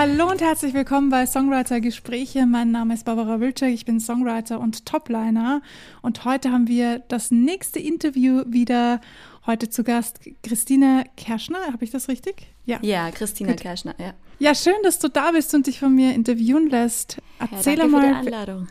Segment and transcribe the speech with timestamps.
[0.00, 2.46] Hallo und herzlich willkommen bei Songwriter Gespräche.
[2.46, 5.60] Mein Name ist Barbara Wilczek, ich bin Songwriter und Topliner.
[6.00, 9.02] Und heute haben wir das nächste Interview wieder.
[9.44, 12.46] Heute zu Gast Christina Kerschner, habe ich das richtig?
[12.64, 13.60] Ja, ja Christina Gut.
[13.60, 14.14] Kerschner, ja.
[14.38, 17.18] Ja, schön, dass du da bist und dich von mir interviewen lässt.
[17.38, 18.00] Erzähl ja, danke mal.
[18.00, 18.68] Für die Einladung.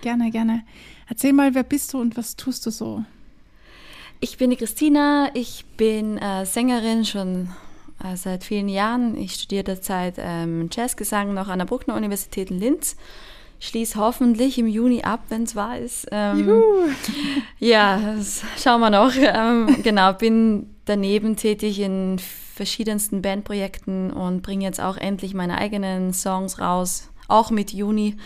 [0.00, 0.64] Gerne, gerne.
[1.06, 3.04] Erzähl mal, wer bist du und was tust du so?
[4.20, 7.50] Ich bin die Christina, ich bin äh, Sängerin schon
[8.14, 9.16] seit vielen Jahren.
[9.16, 12.96] Ich studiere derzeit ähm, Jazzgesang noch an der Bruckner Universität in Linz.
[13.60, 16.08] Schließe hoffentlich im Juni ab, wenn es wahr ist.
[16.10, 16.62] Ähm, Juhu.
[17.60, 19.12] Ja, das schauen wir noch.
[19.16, 26.12] Ähm, genau, bin daneben tätig in verschiedensten Bandprojekten und bringe jetzt auch endlich meine eigenen
[26.12, 28.16] Songs raus, auch mit Juni.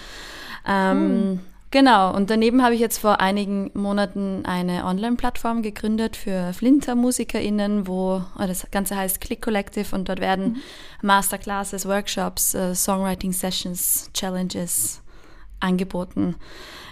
[0.67, 1.41] Ähm, mhm.
[1.77, 8.23] Genau, und daneben habe ich jetzt vor einigen Monaten eine Online-Plattform gegründet für Flinter-MusikerInnen, wo
[8.39, 10.57] oh, das Ganze heißt Click Collective und dort werden mhm.
[11.03, 15.03] Masterclasses, Workshops, äh, Songwriting-Sessions, Challenges
[15.61, 16.37] angeboten.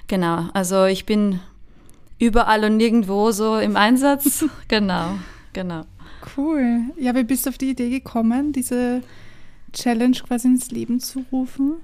[0.06, 1.40] Genau, also ich bin
[2.18, 4.44] überall und nirgendwo so im Einsatz.
[4.68, 5.12] genau,
[5.54, 5.86] genau.
[6.36, 6.80] Cool.
[6.98, 9.00] Ja, wie bist du auf die Idee gekommen, diese
[9.72, 11.76] Challenge quasi ins Leben zu rufen?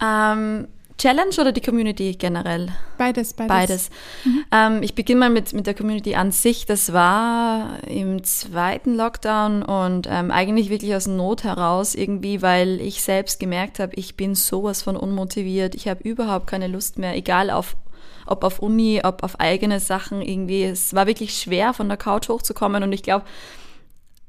[0.00, 2.68] Ähm, Challenge oder die Community generell?
[2.96, 3.48] Beides, beides.
[3.48, 3.90] Beides.
[4.24, 4.44] Mhm.
[4.50, 6.64] Ähm, ich beginne mal mit, mit der Community an sich.
[6.64, 13.02] Das war im zweiten Lockdown und ähm, eigentlich wirklich aus Not heraus irgendwie, weil ich
[13.02, 15.74] selbst gemerkt habe, ich bin sowas von unmotiviert.
[15.74, 17.76] Ich habe überhaupt keine Lust mehr, egal auf
[18.28, 20.64] ob auf Uni, ob auf eigene Sachen irgendwie.
[20.64, 23.24] Es war wirklich schwer, von der Couch hochzukommen und ich glaube,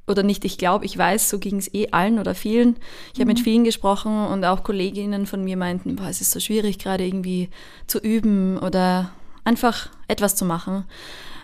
[0.07, 2.77] oder nicht, ich glaube, ich weiß, so ging es eh allen oder vielen.
[3.11, 3.23] Ich mhm.
[3.23, 6.79] habe mit vielen gesprochen und auch Kolleginnen von mir meinten, boah, es ist so schwierig,
[6.79, 7.49] gerade irgendwie
[7.87, 9.11] zu üben oder
[9.43, 10.85] einfach etwas zu machen.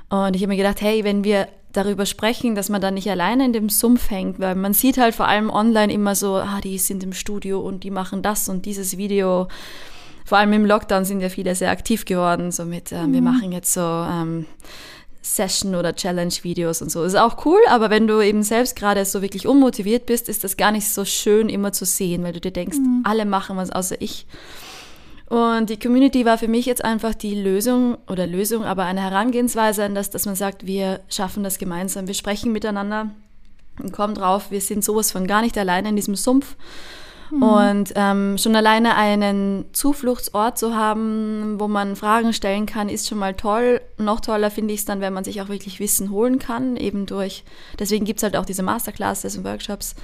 [0.10, 3.46] Und ich habe mir gedacht, hey, wenn wir darüber sprechen, dass man da nicht alleine
[3.46, 6.78] in dem Sumpf hängt, weil man sieht halt vor allem online immer so, ah, die
[6.78, 9.48] sind im Studio und die machen das und dieses Video.
[10.24, 13.14] Vor allem im Lockdown sind ja viele sehr aktiv geworden, so mit, äh, mhm.
[13.14, 14.46] wir machen jetzt so ähm,
[15.24, 17.04] Session oder Challenge-Videos und so.
[17.04, 20.58] Ist auch cool, aber wenn du eben selbst gerade so wirklich unmotiviert bist, ist das
[20.58, 23.02] gar nicht so schön immer zu sehen, weil du dir denkst, mhm.
[23.06, 24.28] alle machen was außer ich.
[25.30, 29.86] Und die Community war für mich jetzt einfach die Lösung oder Lösung, aber eine Herangehensweise
[29.86, 33.10] an das, dass man sagt, wir schaffen das gemeinsam, wir sprechen miteinander
[33.82, 36.56] und kommen drauf, wir sind sowas von gar nicht alleine in diesem Sumpf
[37.34, 37.44] Mhm.
[37.44, 43.18] Und ähm, schon alleine einen Zufluchtsort zu haben, wo man Fragen stellen kann, ist schon
[43.18, 43.82] mal toll.
[43.98, 47.06] Noch toller finde ich es dann, wenn man sich auch wirklich Wissen holen kann, eben
[47.06, 47.44] durch,
[47.80, 49.96] deswegen gibt es halt auch diese Masterclasses und Workshops.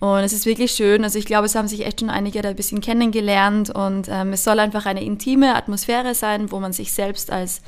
[0.00, 1.04] Und es ist wirklich schön.
[1.04, 4.32] Also ich glaube, es haben sich echt schon einige da ein bisschen kennengelernt und ähm,
[4.32, 7.62] es soll einfach eine intime Atmosphäre sein, wo man sich selbst als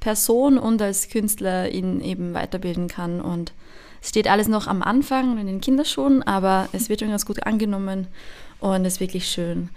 [0.00, 3.22] Person und als Künstlerin eben weiterbilden kann.
[3.22, 3.52] Und
[4.02, 7.46] es steht alles noch am Anfang in den Kinderschuhen, aber es wird schon ganz gut
[7.46, 8.08] angenommen
[8.60, 9.70] und ist wirklich schön.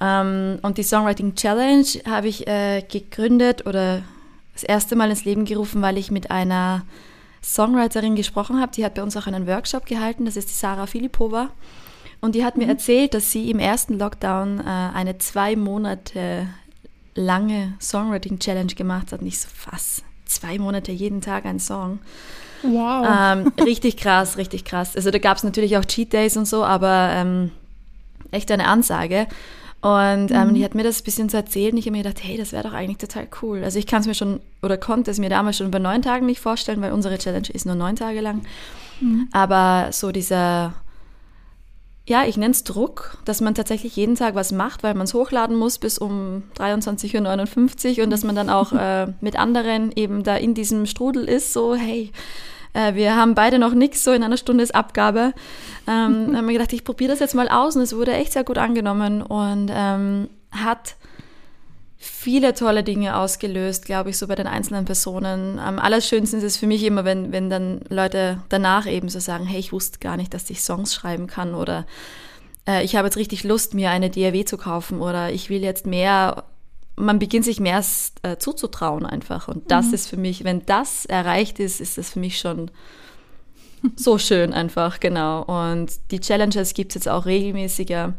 [0.00, 4.02] Ähm, und die Songwriting Challenge habe ich äh, gegründet oder
[4.52, 6.82] das erste Mal ins Leben gerufen, weil ich mit einer
[7.42, 8.72] Songwriterin gesprochen habe.
[8.72, 10.24] Die hat bei uns auch einen Workshop gehalten.
[10.24, 11.50] Das ist die Sarah Filipova.
[12.20, 12.64] Und die hat mhm.
[12.64, 16.48] mir erzählt, dass sie im ersten Lockdown äh, eine zwei Monate
[17.14, 19.22] lange Songwriting Challenge gemacht hat.
[19.22, 20.02] Nicht so was.
[20.24, 22.00] Zwei Monate jeden Tag ein Song.
[22.62, 23.06] Wow.
[23.08, 24.96] Ähm, richtig krass, richtig krass.
[24.96, 27.50] Also da gab es natürlich auch Cheat Days und so, aber ähm,
[28.30, 29.26] echt eine Ansage.
[29.80, 30.54] Und ähm, mhm.
[30.54, 31.76] die hat mir das ein bisschen zu erzählen.
[31.76, 33.62] Ich habe mir gedacht, hey, das wäre doch eigentlich total cool.
[33.62, 36.26] Also ich kann es mir schon oder konnte es mir damals schon über neun Tagen
[36.26, 38.42] nicht vorstellen, weil unsere Challenge ist nur neun Tage lang.
[39.00, 39.28] Mhm.
[39.30, 40.74] Aber so dieser,
[42.08, 45.14] ja, ich nenne es Druck, dass man tatsächlich jeden Tag was macht, weil man es
[45.14, 50.24] hochladen muss bis um 23.59 Uhr und dass man dann auch äh, mit anderen eben
[50.24, 52.10] da in diesem Strudel ist, so, hey,
[52.72, 55.32] äh, wir haben beide noch nichts, so in einer Stunde ist Abgabe.
[55.86, 58.44] Ähm, haben wir gedacht, ich probiere das jetzt mal aus und es wurde echt sehr
[58.44, 60.96] gut angenommen und ähm, hat
[61.98, 65.58] viele tolle Dinge ausgelöst, glaube ich, so bei den einzelnen Personen.
[65.58, 69.44] Am allerschönsten ist es für mich immer, wenn, wenn dann Leute danach eben so sagen,
[69.44, 71.86] hey, ich wusste gar nicht, dass ich Songs schreiben kann oder
[72.68, 75.86] äh, ich habe jetzt richtig Lust, mir eine DAW zu kaufen oder ich will jetzt
[75.86, 76.44] mehr
[76.98, 77.82] man beginnt sich mehr
[78.22, 79.48] äh, zuzutrauen einfach.
[79.48, 79.94] Und das mhm.
[79.94, 82.70] ist für mich, wenn das erreicht ist, ist das für mich schon
[83.96, 85.42] so schön einfach, genau.
[85.42, 88.14] Und die Challenges gibt es jetzt auch regelmäßiger,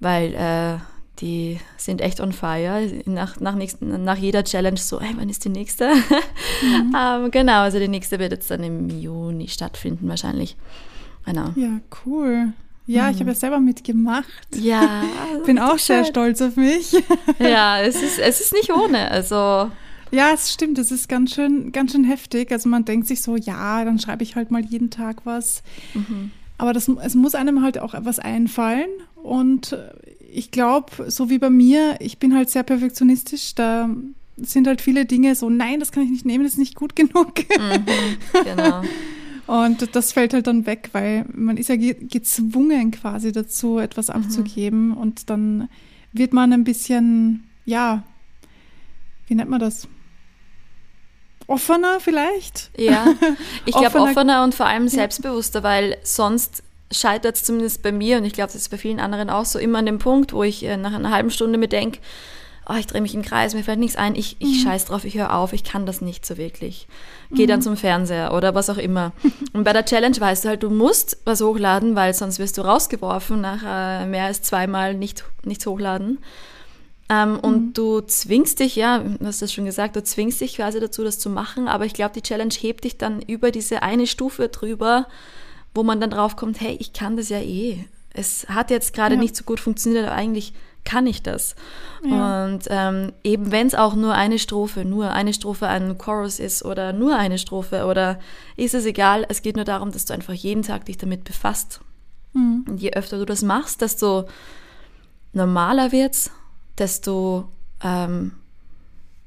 [0.00, 0.78] weil äh,
[1.20, 2.90] die sind echt on fire.
[3.06, 5.92] Nach, nach, nächsten, nach jeder Challenge so, hey, wann ist die nächste?
[6.62, 6.96] Mhm.
[6.96, 10.56] ähm, genau, also die nächste wird jetzt dann im Juni stattfinden wahrscheinlich.
[11.26, 11.50] Genau.
[11.54, 12.54] Ja, cool.
[12.86, 13.40] Ja, ich habe ja mhm.
[13.40, 14.26] selber mitgemacht.
[14.54, 15.04] Ja.
[15.46, 16.92] Bin auch sehr stolz auf mich.
[17.38, 19.10] Ja, es ist, es ist nicht ohne.
[19.10, 19.70] Also.
[20.12, 22.52] Ja, es stimmt, es ist ganz schön, ganz schön heftig.
[22.52, 25.62] Also man denkt sich so, ja, dann schreibe ich halt mal jeden Tag was.
[25.94, 26.30] Mhm.
[26.58, 28.88] Aber das, es muss einem halt auch was einfallen.
[29.16, 29.76] Und
[30.32, 33.54] ich glaube, so wie bei mir, ich bin halt sehr perfektionistisch.
[33.56, 33.90] Da
[34.36, 36.94] sind halt viele Dinge so, nein, das kann ich nicht nehmen, das ist nicht gut
[36.94, 37.32] genug.
[37.58, 38.82] Mhm, genau.
[39.46, 44.14] Und das fällt halt dann weg, weil man ist ja gezwungen quasi dazu, etwas mhm.
[44.14, 44.88] abzugeben.
[44.88, 44.96] Mhm.
[44.96, 45.68] Und dann
[46.12, 48.02] wird man ein bisschen, ja,
[49.26, 49.88] wie nennt man das?
[51.46, 52.70] Offener vielleicht?
[52.76, 53.06] Ja,
[53.66, 58.18] ich glaube offener, offener und vor allem selbstbewusster, weil sonst scheitert es zumindest bei mir
[58.18, 60.42] und ich glaube, das ist bei vielen anderen auch so immer an dem Punkt, wo
[60.42, 62.00] ich äh, nach einer halben Stunde mir denke,
[62.68, 64.64] oh, ich drehe mich im Kreis, mir fällt nichts ein, ich, ich mhm.
[64.64, 66.88] scheiß drauf, ich höre auf, ich kann das nicht so wirklich.
[67.30, 67.48] Geh mhm.
[67.48, 69.12] dann zum Fernseher oder was auch immer.
[69.52, 72.62] Und bei der Challenge weißt du halt, du musst was hochladen, weil sonst wirst du
[72.62, 76.18] rausgeworfen nach äh, mehr als zweimal nicht, nichts hochladen.
[77.08, 77.72] Ähm, und mhm.
[77.72, 81.20] du zwingst dich, ja, du hast das schon gesagt, du zwingst dich quasi dazu, das
[81.20, 85.06] zu machen, aber ich glaube, die Challenge hebt dich dann über diese eine Stufe drüber,
[85.72, 87.84] wo man dann drauf kommt, hey, ich kann das ja eh.
[88.12, 89.20] Es hat jetzt gerade ja.
[89.20, 90.52] nicht so gut funktioniert, aber eigentlich
[90.86, 91.54] kann ich das.
[92.02, 92.44] Ja.
[92.44, 96.64] Und ähm, eben wenn es auch nur eine Strophe, nur eine Strophe ein Chorus ist
[96.64, 98.18] oder nur eine Strophe oder
[98.56, 101.80] ist es egal, es geht nur darum, dass du einfach jeden Tag dich damit befasst.
[102.32, 102.64] Mhm.
[102.66, 104.26] Und je öfter du das machst, desto
[105.34, 106.30] normaler wird's,
[106.78, 107.48] desto
[107.82, 108.32] ähm,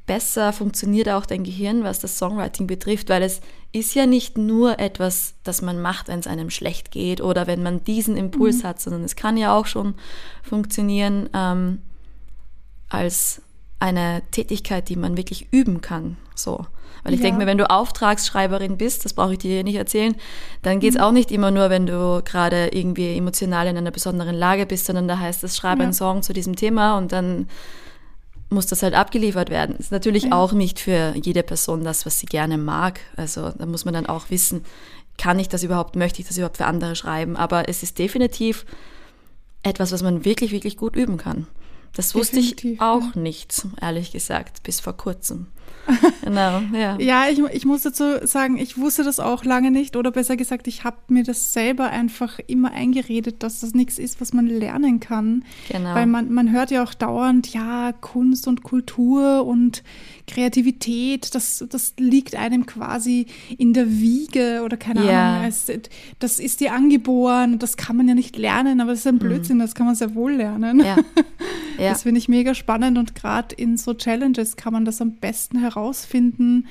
[0.08, 3.42] besser funktioniert auch dein Gehirn, was das Songwriting betrifft, weil es
[3.72, 7.62] ist ja nicht nur etwas, das man macht, wenn es einem schlecht geht oder wenn
[7.62, 8.68] man diesen Impuls mhm.
[8.68, 9.94] hat, sondern es kann ja auch schon
[10.42, 11.80] funktionieren ähm,
[12.90, 13.42] als
[13.80, 16.18] eine Tätigkeit, die man wirklich üben kann.
[16.36, 16.66] So.
[17.04, 17.26] Weil ich ja.
[17.26, 20.16] denke mir, wenn du Auftragsschreiberin bist, das brauche ich dir nicht erzählen,
[20.64, 21.04] dann geht es mhm.
[21.04, 25.08] auch nicht immer nur, wenn du gerade irgendwie emotional in einer besonderen Lage bist, sondern
[25.08, 25.84] da heißt es, schreibe ja.
[25.86, 27.48] einen Song zu diesem Thema und dann
[28.50, 29.76] muss das halt abgeliefert werden.
[29.76, 30.32] Ist natürlich ja.
[30.32, 33.00] auch nicht für jede Person das, was sie gerne mag.
[33.16, 34.66] Also da muss man dann auch wissen,
[35.18, 37.36] kann ich das überhaupt, möchte ich das überhaupt für andere schreiben?
[37.36, 38.66] Aber es ist definitiv
[39.64, 41.48] etwas, was man wirklich, wirklich gut üben kann.
[41.94, 43.22] Das wusste definitiv, ich auch ja.
[43.22, 45.48] nicht, ehrlich gesagt, bis vor kurzem.
[46.24, 46.98] Genau, ja.
[47.00, 50.68] ja, ich, ich muss dazu sagen, ich wusste das auch lange nicht oder besser gesagt,
[50.68, 55.00] ich habe mir das selber einfach immer eingeredet, dass das nichts ist, was man lernen
[55.00, 55.44] kann.
[55.70, 55.96] Genau.
[55.96, 59.84] Weil man, man hört ja auch dauernd, ja, Kunst und Kultur und
[60.28, 63.26] Kreativität, das, das liegt einem quasi
[63.58, 65.38] in der Wiege oder keine ja.
[65.38, 65.48] Ahnung.
[65.48, 65.72] Es,
[66.20, 69.20] das ist dir angeboren, das kann man ja nicht lernen, aber das ist ein mhm.
[69.20, 69.62] Blödsinn, mhm.
[69.62, 70.80] das kann man sehr wohl lernen.
[70.80, 70.98] Ja.
[71.80, 71.92] Ja.
[71.92, 75.62] Das finde ich mega spannend und gerade in so Challenges kann man das am besten
[75.80, 76.68] herausfinden,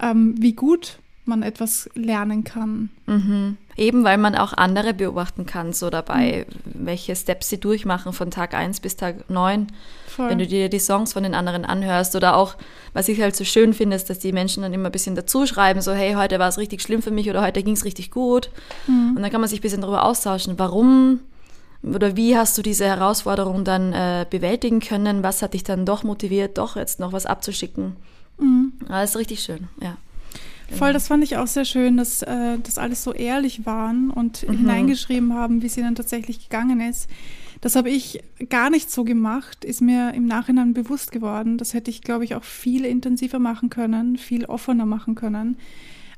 [0.00, 2.88] ähm, wie gut man etwas lernen kann.
[3.06, 3.58] Mhm.
[3.76, 6.86] Eben weil man auch andere beobachten kann, so dabei, mhm.
[6.86, 9.68] welche Steps sie durchmachen von Tag 1 bis Tag 9.
[10.08, 10.30] Voll.
[10.30, 12.56] Wenn du dir die Songs von den anderen anhörst oder auch,
[12.92, 15.46] was ich halt so schön finde, ist, dass die Menschen dann immer ein bisschen dazu
[15.46, 18.10] schreiben, so hey, heute war es richtig schlimm für mich oder heute ging es richtig
[18.10, 18.50] gut.
[18.86, 19.14] Mhm.
[19.16, 21.20] Und dann kann man sich ein bisschen darüber austauschen, warum
[21.84, 25.22] oder wie hast du diese Herausforderung dann äh, bewältigen können?
[25.22, 27.94] Was hat dich dann doch motiviert, doch jetzt noch was abzuschicken?
[28.38, 28.72] Mhm.
[28.86, 29.96] Das ist richtig schön, ja.
[30.70, 34.46] Voll, das fand ich auch sehr schön, dass äh, das alles so ehrlich waren und
[34.46, 34.58] mhm.
[34.58, 37.08] hineingeschrieben haben, wie es ihnen tatsächlich gegangen ist.
[37.60, 41.58] Das habe ich gar nicht so gemacht, ist mir im Nachhinein bewusst geworden.
[41.58, 45.56] Das hätte ich, glaube ich, auch viel intensiver machen können, viel offener machen können.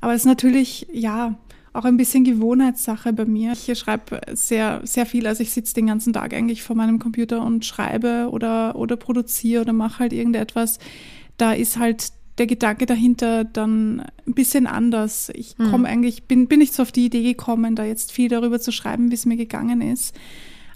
[0.01, 1.35] Aber es ist natürlich, ja,
[1.73, 3.53] auch ein bisschen Gewohnheitssache bei mir.
[3.53, 5.25] Ich schreibe sehr, sehr viel.
[5.25, 9.61] Also ich sitze den ganzen Tag eigentlich vor meinem Computer und schreibe oder, oder produziere
[9.61, 10.79] oder mache halt irgendetwas.
[11.41, 15.31] Da ist halt der Gedanke dahinter dann ein bisschen anders.
[15.33, 15.71] Ich mhm.
[15.71, 18.71] komme eigentlich, bin, bin nicht so auf die Idee gekommen, da jetzt viel darüber zu
[18.71, 20.15] schreiben, wie es mir gegangen ist.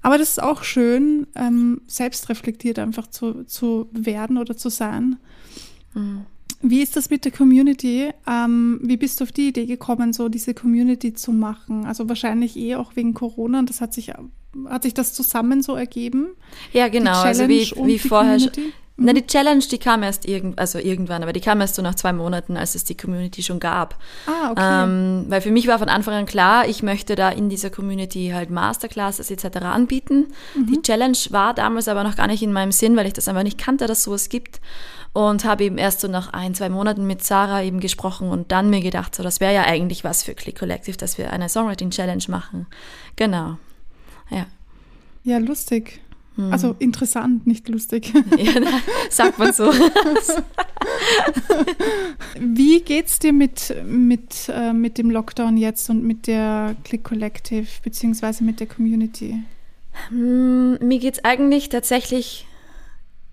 [0.01, 5.17] Aber das ist auch schön, ähm, selbstreflektiert einfach zu, zu werden oder zu sein.
[5.93, 6.25] Mhm.
[6.61, 8.11] Wie ist das mit der Community?
[8.27, 11.85] Ähm, wie bist du auf die Idee gekommen, so diese Community zu machen?
[11.85, 14.11] Also wahrscheinlich eh auch wegen Corona und das hat sich,
[14.65, 16.27] hat sich das zusammen so ergeben?
[16.73, 17.21] Ja, genau.
[17.21, 18.37] Also wie, wie vorher.
[18.37, 18.73] Community?
[18.97, 21.95] Na, die Challenge, die kam erst irgend, also irgendwann, aber die kam erst so nach
[21.95, 23.97] zwei Monaten, als es die Community schon gab.
[24.25, 24.83] Ah, okay.
[24.83, 28.31] Ähm, weil für mich war von Anfang an klar, ich möchte da in dieser Community
[28.33, 29.57] halt Masterclasses etc.
[29.63, 30.27] anbieten.
[30.55, 30.67] Mhm.
[30.67, 33.43] Die Challenge war damals aber noch gar nicht in meinem Sinn, weil ich das einfach
[33.43, 34.61] nicht kannte, dass sowas gibt.
[35.11, 38.69] Und habe eben erst so nach ein, zwei Monaten mit Sarah eben gesprochen und dann
[38.69, 41.89] mir gedacht, so das wäre ja eigentlich was für Click Collective, dass wir eine Songwriting
[41.89, 42.67] Challenge machen.
[43.15, 43.57] Genau.
[44.29, 44.45] Ja.
[45.23, 46.01] Ja, lustig.
[46.35, 46.51] Hm.
[46.51, 48.13] Also interessant, nicht lustig.
[48.37, 48.53] Ja,
[49.09, 49.71] sagt man so.
[52.39, 57.67] Wie geht's dir mit, mit, äh, mit dem Lockdown jetzt und mit der Click Collective
[57.83, 59.41] beziehungsweise mit der Community?
[60.09, 62.45] Hm, mir geht's eigentlich tatsächlich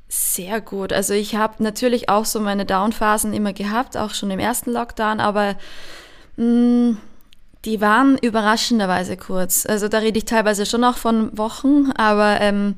[0.09, 0.93] sehr gut.
[0.93, 5.21] Also ich habe natürlich auch so meine Downphasen immer gehabt, auch schon im ersten Lockdown,
[5.21, 5.57] aber
[6.37, 6.99] mh, hm,
[7.65, 9.67] Die waren überraschenderweise kurz.
[9.67, 12.75] Also da rede ich teilweise schon auch von Wochen, aber ähm,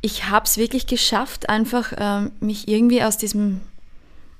[0.00, 3.60] ich habe es wirklich geschafft, einfach ähm, mich irgendwie aus diesem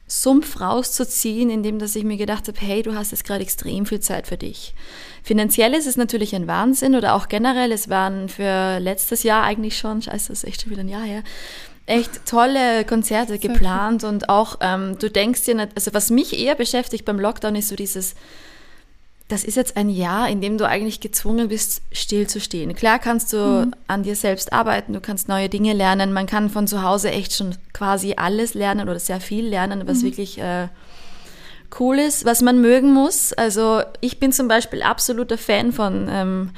[0.06, 4.00] Sumpf rauszuziehen, indem dass ich mir gedacht habe, hey, du hast jetzt gerade extrem viel
[4.00, 4.74] Zeit für dich.
[5.22, 9.78] Finanziell ist es natürlich ein Wahnsinn oder auch generell, es waren für letztes Jahr eigentlich
[9.78, 11.22] schon, scheiße, das ist echt schon wieder ein Jahr her,
[11.86, 16.56] echt tolle Konzerte geplant und auch, ähm, du denkst dir nicht, also was mich eher
[16.56, 18.14] beschäftigt beim Lockdown ist so dieses,
[19.30, 22.74] das ist jetzt ein Jahr, in dem du eigentlich gezwungen bist, stillzustehen.
[22.74, 23.74] Klar kannst du mhm.
[23.86, 27.34] an dir selbst arbeiten, du kannst neue Dinge lernen, man kann von zu Hause echt
[27.34, 30.02] schon quasi alles lernen oder sehr viel lernen, was mhm.
[30.02, 30.66] wirklich äh,
[31.78, 33.32] cool ist, was man mögen muss.
[33.32, 36.50] Also ich bin zum Beispiel absoluter Fan von ähm,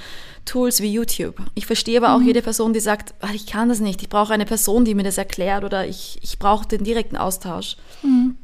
[0.46, 1.36] Tools wie YouTube.
[1.54, 2.28] Ich verstehe aber auch mhm.
[2.28, 5.04] jede Person, die sagt, ach, ich kann das nicht, ich brauche eine Person, die mir
[5.04, 7.76] das erklärt oder ich, ich brauche den direkten Austausch.
[8.02, 8.36] Mhm.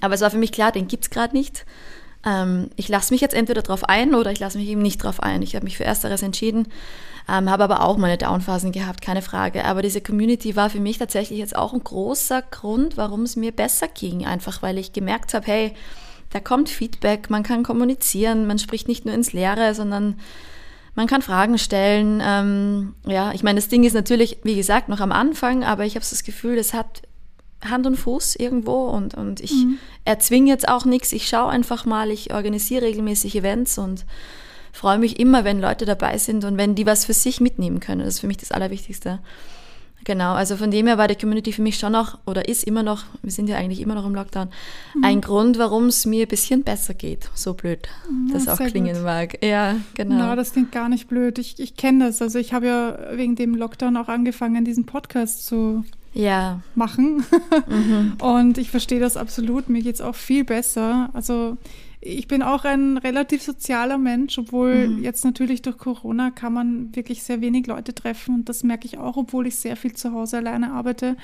[0.00, 1.66] Aber es war für mich klar, den gibt es gerade nicht
[2.26, 5.20] ähm, ich lasse mich jetzt entweder drauf ein oder ich lasse mich eben nicht drauf
[5.20, 5.42] ein.
[5.42, 6.68] Ich habe mich für Ersteres entschieden,
[7.28, 9.64] ähm, habe aber auch meine Downphasen gehabt, keine Frage.
[9.64, 13.52] Aber diese Community war für mich tatsächlich jetzt auch ein großer Grund, warum es mir
[13.52, 14.26] besser ging.
[14.26, 15.74] Einfach weil ich gemerkt habe, hey,
[16.30, 20.18] da kommt Feedback, man kann kommunizieren, man spricht nicht nur ins Leere, sondern
[20.94, 22.20] man kann Fragen stellen.
[22.24, 25.94] Ähm, ja, ich meine, das Ding ist natürlich, wie gesagt, noch am Anfang, aber ich
[25.94, 27.02] habe das Gefühl, es hat
[27.70, 29.78] Hand und Fuß irgendwo und, und ich mhm.
[30.04, 31.12] erzwinge jetzt auch nichts.
[31.12, 34.04] Ich schaue einfach mal, ich organisiere regelmäßig Events und
[34.72, 38.00] freue mich immer, wenn Leute dabei sind und wenn die was für sich mitnehmen können.
[38.00, 39.20] Das ist für mich das Allerwichtigste.
[40.04, 42.82] Genau, also von dem her war die Community für mich schon noch oder ist immer
[42.82, 44.48] noch, wir sind ja eigentlich immer noch im Lockdown,
[44.94, 45.04] mhm.
[45.04, 47.30] ein Grund, warum es mir ein bisschen besser geht.
[47.34, 47.88] So blöd
[48.28, 49.04] ja, das auch klingen gut.
[49.04, 49.42] mag.
[49.42, 50.16] Ja, genau.
[50.16, 51.38] Na, das klingt gar nicht blöd.
[51.38, 52.20] Ich, ich kenne das.
[52.20, 56.60] Also ich habe ja wegen dem Lockdown auch angefangen, diesen Podcast zu ja.
[56.74, 57.24] machen.
[57.68, 58.14] Mhm.
[58.20, 59.68] Und ich verstehe das absolut.
[59.68, 61.10] Mir geht es auch viel besser.
[61.12, 61.58] Also
[62.06, 65.02] ich bin auch ein relativ sozialer Mensch, obwohl mhm.
[65.02, 68.34] jetzt natürlich durch Corona kann man wirklich sehr wenig Leute treffen.
[68.34, 71.16] Und das merke ich auch, obwohl ich sehr viel zu Hause alleine arbeite,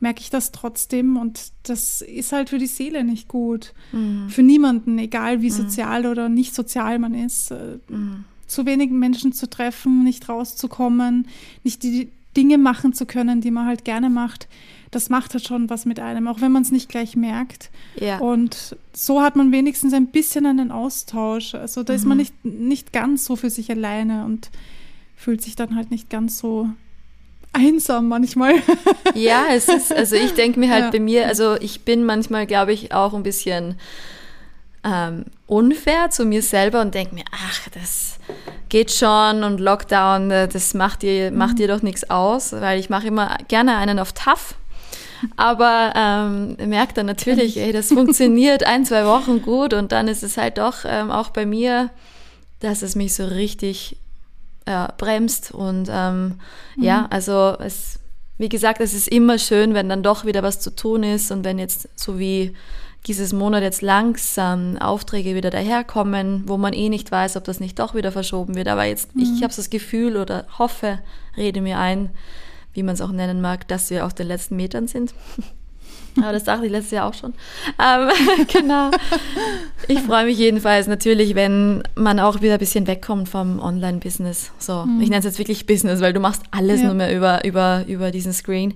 [0.00, 1.16] merke ich das trotzdem.
[1.16, 3.72] Und das ist halt für die Seele nicht gut.
[3.92, 4.28] Mhm.
[4.28, 5.54] Für niemanden, egal wie mhm.
[5.54, 7.52] sozial oder nicht sozial man ist.
[7.52, 8.24] Äh, mhm.
[8.48, 11.28] Zu wenigen Menschen zu treffen, nicht rauszukommen,
[11.62, 14.48] nicht die, Dinge machen zu können, die man halt gerne macht,
[14.90, 17.70] das macht halt schon was mit einem, auch wenn man es nicht gleich merkt.
[17.98, 18.18] Ja.
[18.18, 21.54] Und so hat man wenigstens ein bisschen einen Austausch.
[21.54, 21.96] Also da mhm.
[21.98, 22.20] ist man mhm.
[22.20, 24.50] nicht, nicht ganz so für sich alleine und
[25.16, 26.68] fühlt sich dann halt nicht ganz so
[27.52, 28.54] einsam manchmal.
[29.14, 30.90] Ja, es ist, also ich denke mir halt ja.
[30.90, 33.76] bei mir, also ich bin manchmal, glaube ich, auch ein bisschen
[34.86, 38.18] ähm, unfair zu mir selber und denke mir, ach, das
[38.68, 41.38] geht schon und Lockdown, äh, das macht dir, mhm.
[41.38, 44.54] macht dir doch nichts aus, weil ich mache immer gerne einen auf tough.
[45.36, 50.22] Aber ähm, merkt dann natürlich, ey, das funktioniert ein, zwei Wochen gut und dann ist
[50.22, 51.90] es halt doch ähm, auch bei mir,
[52.60, 53.96] dass es mich so richtig
[54.66, 55.52] äh, bremst.
[55.52, 56.38] Und ähm,
[56.76, 56.82] mhm.
[56.82, 57.98] ja, also es,
[58.36, 61.44] wie gesagt, es ist immer schön, wenn dann doch wieder was zu tun ist und
[61.44, 62.54] wenn jetzt so wie
[63.06, 67.78] dieses Monat jetzt langsam Aufträge wieder daherkommen, wo man eh nicht weiß, ob das nicht
[67.78, 68.68] doch wieder verschoben wird.
[68.68, 69.22] Aber jetzt, mhm.
[69.22, 70.98] ich habe das Gefühl oder hoffe,
[71.36, 72.10] rede mir ein,
[72.74, 75.14] wie man es auch nennen mag, dass wir auf den letzten Metern sind.
[76.18, 77.34] Aber das dachte ich letztes Jahr auch schon.
[77.78, 78.08] Ähm,
[78.52, 78.90] genau.
[79.86, 84.50] Ich freue mich jedenfalls natürlich, wenn man auch wieder ein bisschen wegkommt vom Online-Business.
[84.58, 85.02] So, mhm.
[85.02, 86.86] ich nenne es jetzt wirklich Business, weil du machst alles ja.
[86.86, 88.74] nur mehr über, über, über diesen Screen.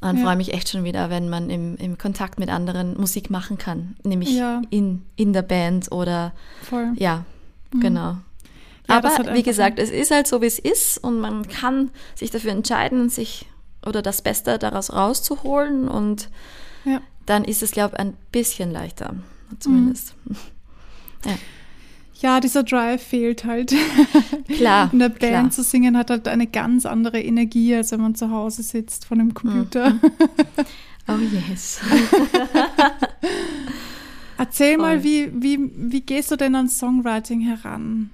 [0.00, 0.24] Und ja.
[0.24, 3.96] freue mich echt schon wieder, wenn man im, im Kontakt mit anderen Musik machen kann.
[4.02, 4.62] Nämlich ja.
[4.70, 6.92] in, in der Band oder Voll.
[6.96, 7.24] ja,
[7.72, 7.80] mhm.
[7.80, 8.16] genau.
[8.88, 12.30] Ja, Aber wie gesagt, es ist halt so, wie es ist und man kann sich
[12.30, 13.46] dafür entscheiden, sich
[13.86, 16.28] oder das Beste daraus rauszuholen und
[17.26, 19.14] dann ist es, glaube ich, ein bisschen leichter,
[19.58, 20.14] zumindest.
[20.24, 20.36] Mhm.
[21.26, 21.34] Ja
[22.20, 23.74] ja, dieser Drive fehlt halt.
[24.48, 24.90] Klar.
[24.92, 25.50] In der Band klar.
[25.50, 29.20] zu singen hat halt eine ganz andere Energie, als wenn man zu Hause sitzt von
[29.20, 29.90] einem Computer.
[29.90, 30.00] Mhm.
[31.08, 31.80] Oh yes.
[34.38, 34.82] Erzähl Voll.
[34.82, 38.10] mal, wie, wie, wie gehst du denn an Songwriting heran?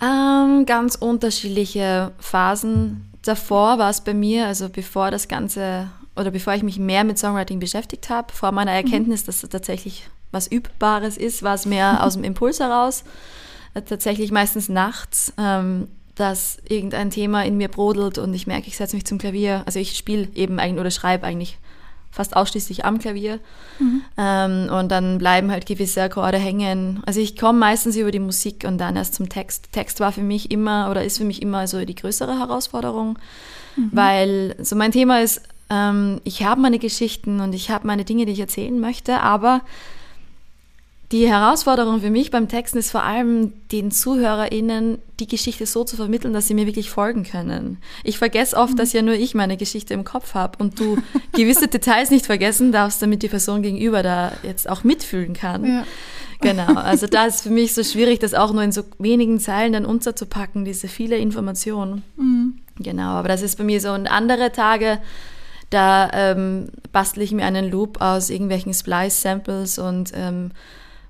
[0.00, 3.10] Ähm, ganz unterschiedliche Phasen.
[3.22, 7.18] Davor war es bei mir, also bevor das Ganze oder bevor ich mich mehr mit
[7.18, 8.76] Songwriting beschäftigt habe, vor meiner mhm.
[8.76, 9.26] Erkenntnis, mhm.
[9.26, 13.04] dass es tatsächlich was Übbares ist, war es mehr aus dem Impuls heraus.
[13.74, 18.76] Äh, tatsächlich meistens nachts, ähm, dass irgendein Thema in mir brodelt und ich merke, ich
[18.76, 19.62] setze mich zum Klavier.
[19.66, 21.58] Also ich spiele eben eigentlich oder schreibe eigentlich
[22.10, 23.38] fast ausschließlich am Klavier.
[23.78, 24.02] Mhm.
[24.16, 27.02] Ähm, und dann bleiben halt gewisse Akkorde hängen.
[27.06, 29.72] Also ich komme meistens über die Musik und dann erst zum Text.
[29.72, 33.18] Text war für mich immer oder ist für mich immer so die größere Herausforderung,
[33.76, 33.90] mhm.
[33.92, 38.26] weil so mein Thema ist, ähm, ich habe meine Geschichten und ich habe meine Dinge,
[38.26, 39.60] die ich erzählen möchte, aber
[41.10, 45.96] die Herausforderung für mich beim Texten ist vor allem, den ZuhörerInnen die Geschichte so zu
[45.96, 47.78] vermitteln, dass sie mir wirklich folgen können.
[48.04, 48.76] Ich vergesse oft, mhm.
[48.76, 50.98] dass ja nur ich meine Geschichte im Kopf habe und du
[51.32, 55.64] gewisse Details nicht vergessen darfst, damit die Person gegenüber da jetzt auch mitfühlen kann.
[55.64, 55.84] Ja.
[56.40, 59.72] Genau, also da ist für mich so schwierig, das auch nur in so wenigen Zeilen
[59.72, 62.02] dann unterzupacken, diese viele Informationen.
[62.16, 62.58] Mhm.
[62.80, 63.92] Genau, aber das ist bei mir so.
[63.92, 64.98] Und andere Tage,
[65.70, 70.50] da ähm, bastle ich mir einen Loop aus irgendwelchen Splice-Samples und ähm,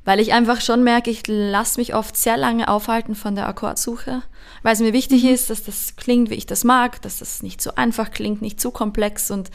[0.09, 4.23] weil ich einfach schon merke, ich lasse mich oft sehr lange aufhalten von der Akkordsuche,
[4.63, 5.35] weil es mir wichtig mhm.
[5.35, 8.59] ist, dass das klingt, wie ich das mag, dass das nicht so einfach klingt, nicht
[8.59, 9.51] zu komplex und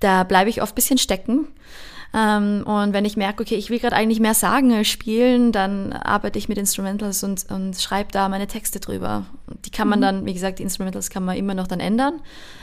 [0.00, 1.48] da bleibe ich oft ein bisschen stecken.
[2.14, 5.92] Ähm, und wenn ich merke, okay, ich will gerade eigentlich mehr sagen als spielen, dann
[5.92, 9.26] arbeite ich mit Instrumentals und, und schreibe da meine Texte drüber.
[9.66, 10.02] Die kann man mhm.
[10.02, 12.22] dann, wie gesagt, die Instrumentals kann man immer noch dann ändern,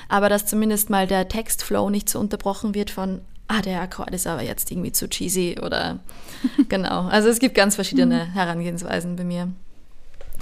[0.09, 4.27] aber dass zumindest mal der Textflow nicht so unterbrochen wird von, ah, der Akkord ist
[4.27, 5.99] aber jetzt irgendwie zu cheesy oder
[6.69, 7.07] genau.
[7.07, 8.33] Also es gibt ganz verschiedene mhm.
[8.33, 9.51] Herangehensweisen bei mir.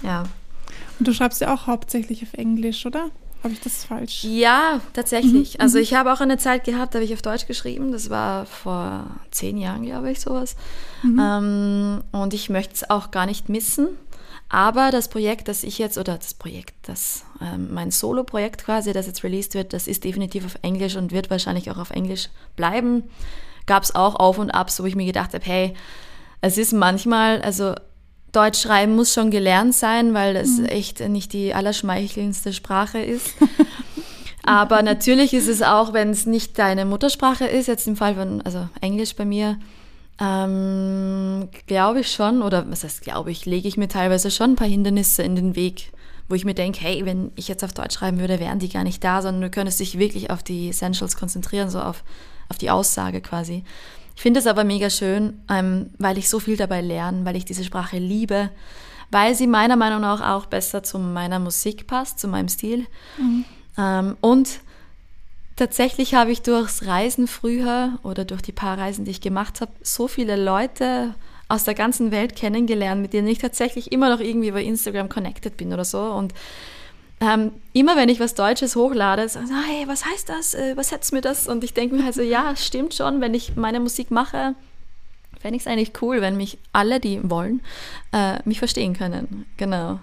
[0.04, 0.24] Ja.
[1.00, 3.10] Und du schreibst ja auch hauptsächlich auf Englisch, oder?
[3.44, 4.24] Habe ich das falsch?
[4.24, 5.56] Ja, tatsächlich.
[5.56, 5.62] Mhm.
[5.62, 5.84] Also mhm.
[5.84, 7.92] ich habe auch eine Zeit gehabt, da habe ich auf Deutsch geschrieben.
[7.92, 10.56] Das war vor zehn Jahren, glaube ich, sowas.
[11.02, 11.20] Mhm.
[11.20, 13.90] Ähm, und ich möchte es auch gar nicht missen.
[14.54, 19.08] Aber das Projekt, das ich jetzt, oder das Projekt, das ähm, mein Solo-Projekt quasi, das
[19.08, 23.10] jetzt released wird, das ist definitiv auf Englisch und wird wahrscheinlich auch auf Englisch bleiben.
[23.66, 25.74] Gab es auch Auf und Abs, wo ich mir gedacht habe, hey,
[26.42, 27.74] es ist manchmal, also
[28.32, 30.66] Deutsch schreiben muss schon gelernt sein, weil das mhm.
[30.66, 33.34] echt nicht die allerschmeichelndste Sprache ist.
[34.44, 38.44] Aber natürlich ist es auch, wenn es nicht deine Muttersprache ist, jetzt im Fall von,
[38.44, 39.58] also Englisch bei mir,
[40.24, 44.56] ähm, glaube ich schon, oder was heißt glaube ich, lege ich mir teilweise schon ein
[44.56, 45.92] paar Hindernisse in den Weg,
[46.30, 48.84] wo ich mir denke, hey, wenn ich jetzt auf Deutsch schreiben würde, wären die gar
[48.84, 52.04] nicht da, sondern du könntest dich wirklich auf die Essentials konzentrieren, so auf,
[52.48, 53.64] auf die Aussage quasi.
[54.16, 57.46] Ich finde es aber mega schön, ähm, weil ich so viel dabei lerne, weil ich
[57.46, 58.50] diese Sprache liebe,
[59.12, 62.86] weil sie meiner Meinung nach auch besser zu meiner Musik passt, zu meinem Stil.
[63.18, 63.46] Mhm.
[63.78, 64.60] Ähm, und
[65.56, 69.72] Tatsächlich habe ich durchs Reisen früher oder durch die paar Reisen, die ich gemacht habe,
[69.84, 71.14] so viele Leute
[71.48, 75.56] aus der ganzen Welt kennengelernt, mit denen ich tatsächlich immer noch irgendwie über Instagram connected
[75.56, 76.02] bin oder so.
[76.02, 76.34] Und
[77.20, 80.56] ähm, immer wenn ich was Deutsches hochlade, sagen sie, hey, was heißt das?
[80.56, 81.48] Äh, übersetzt mir das?
[81.48, 84.56] Und ich denke mir halt so, ja, stimmt schon, wenn ich meine Musik mache,
[85.40, 87.62] fände ich es eigentlich cool, wenn mich alle, die wollen,
[88.12, 89.46] äh, mich verstehen können.
[89.58, 90.00] Genau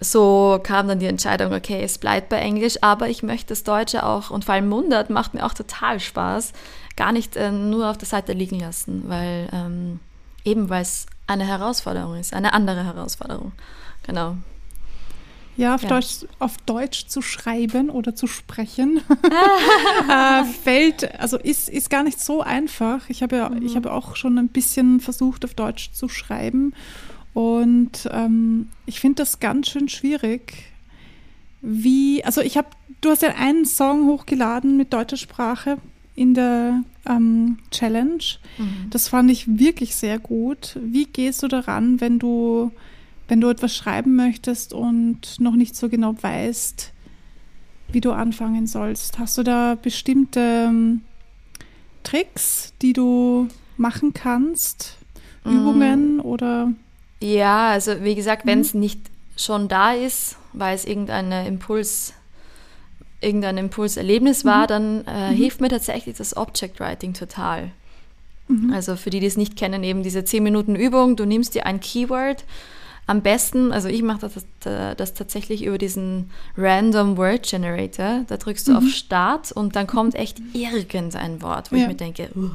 [0.00, 4.04] so kam dann die Entscheidung, okay, es bleibt bei Englisch, aber ich möchte das Deutsche
[4.04, 6.52] auch und vor allem Mundart macht mir auch total Spaß,
[6.96, 10.00] gar nicht äh, nur auf der Seite liegen lassen, weil ähm,
[10.44, 13.52] eben weil es eine Herausforderung ist, eine andere Herausforderung.
[14.06, 14.36] Genau.
[15.56, 15.88] Ja, auf, ja.
[15.88, 19.00] Deutsch, auf Deutsch zu schreiben oder zu sprechen
[20.08, 23.08] äh, fällt, also ist, ist gar nicht so einfach.
[23.08, 23.62] Ich habe ja, mhm.
[23.62, 26.74] ich habe auch schon ein bisschen versucht, auf Deutsch zu schreiben
[27.36, 30.72] und ähm, ich finde das ganz schön schwierig.
[31.60, 32.68] Wie, also ich habe,
[33.02, 35.76] du hast ja einen Song hochgeladen mit deutscher Sprache
[36.14, 38.24] in der ähm, Challenge.
[38.56, 38.88] Mhm.
[38.88, 40.78] Das fand ich wirklich sehr gut.
[40.82, 42.72] Wie gehst du daran, wenn du,
[43.28, 46.94] wenn du etwas schreiben möchtest und noch nicht so genau weißt,
[47.92, 49.18] wie du anfangen sollst?
[49.18, 51.02] Hast du da bestimmte ähm,
[52.02, 54.96] Tricks, die du machen kannst?
[55.44, 55.52] Mhm.
[55.52, 56.72] Übungen oder?
[57.34, 58.50] Ja, also wie gesagt, mhm.
[58.50, 59.00] wenn es nicht
[59.36, 62.14] schon da ist, weil es irgendein Impuls,
[63.20, 64.66] irgendein Impulserlebnis war, mhm.
[64.68, 65.36] dann äh, mhm.
[65.36, 67.70] hilft mir tatsächlich das Object Writing total.
[68.48, 68.72] Mhm.
[68.72, 71.66] Also für die, die es nicht kennen, eben diese 10 Minuten Übung, du nimmst dir
[71.66, 72.44] ein Keyword,
[73.08, 78.24] am besten, also ich mache das, das, das, tatsächlich über diesen Random Word Generator.
[78.26, 78.78] Da drückst du mhm.
[78.78, 81.82] auf Start und dann kommt echt irgendein Wort, wo ja.
[81.82, 82.50] ich mir denke, uh,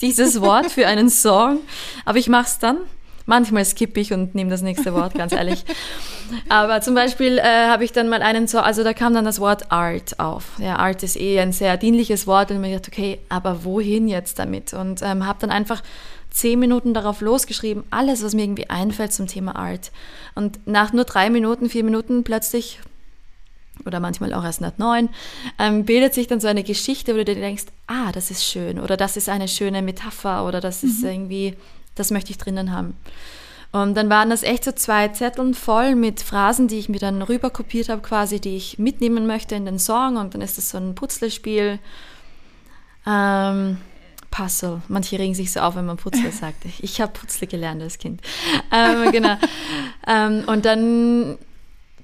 [0.00, 1.60] dieses Wort für einen Song.
[2.04, 2.78] Aber ich mache es dann
[3.26, 5.64] Manchmal skippe ich und nehme das nächste Wort, ganz ehrlich.
[6.48, 9.40] Aber zum Beispiel äh, habe ich dann mal einen, so, also da kam dann das
[9.40, 10.44] Wort Art auf.
[10.58, 14.38] Ja, Art ist eh ein sehr dienliches Wort und mir gedacht, okay, aber wohin jetzt
[14.38, 14.74] damit?
[14.74, 15.82] Und ähm, habe dann einfach
[16.30, 19.92] zehn Minuten darauf losgeschrieben, alles, was mir irgendwie einfällt zum Thema Art.
[20.34, 22.80] Und nach nur drei Minuten, vier Minuten plötzlich
[23.86, 25.08] oder manchmal auch erst nach neun,
[25.58, 28.78] ähm, bildet sich dann so eine Geschichte, wo du dir denkst, ah, das ist schön
[28.78, 30.88] oder das ist eine schöne Metapher oder das mhm.
[30.88, 31.56] ist irgendwie
[31.94, 32.96] das möchte ich drinnen haben.
[33.72, 37.22] Und dann waren das echt so zwei Zetteln voll mit Phrasen, die ich mir dann
[37.22, 40.16] rüber kopiert habe, quasi, die ich mitnehmen möchte in den Song.
[40.16, 41.80] Und dann ist das so ein Putzlespiel.
[43.04, 43.78] Ähm,
[44.30, 44.80] Puzzle.
[44.88, 46.64] Manche regen sich so auf, wenn man Putzle sagt.
[46.64, 48.20] Ich, ich habe Putzle gelernt als Kind.
[48.70, 49.36] Ähm, genau.
[50.06, 51.36] ähm, und dann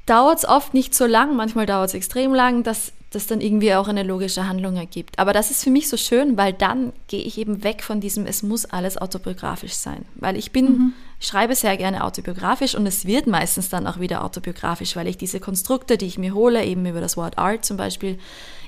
[0.06, 3.74] dauert es oft nicht so lang, manchmal dauert es extrem lang, dass das dann irgendwie
[3.74, 5.18] auch eine logische Handlung ergibt.
[5.18, 8.24] Aber das ist für mich so schön, weil dann gehe ich eben weg von diesem,
[8.24, 10.04] es muss alles autobiografisch sein.
[10.14, 10.92] Weil ich bin, mhm.
[11.18, 15.40] schreibe sehr gerne autobiografisch und es wird meistens dann auch wieder autobiografisch, weil ich diese
[15.40, 18.16] Konstrukte, die ich mir hole, eben über das Wort Art zum Beispiel,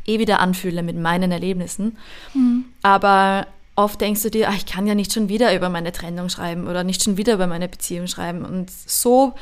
[0.07, 1.97] eh wieder anfühle mit meinen Erlebnissen.
[2.35, 2.65] Mhm.
[2.83, 6.29] Aber oft denkst du dir, ach, ich kann ja nicht schon wieder über meine Trennung
[6.29, 8.45] schreiben oder nicht schon wieder über meine Beziehung schreiben.
[8.45, 9.35] Und so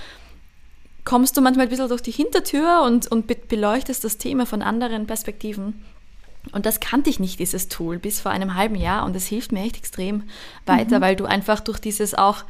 [1.10, 5.08] kommst du manchmal ein bisschen durch die Hintertür und, und beleuchtest das Thema von anderen
[5.08, 5.84] Perspektiven.
[6.52, 9.04] Und das kannte ich nicht, dieses Tool, bis vor einem halben Jahr.
[9.04, 10.22] Und es hilft mir echt extrem
[10.66, 11.02] weiter, mhm.
[11.02, 12.44] weil du einfach durch dieses auch,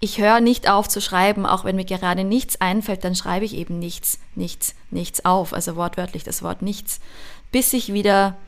[0.00, 3.54] ich höre nicht auf zu schreiben, auch wenn mir gerade nichts einfällt, dann schreibe ich
[3.54, 5.52] eben nichts, nichts, nichts auf.
[5.52, 7.00] Also wortwörtlich das Wort nichts,
[7.52, 8.38] bis ich wieder,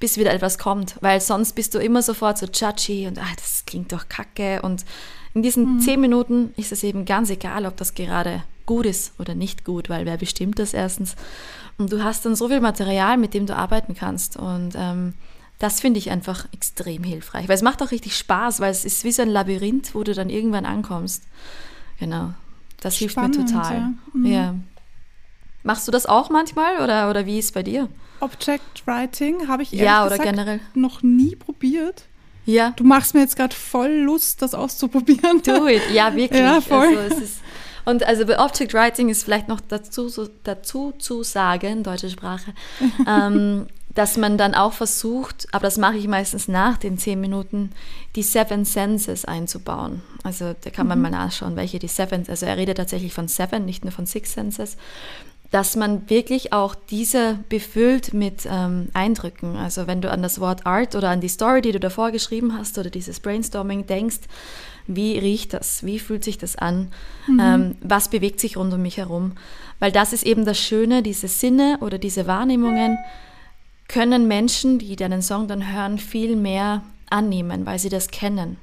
[0.00, 0.96] bis wieder etwas kommt.
[1.02, 4.62] Weil sonst bist du immer sofort so judgy und ah, das klingt doch kacke.
[4.62, 4.86] Und
[5.34, 5.80] in diesen mhm.
[5.80, 9.88] zehn Minuten ist es eben ganz egal, ob das gerade gut ist oder nicht gut,
[9.88, 11.16] weil wer bestimmt das erstens.
[11.78, 14.36] Und du hast dann so viel Material, mit dem du arbeiten kannst.
[14.36, 15.14] Und ähm,
[15.58, 17.48] das finde ich einfach extrem hilfreich.
[17.48, 20.14] Weil es macht auch richtig Spaß, weil es ist wie so ein Labyrinth, wo du
[20.14, 21.22] dann irgendwann ankommst.
[21.98, 22.34] Genau.
[22.80, 23.72] Das hilft Spannend, mir total.
[23.72, 23.92] Ja.
[24.12, 24.26] Mhm.
[24.26, 24.54] ja.
[25.62, 27.88] Machst du das auch manchmal oder, oder wie ist es bei dir?
[28.18, 30.60] Object Writing habe ich ja, oder generell.
[30.74, 32.04] noch nie probiert.
[32.44, 32.72] Ja.
[32.74, 35.42] Du machst mir jetzt gerade voll Lust, das auszuprobieren.
[35.42, 36.40] Do it, ja, wirklich.
[36.40, 36.96] Ja, voll.
[36.96, 37.40] Also, es ist,
[37.84, 40.10] und also bei Object Writing ist vielleicht noch dazu,
[40.44, 42.52] dazu zu sagen, deutsche Sprache,
[43.06, 47.70] ähm, dass man dann auch versucht, aber das mache ich meistens nach den zehn Minuten,
[48.16, 50.02] die Seven Senses einzubauen.
[50.22, 51.02] Also da kann man mhm.
[51.02, 54.32] mal nachschauen, welche die Seven, also er redet tatsächlich von Seven, nicht nur von Six
[54.32, 54.76] Senses
[55.52, 59.56] dass man wirklich auch diese befüllt mit ähm, Eindrücken.
[59.56, 62.56] Also wenn du an das Wort Art oder an die Story, die du davor geschrieben
[62.56, 64.20] hast oder dieses Brainstorming denkst,
[64.86, 65.84] wie riecht das?
[65.84, 66.88] Wie fühlt sich das an?
[67.26, 67.40] Mhm.
[67.40, 69.32] Ähm, was bewegt sich rund um mich herum?
[69.78, 72.98] Weil das ist eben das Schöne, diese Sinne oder diese Wahrnehmungen
[73.88, 78.56] können Menschen, die deinen Song dann hören, viel mehr annehmen, weil sie das kennen.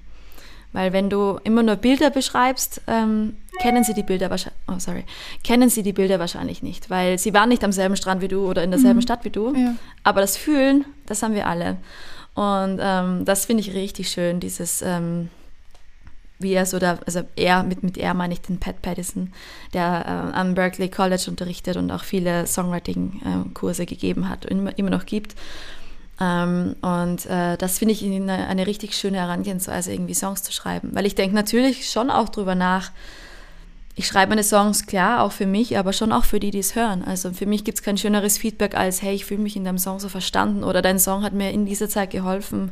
[0.71, 5.03] Weil wenn du immer nur Bilder beschreibst, ähm, kennen sie die Bilder wahrscheinlich, oh sorry,
[5.43, 8.47] kennen sie die Bilder wahrscheinlich nicht, weil sie waren nicht am selben Strand wie du
[8.47, 9.03] oder in derselben mhm.
[9.03, 9.53] Stadt wie du.
[9.55, 9.75] Ja.
[10.03, 11.77] Aber das Fühlen, das haben wir alle.
[12.35, 15.29] Und ähm, das finde ich richtig schön, dieses, ähm,
[16.39, 19.33] wie er so da, also er, mit, mit er meine ich den Pat Pattison,
[19.73, 24.89] der äh, am Berkeley College unterrichtet und auch viele Songwriting-Kurse äh, gegeben hat und immer,
[24.89, 25.35] noch gibt.
[26.21, 30.91] Ähm, und äh, das finde ich eine, eine, richtig schöne Herangehensweise, irgendwie Songs zu schreiben.
[30.93, 32.91] Weil ich denke natürlich schon auch drüber nach.
[33.95, 36.73] Ich schreibe meine Songs, klar, auch für mich, aber schon auch für die, die es
[36.73, 37.03] hören.
[37.03, 39.77] Also für mich gibt es kein schöneres Feedback als, hey, ich fühle mich in deinem
[39.77, 42.71] Song so verstanden oder dein Song hat mir in dieser Zeit geholfen.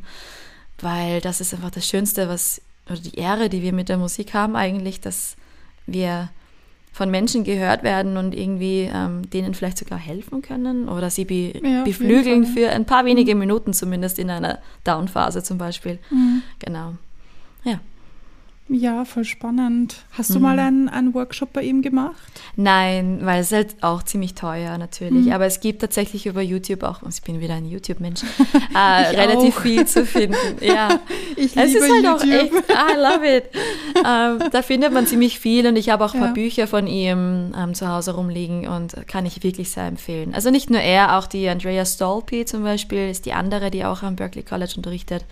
[0.79, 4.33] Weil das ist einfach das Schönste, was, oder die Ehre, die wir mit der Musik
[4.33, 5.35] haben eigentlich, dass
[5.85, 6.29] wir
[6.97, 11.53] von Menschen gehört werden und irgendwie ähm, denen vielleicht sogar helfen können oder sie be
[11.61, 13.39] ja, beflügeln für ein paar wenige mhm.
[13.41, 15.99] Minuten zumindest in einer Downphase zum Beispiel.
[16.09, 16.41] Mhm.
[16.57, 16.95] Genau.
[17.63, 17.79] Ja.
[18.69, 19.95] Ja, voll spannend.
[20.11, 20.41] Hast du mhm.
[20.41, 22.15] mal einen, einen Workshop bei ihm gemacht?
[22.57, 25.27] Nein, weil es ist halt auch ziemlich teuer natürlich.
[25.27, 25.31] Mhm.
[25.31, 28.23] Aber es gibt tatsächlich über YouTube auch, ich bin wieder ein YouTube-Mensch,
[28.75, 29.61] äh, relativ auch.
[29.61, 30.35] viel zu finden.
[30.59, 30.99] Ja,
[31.35, 32.15] ich liebe es ist halt YouTube.
[32.15, 33.45] auch echt, I love it.
[34.05, 36.33] ähm, da findet man ziemlich viel und ich habe auch ein paar ja.
[36.33, 40.33] Bücher von ihm ähm, zu Hause rumliegen und kann ich wirklich sehr empfehlen.
[40.33, 44.03] Also nicht nur er, auch die Andrea Stolpe zum Beispiel ist die andere, die auch
[44.03, 45.25] am Berkeley College unterrichtet.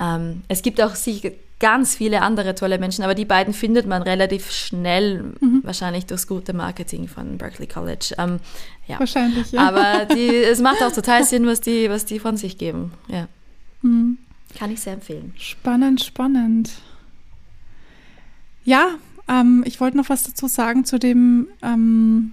[0.00, 1.30] Ähm, es gibt auch sicher
[1.60, 5.60] ganz viele andere tolle Menschen, aber die beiden findet man relativ schnell, mhm.
[5.64, 8.14] wahrscheinlich durchs gute Marketing von Berkeley College.
[8.18, 8.38] Ähm,
[8.86, 8.98] ja.
[9.00, 9.68] Wahrscheinlich, ja.
[9.68, 12.92] Aber die, es macht auch total Sinn, was die, was die von sich geben.
[13.08, 13.28] Ja.
[13.82, 14.18] Mhm.
[14.56, 15.34] Kann ich sehr empfehlen.
[15.36, 16.70] Spannend, spannend.
[18.64, 18.94] Ja,
[19.28, 22.32] ähm, ich wollte noch was dazu sagen zu dem, ähm,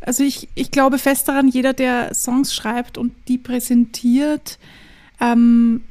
[0.00, 4.58] also ich, ich glaube fest daran, jeder, der Songs schreibt und die präsentiert,
[5.20, 5.82] ähm,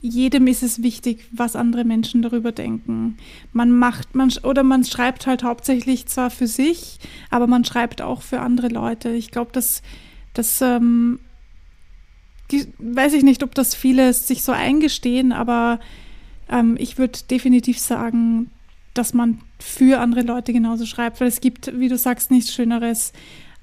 [0.00, 3.16] jedem ist es wichtig, was andere Menschen darüber denken.
[3.52, 6.98] Man macht, man oder man schreibt halt hauptsächlich zwar für sich,
[7.30, 9.10] aber man schreibt auch für andere Leute.
[9.10, 9.82] Ich glaube, dass
[10.34, 11.18] das ähm,
[12.78, 15.80] weiß ich nicht, ob das viele sich so eingestehen, aber
[16.48, 18.50] ähm, ich würde definitiv sagen,
[18.94, 23.12] dass man für andere Leute genauso schreibt, weil es gibt, wie du sagst, nichts Schöneres,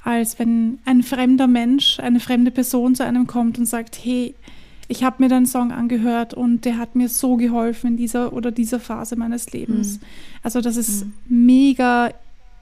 [0.04, 4.36] als wenn ein fremder Mensch, eine fremde Person zu einem kommt und sagt, hey,
[4.94, 8.52] ich habe mir deinen Song angehört und der hat mir so geholfen in dieser oder
[8.52, 9.98] dieser Phase meines Lebens.
[9.98, 10.06] Mhm.
[10.44, 11.46] Also das ist mhm.
[11.46, 12.12] mega,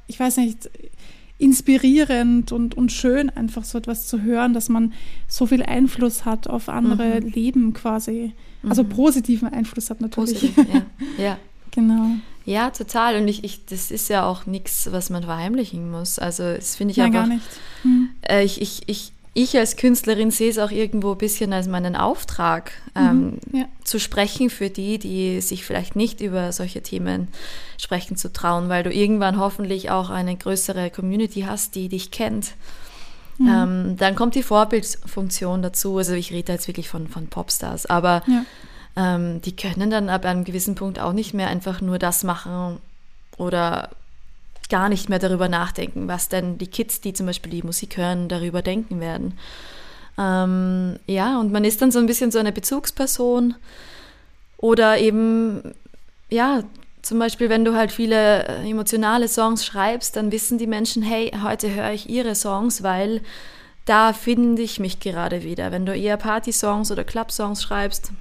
[0.07, 0.69] ich weiß nicht,
[1.37, 4.93] inspirierend und, und schön, einfach so etwas zu hören, dass man
[5.27, 7.27] so viel Einfluss hat auf andere mhm.
[7.27, 8.31] Leben quasi.
[8.63, 8.89] Also mhm.
[8.89, 10.55] positiven Einfluss hat natürlich.
[10.55, 11.23] Positiv, ja.
[11.23, 11.37] ja.
[11.71, 12.11] genau.
[12.45, 13.17] Ja, total.
[13.21, 16.17] Und ich, ich, das ist ja auch nichts, was man verheimlichen muss.
[16.17, 17.27] Also das finde ich Nein, einfach.
[17.27, 17.45] gar nicht.
[17.81, 18.09] Hm.
[18.21, 21.95] Äh, ich, ich, ich, ich als Künstlerin sehe es auch irgendwo ein bisschen als meinen
[21.95, 23.65] Auftrag, ähm, Mhm, ja.
[23.83, 27.29] zu sprechen für die, die sich vielleicht nicht über solche Themen
[27.77, 32.51] sprechen zu trauen, weil du irgendwann hoffentlich auch eine größere Community hast, die dich kennt.
[33.37, 33.47] Mhm.
[33.47, 35.97] Ähm, dann kommt die Vorbildfunktion dazu.
[35.97, 38.45] Also ich rede jetzt wirklich von, von Popstars, aber Ja.
[39.15, 42.79] ähm, die können dann ab einem gewissen Punkt auch nicht mehr einfach nur das machen
[43.37, 43.89] oder
[44.71, 48.29] gar nicht mehr darüber nachdenken, was denn die Kids, die zum Beispiel die Musik hören,
[48.29, 49.37] darüber denken werden.
[50.17, 53.55] Ähm, ja, und man ist dann so ein bisschen so eine Bezugsperson
[54.57, 55.73] oder eben,
[56.29, 56.63] ja,
[57.01, 61.31] zum Beispiel, wenn du halt viele äh, emotionale Songs schreibst, dann wissen die Menschen, hey,
[61.43, 63.21] heute höre ich ihre Songs, weil
[63.85, 65.71] da finde ich mich gerade wieder.
[65.71, 68.11] Wenn du eher Party-Songs oder Club-Songs schreibst,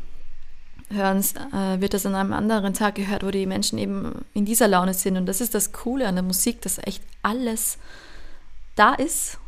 [0.93, 4.69] hören, äh, wird das an einem anderen Tag gehört, wo die Menschen eben in dieser
[4.69, 5.17] Laune sind.
[5.17, 7.79] Und das ist das Coole an der Musik, dass echt alles
[8.77, 9.39] da ist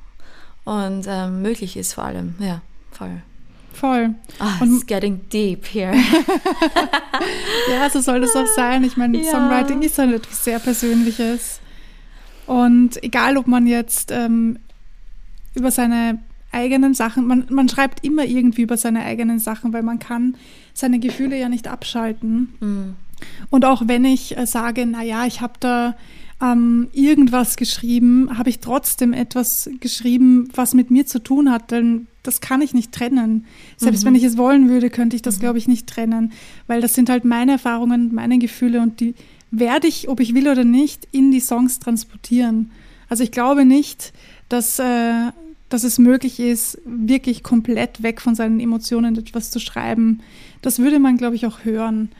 [0.64, 2.34] und ähm, möglich ist vor allem.
[2.38, 3.22] Ja, voll.
[3.72, 4.14] Voll.
[4.38, 5.94] Ah, Und- it's getting deep here.
[7.70, 8.84] Ja, so soll das auch sein.
[8.84, 9.30] Ich meine, Ja.
[9.30, 11.60] Songwriting ist halt etwas sehr Persönliches.
[12.46, 14.58] Und egal, ob man jetzt ähm,
[15.54, 16.18] über seine
[16.50, 20.36] eigenen Sachen, man, man schreibt immer irgendwie über seine eigenen Sachen, weil man kann
[20.74, 22.54] seine Gefühle ja nicht abschalten.
[22.60, 22.96] Mm.
[23.50, 25.94] Und auch wenn ich äh, sage, na ja, ich habe da
[26.40, 32.08] ähm, irgendwas geschrieben, habe ich trotzdem etwas geschrieben, was mit mir zu tun hat, denn
[32.24, 33.46] das kann ich nicht trennen.
[33.76, 34.08] Selbst Mhm.
[34.08, 36.32] wenn ich es wollen würde, könnte ich das, glaube ich, nicht trennen,
[36.66, 39.14] weil das sind halt meine Erfahrungen, meine Gefühle und die
[39.50, 42.70] werde ich, ob ich will oder nicht, in die Songs transportieren.
[43.08, 44.12] Also ich glaube nicht,
[44.48, 45.30] dass, äh,
[45.72, 50.20] dass es möglich ist, wirklich komplett weg von seinen Emotionen etwas zu schreiben.
[50.62, 52.10] Das würde man, glaube ich, auch hören.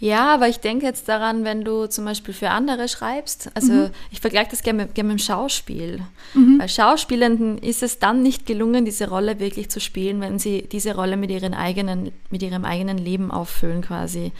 [0.00, 3.50] Ja, aber ich denke jetzt daran, wenn du zum Beispiel für andere schreibst.
[3.54, 3.90] Also Mhm.
[4.12, 6.00] ich vergleiche das gerne mit, gerne mit dem Schauspiel.
[6.34, 6.58] Mhm.
[6.58, 10.94] Bei Schauspielenden ist es dann nicht gelungen, diese Rolle wirklich zu spielen, wenn sie diese
[10.94, 14.30] Rolle mit, ihren eigenen, mit ihrem eigenen Leben auffüllen quasi.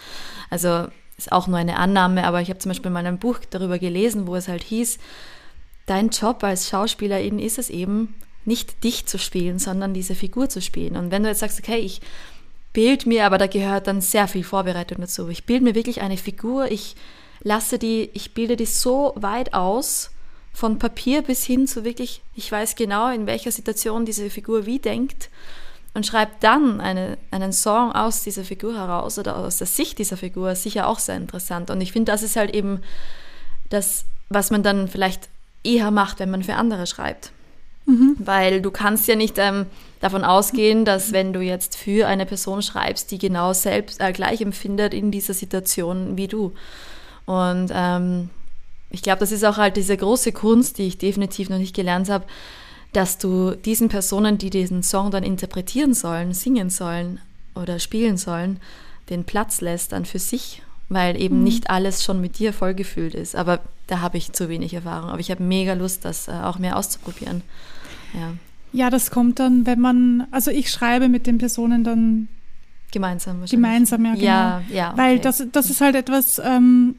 [0.49, 3.81] Also ist auch nur eine Annahme, aber ich habe zum Beispiel mal ein Buch darüber
[3.81, 4.99] gelesen, wo es halt hieß,
[5.89, 10.63] dein Job als Schauspielerin ist es eben, nicht dich zu spielen, sondern diese Figur zu
[10.63, 10.97] spielen.
[10.97, 12.01] Und wenn du jetzt sagst, okay, ich
[12.73, 15.29] bild mir, aber da gehört dann sehr viel Vorbereitung dazu.
[15.29, 16.97] Ich bilde mir wirklich eine Figur, ich
[17.41, 20.11] lasse die, ich bilde die so weit aus,
[20.53, 24.81] von Papier bis hin zu wirklich, ich weiß genau, in welcher Situation diese Figur wie
[24.81, 25.31] denkt
[25.95, 30.17] und schreibe dann eine, einen Song aus dieser Figur heraus oder aus der Sicht dieser
[30.17, 31.71] Figur, sicher auch sehr interessant.
[31.71, 32.81] Und ich finde, das ist halt eben
[33.69, 35.29] das, was man dann vielleicht
[35.69, 37.33] eher macht, wenn man für andere schreibt.
[38.19, 39.67] Weil du kannst ja nicht ähm,
[40.01, 44.41] davon ausgehen, dass wenn du jetzt für eine Person schreibst, die genau selbst äh, gleich
[44.41, 46.53] empfindet in dieser Situation wie du.
[47.25, 48.31] Und ähm,
[48.91, 52.09] ich glaube, das ist auch halt diese große Kunst, die ich definitiv noch nicht gelernt
[52.09, 52.25] habe,
[52.93, 57.21] dass du diesen Personen, die diesen Song dann interpretieren sollen, singen sollen
[57.55, 58.61] oder spielen sollen,
[59.11, 63.37] den Platz lässt dann für sich, weil eben nicht alles schon mit dir vollgefüllt ist.
[63.37, 65.11] Aber da habe ich zu wenig Erfahrung.
[65.11, 67.43] Aber ich habe mega Lust, das äh, auch mehr auszuprobieren.
[68.15, 68.33] Ja,
[68.73, 72.29] Ja, das kommt dann, wenn man, also ich schreibe mit den Personen dann
[72.91, 74.23] gemeinsam gemeinsam, ja, genau.
[74.25, 74.93] Ja, ja.
[74.97, 75.21] Weil okay.
[75.23, 76.95] das, das ist halt etwas, ähm,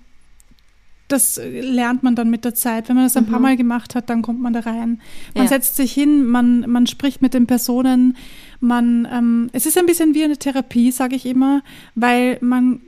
[1.08, 2.88] das lernt man dann mit der Zeit.
[2.88, 3.44] Wenn man das ein paar Mhm.
[3.44, 5.02] Mal gemacht hat, dann kommt man da rein.
[5.34, 5.48] Man Ja.
[5.50, 8.16] setzt sich hin, man, man spricht mit den Personen,
[8.60, 11.64] man, ähm, es ist ein bisschen wie eine Therapie, sage ich immer,
[11.96, 12.82] weil man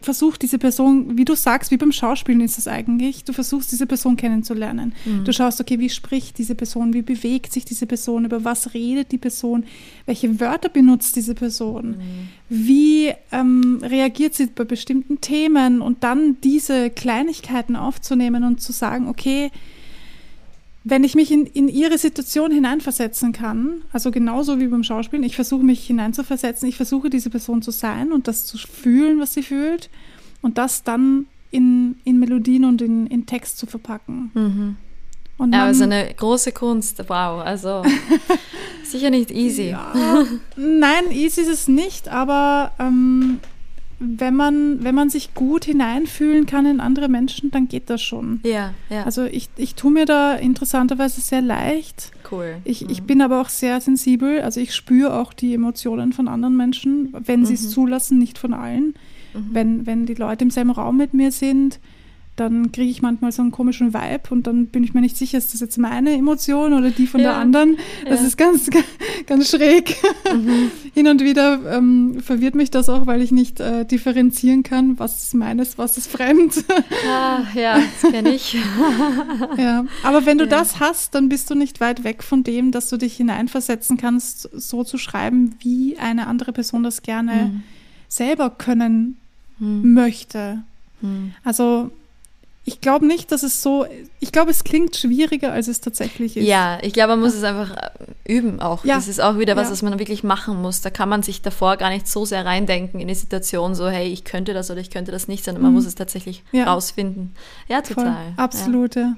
[0.00, 3.86] versucht, diese Person, wie du sagst, wie beim Schauspielen ist es eigentlich, du versuchst, diese
[3.86, 4.94] Person kennenzulernen.
[5.04, 5.24] Mhm.
[5.24, 9.10] Du schaust, okay, wie spricht diese Person, wie bewegt sich diese Person, über was redet
[9.12, 9.64] die Person,
[10.04, 11.96] welche Wörter benutzt diese Person,
[12.48, 19.08] wie ähm, reagiert sie bei bestimmten Themen und dann diese Kleinigkeiten aufzunehmen und zu sagen,
[19.08, 19.50] okay,
[20.88, 25.34] wenn ich mich in, in ihre Situation hineinversetzen kann, also genauso wie beim Schauspielen, ich
[25.34, 29.42] versuche mich hineinzuversetzen, ich versuche diese Person zu sein und das zu fühlen, was sie
[29.42, 29.90] fühlt
[30.42, 34.30] und das dann in, in Melodien und in, in Text zu verpacken.
[34.34, 34.76] Mhm.
[35.38, 37.00] Und Ja, man- also eine große Kunst.
[37.08, 37.82] Wow, also
[38.84, 39.70] sicher nicht easy.
[39.70, 39.92] Ja,
[40.56, 43.40] nein, easy ist es nicht, aber ähm,
[43.98, 48.40] wenn, man, wenn man sich gut hineinfühlen kann in andere Menschen, dann geht das schon.
[48.44, 52.10] Ja, ja, Also ich, ich tue mir da interessanterweise sehr leicht.
[52.30, 52.56] cool.
[52.64, 56.56] Ich, ich bin aber auch sehr sensibel, also ich spüre auch die Emotionen von anderen
[56.56, 57.68] Menschen, wenn sie es Mhm.
[57.70, 58.94] zulassen, nicht von allen.
[59.34, 59.48] Mhm.
[59.52, 61.78] Wenn, wenn die Leute im selben Raum mit mir sind,
[62.36, 65.38] dann kriege ich manchmal so einen komischen Vibe und dann bin ich mir nicht sicher,
[65.38, 67.30] ist das jetzt meine Emotion oder die von ja.
[67.30, 67.78] der anderen.
[68.06, 68.26] Das ja.
[68.26, 68.68] ist ganz,
[69.26, 69.96] ganz schräg.
[70.32, 70.70] Mhm.
[70.92, 75.24] Hin und wieder ähm, verwirrt mich das auch, weil ich nicht äh, differenzieren kann, was
[75.24, 76.64] ist meines, was ist fremd.
[77.08, 78.56] Ah, ja, das kenne ich.
[79.56, 80.50] ja, aber wenn du ja.
[80.50, 84.50] das hast, dann bist du nicht weit weg von dem, dass du dich hineinversetzen kannst,
[84.52, 87.62] so zu schreiben, wie eine andere Person das gerne mhm.
[88.08, 89.16] selber können
[89.58, 89.94] mhm.
[89.94, 90.62] möchte.
[91.00, 91.32] Mhm.
[91.44, 91.90] Also
[92.68, 93.86] ich glaube nicht, dass es so,
[94.18, 96.44] ich glaube, es klingt schwieriger, als es tatsächlich ist.
[96.44, 97.90] Ja, ich glaube, man muss es einfach äh,
[98.26, 98.84] üben auch.
[98.84, 98.96] Ja.
[98.96, 99.72] Das ist auch wieder was, ja.
[99.72, 100.80] was man wirklich machen muss.
[100.80, 104.08] Da kann man sich davor gar nicht so sehr reindenken in die Situation, so, hey,
[104.08, 105.76] ich könnte das oder ich könnte das nicht, sondern man mhm.
[105.76, 106.64] muss es tatsächlich ja.
[106.64, 107.36] rausfinden.
[107.68, 108.04] Ja, total.
[108.04, 108.34] Voll.
[108.36, 109.14] Absolut, ja.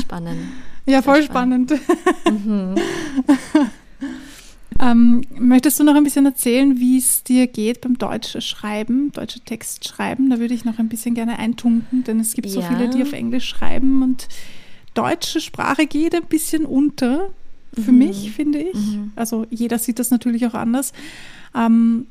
[0.00, 0.40] Spannend.
[0.86, 1.70] ja, voll spannend.
[1.70, 2.46] spannend.
[2.46, 2.74] Mhm.
[4.80, 9.40] Ähm, möchtest du noch ein bisschen erzählen, wie es dir geht beim deutschen Schreiben, deutsche
[9.40, 10.30] Textschreiben?
[10.30, 12.52] Da würde ich noch ein bisschen gerne eintunken, denn es gibt ja.
[12.52, 14.28] so viele, die auf Englisch schreiben und
[14.94, 17.30] deutsche Sprache geht ein bisschen unter,
[17.74, 17.98] für mhm.
[17.98, 18.74] mich, finde ich.
[18.74, 19.12] Mhm.
[19.16, 20.92] Also jeder sieht das natürlich auch anders.
[21.54, 22.06] Ähm,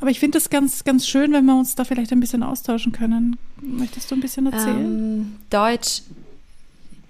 [0.00, 2.92] aber ich finde es ganz, ganz schön, wenn wir uns da vielleicht ein bisschen austauschen
[2.92, 3.36] können.
[3.60, 4.84] Möchtest du ein bisschen erzählen?
[4.84, 6.02] Ähm, Deutsch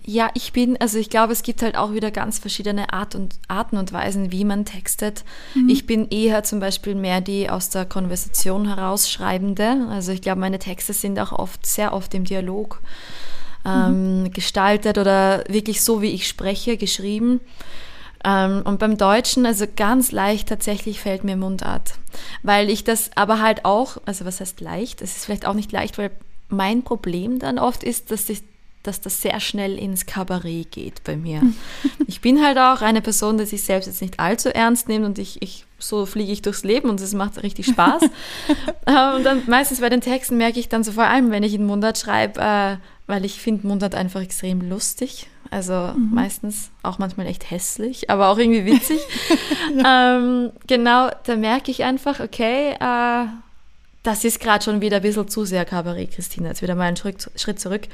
[0.09, 3.39] ja, ich bin, also ich glaube, es gibt halt auch wieder ganz verschiedene Art und,
[3.47, 5.23] Arten und Weisen, wie man textet.
[5.55, 5.69] Mhm.
[5.69, 9.87] Ich bin eher zum Beispiel mehr die aus der Konversation herausschreibende.
[9.91, 12.81] Also ich glaube, meine Texte sind auch oft, sehr oft im Dialog
[13.67, 14.33] ähm, mhm.
[14.33, 17.43] gestaltet oder wirklich so, wie ich spreche, geschrieben.
[18.25, 21.93] Ähm, und beim Deutschen, also ganz leicht tatsächlich fällt mir Mundart.
[22.43, 25.03] Weil ich das aber halt auch, also was heißt leicht?
[25.03, 26.13] Es ist vielleicht auch nicht leicht, weil
[26.49, 28.43] mein Problem dann oft ist, dass ich
[28.89, 31.43] dass das sehr schnell ins Kabarett geht bei mir.
[32.07, 35.19] ich bin halt auch eine Person, die sich selbst jetzt nicht allzu ernst nimmt und
[35.19, 38.03] ich, ich so fliege ich durchs Leben und es macht richtig Spaß.
[38.87, 41.53] Äh, und dann meistens bei den Texten merke ich dann so vor allem, wenn ich
[41.53, 45.27] in Mundart schreibe, äh, weil ich finde Mundart einfach extrem lustig.
[45.51, 46.11] Also mhm.
[46.15, 49.01] meistens auch manchmal echt hässlich, aber auch irgendwie witzig.
[49.87, 53.27] ähm, genau, da merke ich einfach, okay, äh,
[54.03, 56.49] das ist gerade schon wieder ein bisschen zu sehr Kabarett, Christina.
[56.49, 57.89] Jetzt wieder mal einen Schritt, Schritt zurück.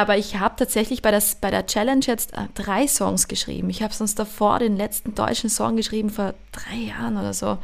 [0.00, 3.68] Aber ich habe tatsächlich bei, das, bei der Challenge jetzt äh, drei Songs geschrieben.
[3.68, 7.58] Ich habe sonst davor den letzten deutschen Song geschrieben vor drei Jahren oder so.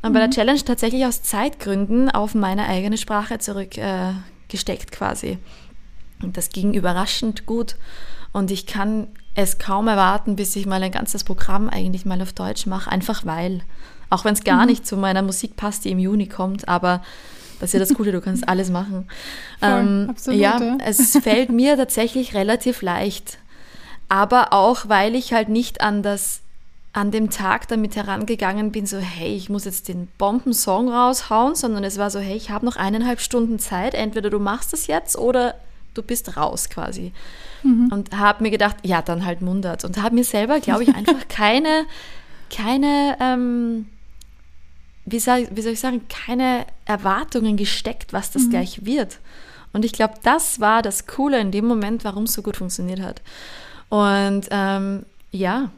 [0.00, 0.12] Und mhm.
[0.14, 0.32] bei der mhm.
[0.32, 5.38] Challenge tatsächlich aus Zeitgründen auf meine eigene Sprache zurückgesteckt äh, quasi.
[6.22, 7.76] Und das ging überraschend gut.
[8.32, 12.32] Und ich kann es kaum erwarten, bis ich mal ein ganzes Programm eigentlich mal auf
[12.32, 13.60] Deutsch mache, einfach weil.
[14.08, 14.70] Auch wenn es gar mhm.
[14.70, 17.02] nicht zu meiner Musik passt, die im Juni kommt, aber
[17.60, 19.08] das ist ja das Gute, du kannst alles machen.
[19.60, 23.38] Voll, ähm, absolut, ja, ja, es fällt mir tatsächlich relativ leicht.
[24.08, 26.40] Aber auch, weil ich halt nicht an das
[26.96, 31.84] an dem Tag damit herangegangen bin, so hey, ich muss jetzt den Bombensong raushauen, sondern
[31.84, 35.18] es war so, hey, ich habe noch eineinhalb Stunden Zeit, entweder du machst das jetzt
[35.18, 35.56] oder
[35.92, 37.12] du bist raus quasi.
[37.62, 37.90] Mhm.
[37.92, 39.84] Und habe mir gedacht, ja, dann halt Mundart.
[39.84, 41.84] Und habe mir selber, glaube ich, einfach keine,
[42.50, 43.86] keine ähm,
[45.06, 48.50] wie soll, wie soll ich sagen, keine Erwartungen gesteckt, was das mhm.
[48.50, 49.18] gleich wird.
[49.72, 53.00] Und ich glaube, das war das Coole in dem Moment, warum es so gut funktioniert
[53.00, 53.22] hat.
[53.88, 55.70] Und ähm, ja,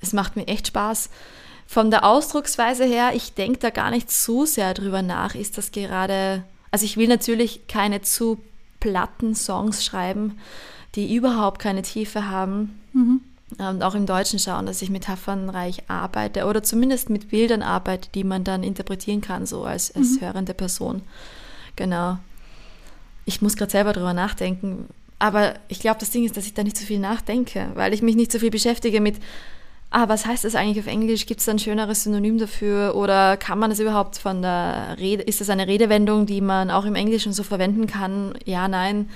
[0.00, 1.10] es macht mir echt Spaß.
[1.66, 5.72] Von der Ausdrucksweise her, ich denke da gar nicht so sehr drüber nach, ist das
[5.72, 8.40] gerade, also ich will natürlich keine zu
[8.80, 10.38] platten Songs schreiben,
[10.94, 12.80] die überhaupt keine Tiefe haben.
[12.92, 13.20] Mhm
[13.56, 18.24] und auch im Deutschen schauen, dass ich metaphernreich arbeite oder zumindest mit Bildern arbeite, die
[18.24, 20.20] man dann interpretieren kann, so als, als mhm.
[20.20, 21.02] hörende Person.
[21.76, 22.18] Genau.
[23.24, 24.88] Ich muss gerade selber drüber nachdenken.
[25.18, 28.02] Aber ich glaube, das Ding ist, dass ich da nicht so viel nachdenke, weil ich
[28.02, 29.16] mich nicht so viel beschäftige mit,
[29.90, 31.26] ah, was heißt das eigentlich auf Englisch?
[31.26, 32.94] Gibt es da ein schöneres Synonym dafür?
[32.94, 36.84] Oder kann man das überhaupt von der Rede, ist das eine Redewendung, die man auch
[36.84, 38.34] im Englischen so verwenden kann?
[38.44, 39.08] Ja, nein.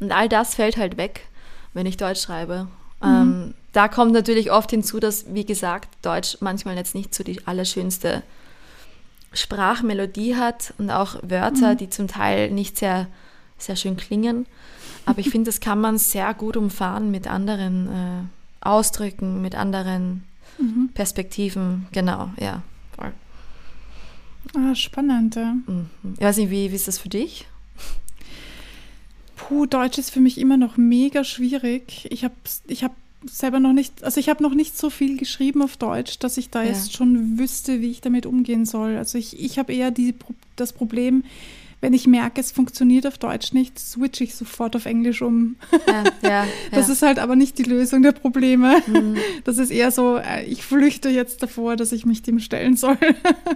[0.00, 1.22] Und all das fällt halt weg,
[1.74, 2.68] wenn ich Deutsch schreibe.
[3.02, 3.08] Mhm.
[3.08, 7.46] Ähm, da kommt natürlich oft hinzu, dass, wie gesagt, Deutsch manchmal jetzt nicht so die
[7.46, 8.24] allerschönste
[9.32, 11.76] Sprachmelodie hat und auch Wörter, mhm.
[11.76, 13.06] die zum Teil nicht sehr,
[13.56, 14.46] sehr schön klingen.
[15.06, 20.24] Aber ich finde, das kann man sehr gut umfahren mit anderen äh, Ausdrücken, mit anderen
[20.58, 20.90] mhm.
[20.92, 21.86] Perspektiven.
[21.92, 22.62] Genau, ja.
[22.96, 23.12] Voll.
[24.56, 25.36] Ah, spannend.
[25.36, 25.54] Ja.
[25.66, 25.86] Mhm.
[26.16, 27.46] Ich weiß nicht, wie, wie ist das für dich?
[29.36, 32.08] Puh, Deutsch ist für mich immer noch mega schwierig.
[32.10, 32.34] Ich habe
[32.66, 32.90] ich hab
[33.24, 36.50] selber noch nicht, also ich habe noch nicht so viel geschrieben auf Deutsch, dass ich
[36.50, 36.68] da ja.
[36.68, 38.96] jetzt schon wüsste, wie ich damit umgehen soll.
[38.96, 40.14] Also ich, ich habe eher die,
[40.56, 41.24] das Problem,
[41.80, 45.56] wenn ich merke, es funktioniert auf Deutsch nicht, switche ich sofort auf Englisch um.
[45.86, 48.82] Ja, ja, das ist halt aber nicht die Lösung der Probleme.
[48.86, 49.16] Mhm.
[49.44, 52.98] Das ist eher so, äh, ich flüchte jetzt davor, dass ich mich dem stellen soll.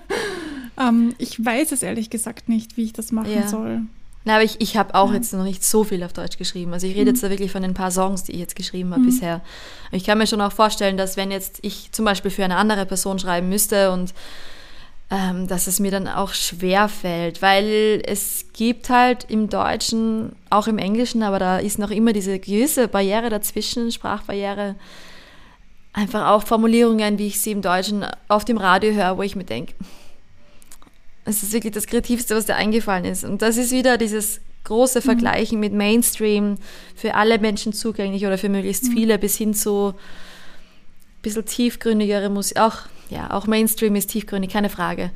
[0.81, 3.83] ähm, ich weiß es ehrlich gesagt nicht, wie ich das machen soll.
[4.25, 5.17] Na, aber ich, ich habe auch ja.
[5.17, 6.73] jetzt noch nicht so viel auf Deutsch geschrieben.
[6.73, 7.09] Also ich rede mhm.
[7.09, 9.07] jetzt da wirklich von den paar Songs, die ich jetzt geschrieben habe mhm.
[9.07, 9.41] bisher.
[9.91, 12.87] Ich kann mir schon auch vorstellen, dass wenn jetzt ich zum Beispiel für eine andere
[12.87, 14.15] Person schreiben müsste und
[15.11, 20.69] ähm, dass es mir dann auch schwer fällt, weil es gibt halt im Deutschen, auch
[20.69, 24.77] im Englischen, aber da ist noch immer diese gewisse Barriere dazwischen, Sprachbarriere,
[25.93, 29.45] einfach auch Formulierungen, wie ich sie im Deutschen auf dem Radio höre, wo ich mir
[29.45, 29.75] denke,
[31.25, 33.25] es ist wirklich das Kreativste, was dir eingefallen ist.
[33.25, 35.05] Und das ist wieder dieses große mhm.
[35.05, 35.61] Vergleichen mhm.
[35.61, 36.57] mit Mainstream,
[36.95, 38.93] für alle Menschen zugänglich oder für möglichst mhm.
[38.93, 42.59] viele, bis hin zu ein bisschen tiefgründigere Musik.
[42.59, 42.79] Auch,
[43.11, 45.11] ja, auch Mainstream ist tiefgründig, keine Frage.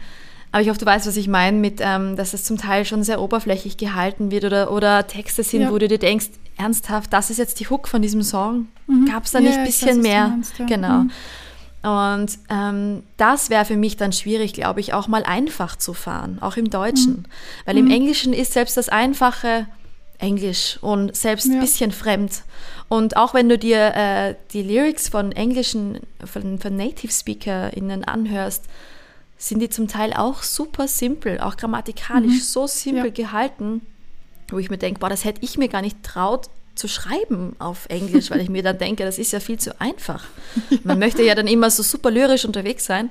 [0.52, 3.02] Aber ich hoffe, du weißt, was ich meine, mit, ähm, dass es zum Teil schon
[3.02, 5.72] sehr oberflächlich gehalten wird oder, oder Texte sind, ja.
[5.72, 8.68] wo du dir denkst, ernsthaft, das ist jetzt die Hook von diesem Song.
[8.86, 9.07] Mhm.
[9.07, 10.28] Gab es da nicht ein bisschen weiß, mehr?
[10.28, 10.66] Meinst, ja.
[10.66, 11.04] Genau.
[11.87, 16.39] Und ähm, das wäre für mich dann schwierig, glaube ich, auch mal einfach zu fahren,
[16.41, 17.12] auch im Deutschen.
[17.12, 17.24] Mhm.
[17.64, 17.93] Weil im mhm.
[17.93, 19.68] Englischen ist selbst das Einfache
[20.18, 22.43] Englisch und selbst ein bisschen fremd.
[22.89, 28.64] Und auch wenn du dir äh, die Lyrics von englischen, von, von Native SpeakerInnen anhörst,
[29.39, 32.41] sind die zum Teil auch super simpel, auch grammatikalisch mhm.
[32.41, 33.11] so simpel ja.
[33.11, 33.82] gehalten,
[34.49, 37.87] wo ich mir denke, boah, das hätte ich mir gar nicht traut, zu schreiben auf
[37.89, 40.24] Englisch, weil ich mir dann denke, das ist ja viel zu einfach.
[40.85, 43.11] Man möchte ja dann immer so super lyrisch unterwegs sein.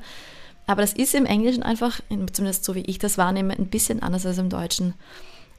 [0.68, 2.00] Aber das ist im Englischen einfach,
[2.32, 4.94] zumindest so wie ich das wahrnehme, ein bisschen anders als im Deutschen.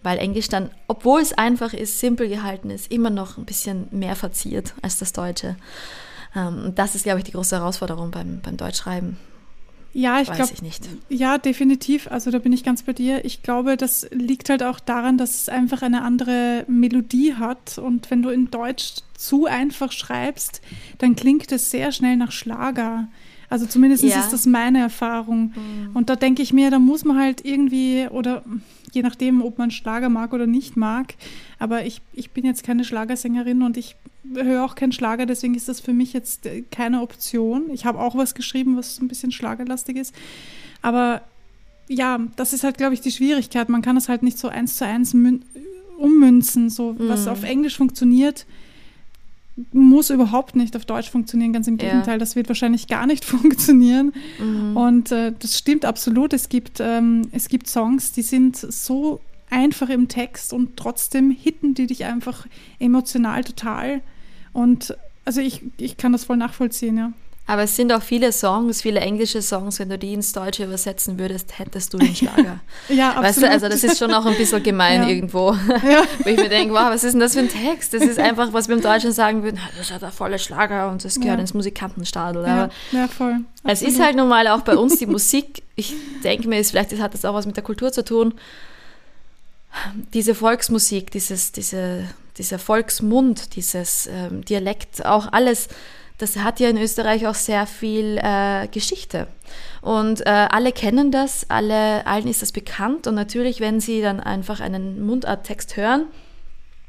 [0.03, 4.17] Weil Englisch dann, obwohl es einfach ist, simpel gehalten ist, immer noch ein bisschen mehr
[4.17, 5.57] verziert als das Deutsche.
[6.35, 9.17] Ähm, und das ist, glaube ich, die große Herausforderung beim, beim Deutschschreiben.
[9.97, 10.53] Ja, ich glaube.
[11.09, 12.11] Ja, definitiv.
[12.11, 13.25] Also da bin ich ganz bei dir.
[13.25, 17.79] Ich glaube, das liegt halt auch daran, dass es einfach eine andere Melodie hat.
[17.79, 20.61] Und wenn du in Deutsch zu einfach schreibst,
[20.99, 23.09] dann klingt es sehr schnell nach Schlager.
[23.49, 24.21] Also zumindest ja.
[24.21, 25.55] ist das meine Erfahrung.
[25.57, 25.91] Mhm.
[25.97, 28.45] Und da denke ich mir, da muss man halt irgendwie, oder
[28.97, 31.15] je nachdem, ob man Schlager mag oder nicht mag,
[31.61, 33.95] aber ich, ich bin jetzt keine Schlagersängerin und ich
[34.35, 37.71] höre auch keinen Schlager, deswegen ist das für mich jetzt äh, keine Option.
[37.71, 40.15] Ich habe auch was geschrieben, was ein bisschen schlagerlastig ist.
[40.83, 41.23] Aber
[41.89, 43.69] ja, das ist halt, glaube ich, die Schwierigkeit.
[43.69, 45.15] Man kann es halt nicht so eins zu eins
[45.99, 46.71] ummünzen.
[46.71, 47.09] So, mhm.
[47.09, 48.47] was auf Englisch funktioniert,
[49.73, 51.53] muss überhaupt nicht auf Deutsch funktionieren.
[51.53, 52.19] Ganz im Gegenteil, ja.
[52.19, 54.13] das wird wahrscheinlich gar nicht funktionieren.
[54.39, 54.77] Mhm.
[54.77, 56.33] Und äh, das stimmt absolut.
[56.33, 61.75] Es gibt, ähm, es gibt Songs, die sind so einfach im Text und trotzdem hitten
[61.75, 62.47] die dich einfach
[62.79, 64.03] emotional total.
[64.53, 67.13] Und also ich, ich kann das voll nachvollziehen, ja.
[67.49, 71.17] Aber es sind auch viele Songs, viele englische Songs, wenn du die ins Deutsche übersetzen
[71.19, 72.59] würdest, hättest du den Schlager.
[72.89, 73.25] ja, absolut.
[73.25, 75.09] Weißt du, also das ist schon auch ein bisschen gemein ja.
[75.09, 75.53] irgendwo.
[75.53, 76.03] Ja.
[76.25, 77.95] Wo ich mir denke, wow, was ist denn das für ein Text?
[77.95, 80.91] Das ist einfach, was wir im Deutschen sagen würden, das ist ja der volle Schlager
[80.91, 81.41] und das gehört ja.
[81.41, 82.45] ins Musikantenstadel.
[82.45, 83.41] Ja, ja, voll.
[83.63, 83.65] Absolut.
[83.65, 85.95] Es ist halt nun mal auch bei uns die Musik, ich
[86.25, 88.35] denke mir, vielleicht hat das auch was mit der Kultur zu tun,
[90.15, 92.05] diese Volksmusik, dieses, diese,
[92.39, 95.69] dieser Volksmund, dieses ähm, Dialekt, auch alles,
[96.19, 99.29] das hat ja in Österreich auch sehr viel äh, Geschichte.
[99.83, 103.07] Und äh, alle kennen das, alle, allen ist das bekannt.
[103.07, 106.07] Und natürlich, wenn sie dann einfach einen Mundarttext hören,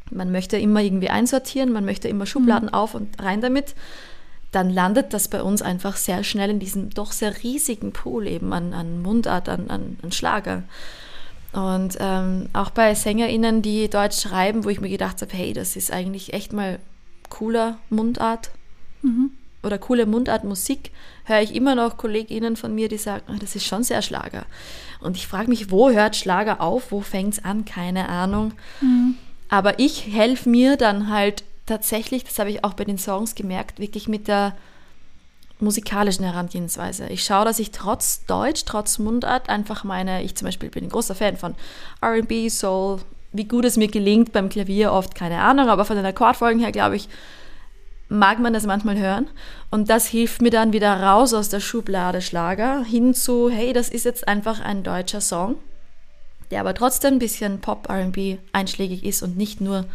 [0.10, 2.74] man möchte immer irgendwie einsortieren, man möchte immer Schubladen mhm.
[2.74, 3.76] auf und rein damit,
[4.52, 8.54] dann landet das bei uns einfach sehr schnell in diesem doch sehr riesigen Pool eben
[8.54, 10.64] an, an Mundart, an, an, an Schlager.
[11.52, 15.76] Und ähm, auch bei SängerInnen, die Deutsch schreiben, wo ich mir gedacht habe, hey, das
[15.76, 16.80] ist eigentlich echt mal
[17.30, 18.52] cooler Mundart
[19.64, 20.92] oder coole Mundartmusik,
[21.26, 24.46] höre ich immer noch KollegInnen von mir, die sagen, oh, das ist schon sehr Schlager.
[25.02, 27.66] Und ich frage mich, wo hört Schlager auf, wo fängt es an?
[27.66, 28.54] Keine Ahnung.
[28.82, 29.16] Mhm.
[29.50, 33.80] Aber ich helfe mir dann halt tatsächlich, das habe ich auch bei den Songs gemerkt,
[33.80, 34.56] wirklich mit der
[35.60, 37.08] musikalischen Herangehensweise.
[37.08, 40.90] Ich schaue, dass ich trotz Deutsch, trotz Mundart einfach meine, ich zum Beispiel bin ein
[40.90, 41.56] großer Fan von
[42.04, 43.00] RB, Soul,
[43.34, 46.72] wie gut es mir gelingt beim Klavier oft, keine Ahnung, aber von den Akkordfolgen her,
[46.72, 47.10] glaube ich,
[48.10, 49.28] mag man das manchmal hören.
[49.70, 53.90] Und das hilft mir dann wieder raus aus der Schublade Schlager hin zu, hey, das
[53.90, 55.56] ist jetzt einfach ein deutscher Song,
[56.52, 59.86] der aber trotzdem ein bisschen Pop-RB einschlägig ist und nicht nur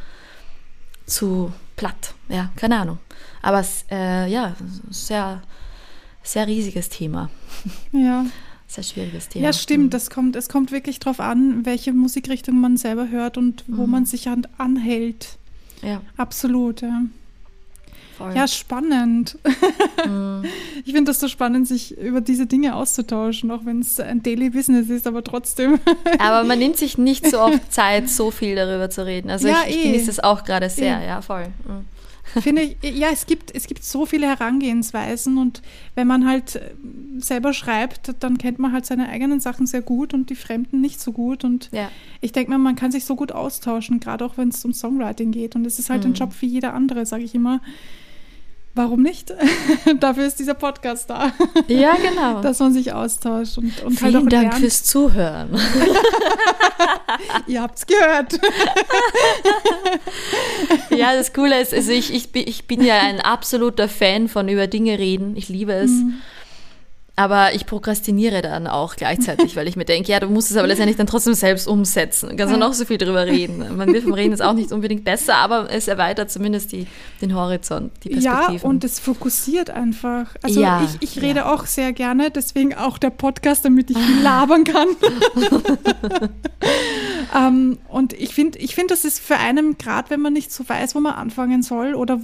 [1.06, 2.14] zu platt.
[2.28, 2.98] Ja, keine Ahnung.
[3.40, 4.54] Aber äh, ja,
[4.90, 5.42] sehr,
[6.22, 7.30] sehr riesiges Thema.
[7.92, 8.26] Ja.
[8.66, 9.44] Sehr schwieriges Thema.
[9.44, 9.84] Ja, stimmt.
[9.84, 9.90] Mhm.
[9.90, 13.90] Das kommt, es kommt wirklich darauf an, welche Musikrichtung man selber hört und wo mhm.
[13.90, 15.36] man sich an, anhält.
[15.82, 16.00] Ja.
[16.16, 17.02] Absolut, ja.
[18.22, 18.36] Voll.
[18.36, 19.38] Ja, spannend.
[20.06, 20.44] Mhm.
[20.84, 24.50] Ich finde das so spannend, sich über diese Dinge auszutauschen, auch wenn es ein Daily
[24.50, 25.78] Business ist, aber trotzdem.
[26.18, 29.30] Aber man nimmt sich nicht so oft Zeit, so viel darüber zu reden.
[29.30, 29.92] Also ja, ich, ich eh.
[29.92, 31.06] genieße es auch gerade sehr, eh.
[31.06, 31.46] ja, voll.
[31.66, 31.86] Mhm.
[32.40, 35.60] Finde ich, ja, es gibt, es gibt so viele Herangehensweisen und
[35.94, 36.70] wenn man halt äh,
[37.18, 41.00] selber schreibt, dann kennt man halt seine eigenen Sachen sehr gut und die Fremden nicht
[41.00, 41.44] so gut.
[41.44, 41.90] Und Ja.
[42.20, 45.30] ich denke mir, man kann sich so gut austauschen, gerade auch wenn es um Songwriting
[45.30, 45.54] geht.
[45.56, 46.16] Und es ist halt ein Mhm.
[46.16, 47.60] Job wie jeder andere, sage ich immer.
[48.74, 49.30] Warum nicht?
[50.00, 51.30] Dafür ist dieser Podcast da,
[51.68, 52.40] Ja, genau.
[52.40, 54.54] dass man sich austauscht und, und halt Vielen auch Dank lernt.
[54.60, 55.50] fürs Zuhören.
[57.46, 58.38] Ihr habt's gehört.
[60.90, 64.48] Ja, das Coole ist, also ich, ich, bin- ich bin ja ein absoluter Fan von
[64.48, 65.36] über Dinge reden.
[65.36, 65.90] Ich liebe es.
[65.90, 66.14] Mhm.
[67.22, 70.66] Aber ich prokrastiniere dann auch gleichzeitig, weil ich mir denke, ja, du musst es aber
[70.66, 72.30] letztendlich dann trotzdem selbst umsetzen.
[72.30, 72.66] Du kannst ja Ja.
[72.66, 73.76] noch so viel drüber reden.
[73.76, 76.86] Man wird vom Reden jetzt auch nicht unbedingt besser, aber es erweitert zumindest die,
[77.20, 78.68] den Horizont, die Ja, Perspektiven.
[78.70, 80.26] und es fokussiert einfach.
[80.42, 81.52] Also Ja, ich, ich rede ja.
[81.54, 84.88] auch sehr gerne, deswegen auch der Podcast, damit ich viel labern kann.
[87.36, 90.68] ähm, und ich finde, ich find, das ist für einen, gerade wenn man nicht so
[90.68, 92.20] weiß, wo man anfangen soll oder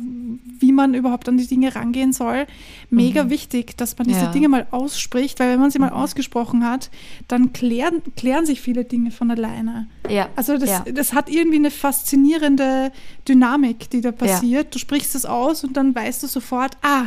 [0.61, 2.47] wie man überhaupt an die Dinge rangehen soll,
[2.91, 4.23] mega wichtig, dass man diese Mhm.
[4.25, 4.29] Ja.
[4.29, 4.33] Mhm.
[4.33, 6.91] Dinge mal ausspricht, weil wenn man sie mal ausgesprochen hat,
[7.29, 9.89] dann klären, klären sich viele Dinge von alleine.
[10.09, 10.85] ja, Also das, ja.
[10.93, 12.93] das hat irgendwie eine faszinierende
[13.29, 14.75] Dynamik, die da passiert.
[14.75, 17.07] Du sprichst es aus und dann weißt du sofort, ah,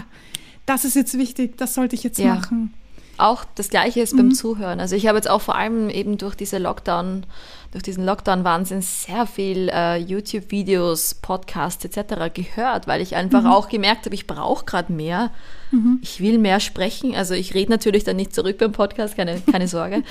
[0.65, 2.35] das ist jetzt wichtig, das sollte ich jetzt Ja.
[2.35, 2.73] machen.
[3.17, 4.79] auch das Gleiche ist beim Zuhören.
[4.79, 7.25] Also ich habe jetzt auch vor allem eben durch diese Lockdown,
[7.71, 12.33] durch diesen Lockdown-Wahnsinn sehr viel äh, YouTube-Videos, Podcasts etc.
[12.33, 15.31] gehört, weil ich einfach auch gemerkt habe, ich brauche gerade mehr.
[16.01, 17.15] Ich will mehr sprechen.
[17.15, 20.03] Also ich rede natürlich dann nicht zurück beim Podcast, keine, keine Sorge.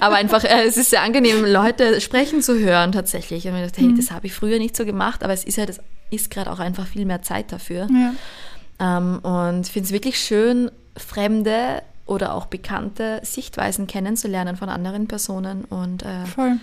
[0.00, 3.46] Aber einfach, äh, es ist sehr angenehm, Leute sprechen zu hören tatsächlich.
[3.48, 5.66] Und ich dachte, hey, das habe ich früher nicht so gemacht, aber es ist ja,
[5.66, 5.80] das
[6.10, 7.88] ist gerade auch einfach viel mehr Zeit dafür.
[7.90, 8.98] Ja.
[8.98, 15.64] Ähm, und finde es wirklich schön, fremde oder auch bekannte Sichtweisen kennenzulernen von anderen Personen
[15.64, 16.58] und äh, Voll.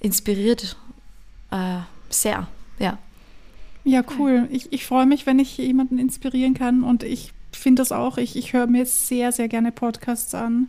[0.00, 0.76] Inspiriert
[1.50, 1.78] äh,
[2.08, 2.48] sehr.
[2.78, 2.98] Ja.
[3.84, 4.48] Ja, cool.
[4.50, 8.18] Ich, ich freue mich, wenn ich jemanden inspirieren kann und ich finde das auch.
[8.18, 10.68] Ich, ich höre mir sehr, sehr gerne Podcasts an.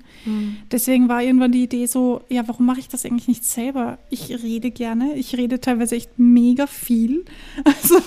[0.72, 4.00] Deswegen war irgendwann die Idee so, ja, warum mache ich das eigentlich nicht selber?
[4.10, 5.16] Ich rede gerne.
[5.16, 7.26] Ich rede teilweise echt mega viel.
[7.66, 8.00] Also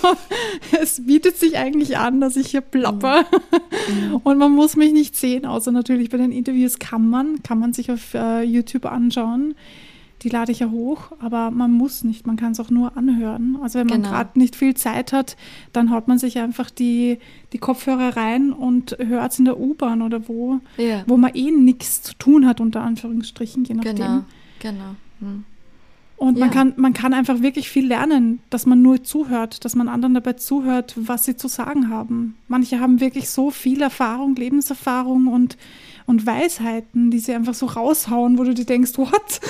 [0.81, 3.25] es bietet sich eigentlich an, dass ich hier plapper.
[4.25, 7.73] Und man muss mich nicht sehen, außer natürlich bei den Interviews kann man, kann man
[7.73, 9.55] sich auf äh, YouTube anschauen.
[10.23, 13.59] Die lade ich ja hoch, aber man muss nicht, man kann es auch nur anhören.
[13.63, 14.11] Also wenn man Genau.
[14.15, 15.37] gerade nicht viel Zeit hat,
[15.73, 17.19] dann haut man sich einfach die,
[17.53, 21.03] die Kopfhörer rein und hört es in der U-Bahn oder wo, Ja.
[21.07, 23.97] wo man eh nichts zu tun hat, unter Anführungsstrichen, je nachdem.
[23.97, 24.25] Genau.
[24.61, 24.95] Genau.
[25.21, 25.45] Hm.
[26.17, 26.55] Und man, Ja.
[26.55, 30.35] kann, man kann einfach wirklich viel lernen, dass man nur zuhört, dass man anderen dabei
[30.35, 32.37] zuhört, was sie zu sagen haben.
[32.47, 35.57] Manche haben wirklich so viel Erfahrung, Lebenserfahrung und,
[36.07, 39.13] und Weisheiten, die sie einfach so raushauen, wo du dir denkst, what?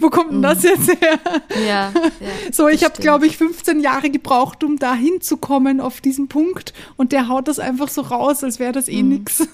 [0.00, 1.20] Wo kommt denn das jetzt her?
[1.66, 2.52] Ja, ja.
[2.52, 6.72] So, ich habe, glaube ich, 15 Jahre gebraucht, um da hinzukommen auf diesen Punkt.
[6.96, 9.40] Und der haut das einfach so raus, als wäre das eh nix.
[9.40, 9.48] ist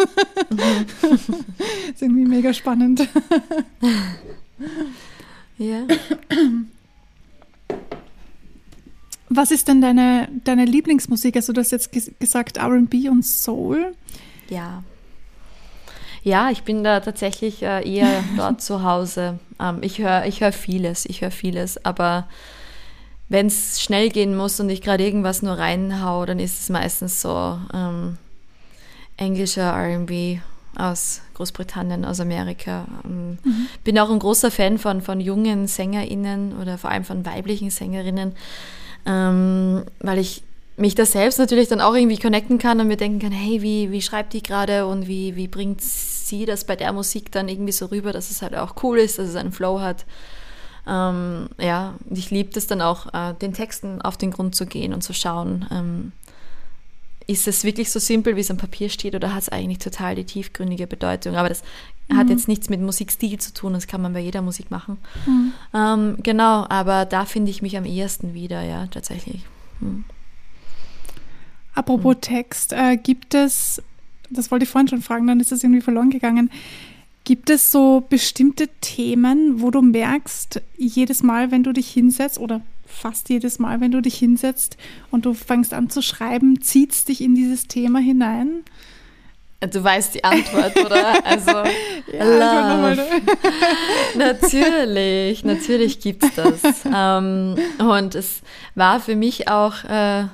[2.00, 3.08] irgendwie mega spannend.
[5.58, 5.86] Ja.
[9.28, 11.36] Was ist denn deine, deine Lieblingsmusik?
[11.36, 13.94] Also du hast jetzt ges gesagt RB und Soul.
[14.48, 14.82] Ja.
[16.22, 19.38] Ja, ich bin da tatsächlich äh, eher dort zu Hause.
[19.60, 22.26] Ähm, ich höre ich hör vieles, ich höre vieles, aber
[23.28, 27.22] wenn es schnell gehen muss und ich gerade irgendwas nur reinhau, dann ist es meistens
[27.22, 28.18] so ähm,
[29.16, 30.40] englischer RB
[30.76, 32.86] aus Großbritannien, aus Amerika.
[33.04, 33.38] Ähm,
[33.84, 38.34] Bin auch ein großer Fan von, von jungen SängerInnen oder vor allem von weiblichen Sängerinnen,
[39.06, 40.42] ähm, weil ich
[40.80, 43.90] mich da selbst natürlich dann auch irgendwie connecten kann und mir denken kann, hey, wie,
[43.90, 47.72] wie schreibt die gerade und wie, wie bringt sie das bei der Musik dann irgendwie
[47.72, 50.06] so rüber, dass es halt auch cool ist, dass es einen Flow hat.
[50.86, 54.66] Ähm, ja, und ich liebe das dann auch, äh, den Texten auf den Grund zu
[54.66, 56.12] gehen und zu schauen, ähm,
[57.26, 60.16] ist es wirklich so simpel, wie es am Papier steht, oder hat es eigentlich total
[60.16, 61.36] die tiefgründige Bedeutung?
[61.36, 61.62] Aber das
[62.12, 64.98] hat jetzt nichts mit Musikstil zu tun, das kann man bei jeder Musik machen.
[65.72, 69.42] Ähm, genau, aber da finde ich mich am ehesten wieder, ja, tatsächlich.
[69.78, 70.04] Hm.
[71.74, 73.82] Apropos Text, äh, gibt es,
[74.28, 76.50] das wollte ich vorhin schon fragen, dann ist das irgendwie verloren gegangen.
[77.24, 82.62] Gibt es so bestimmte Themen, wo du merkst, jedes Mal, wenn du dich hinsetzt oder
[82.86, 84.76] fast jedes Mal, wenn du dich hinsetzt
[85.10, 88.64] und du fängst an zu schreiben, zieht es dich in dieses Thema hinein?
[89.60, 91.18] Du weißt die Antwort, oder?
[91.24, 91.50] Also,
[92.18, 92.96] Ja,
[94.16, 96.60] natürlich, natürlich gibt's das.
[96.92, 98.40] Ähm, und es
[98.74, 100.24] war für mich auch äh,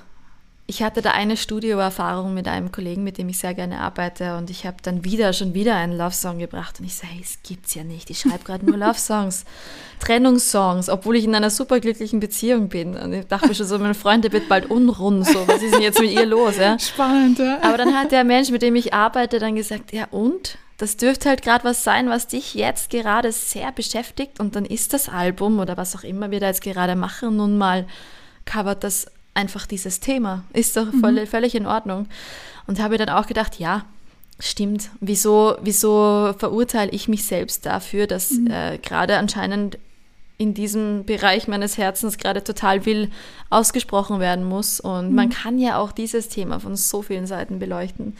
[0.68, 4.50] ich hatte da eine Studioerfahrung mit einem Kollegen, mit dem ich sehr gerne arbeite und
[4.50, 7.74] ich habe dann wieder, schon wieder einen Love-Song gebracht und ich sage, hey, es gibt's
[7.76, 8.10] ja nicht.
[8.10, 9.44] Ich schreibe gerade nur Love-Songs,
[10.00, 12.96] Trennungssongs, obwohl ich in einer superglücklichen Beziehung bin.
[12.96, 15.72] Und ich dachte mir schon so, mein Freund, der wird bald unrund, so, was ist
[15.72, 16.56] denn jetzt mit ihr los?
[16.56, 16.76] Ja?
[16.80, 17.58] Spannend, ja.
[17.62, 20.58] Aber dann hat der Mensch, mit dem ich arbeite, dann gesagt, ja und?
[20.78, 24.92] Das dürfte halt gerade was sein, was dich jetzt gerade sehr beschäftigt und dann ist
[24.92, 27.86] das Album oder was auch immer wir da jetzt gerade machen, nun mal
[28.44, 29.06] covert das
[29.36, 30.44] einfach dieses Thema.
[30.52, 31.26] Ist doch voll, mhm.
[31.26, 32.08] völlig in Ordnung.
[32.66, 33.84] Und habe dann auch gedacht, ja,
[34.40, 34.90] stimmt.
[35.00, 38.50] Wieso, wieso verurteile ich mich selbst dafür, dass mhm.
[38.50, 39.78] äh, gerade anscheinend
[40.38, 43.10] in diesem Bereich meines Herzens gerade total will
[43.48, 44.80] ausgesprochen werden muss.
[44.80, 45.14] Und mhm.
[45.14, 48.16] man kann ja auch dieses Thema von so vielen Seiten beleuchten.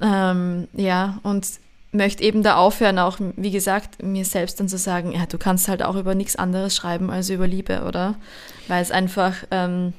[0.00, 1.46] Ähm, ja, und
[1.92, 5.68] möchte eben da aufhören, auch wie gesagt, mir selbst dann zu sagen, ja, du kannst
[5.68, 8.16] halt auch über nichts anderes schreiben als über Liebe, oder?
[8.68, 9.94] Weil es einfach ähm,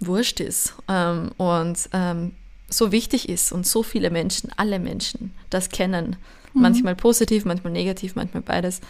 [0.00, 2.32] wurscht ist ähm, und ähm,
[2.68, 6.16] so wichtig ist und so viele Menschen, alle Menschen das kennen.
[6.52, 6.62] Mhm.
[6.62, 8.80] Manchmal positiv, manchmal negativ, manchmal beides.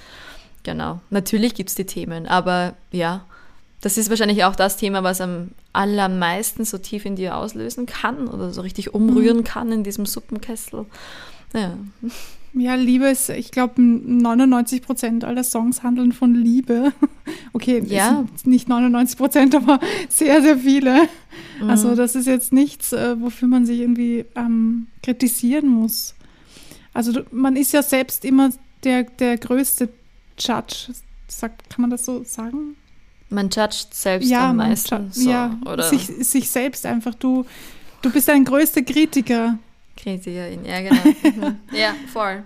[0.62, 1.00] Genau.
[1.10, 3.26] Natürlich gibt es die Themen, aber ja,
[3.80, 8.28] das ist wahrscheinlich auch das Thema, was am allermeisten so tief in dir auslösen kann
[8.28, 9.44] oder so richtig umrühren mhm.
[9.44, 10.86] kann in diesem Suppenkessel.
[11.52, 11.76] Ja.
[12.56, 16.92] Ja, Liebe ist, ich glaube, 99 Prozent aller Songs handeln von Liebe.
[17.56, 18.24] Okay, ja.
[18.44, 19.78] nicht 99 Prozent, aber
[20.08, 21.08] sehr, sehr viele.
[21.60, 21.70] Mhm.
[21.70, 26.16] Also das ist jetzt nichts, äh, wofür man sich irgendwie ähm, kritisieren muss.
[26.92, 28.50] Also man ist ja selbst immer
[28.82, 29.88] der, der größte
[30.36, 30.92] Judge.
[31.28, 32.76] Sagt, kann man das so sagen?
[33.30, 35.12] Man judgt selbst ja, am meisten.
[35.12, 35.84] So, ja, oder?
[35.84, 37.14] Sich, sich selbst einfach.
[37.14, 37.46] Du,
[38.02, 39.58] du bist dein größter Kritiker.
[40.04, 41.02] Kritikerin, ja, genau.
[41.48, 41.56] Mhm.
[41.72, 42.44] ja, voll.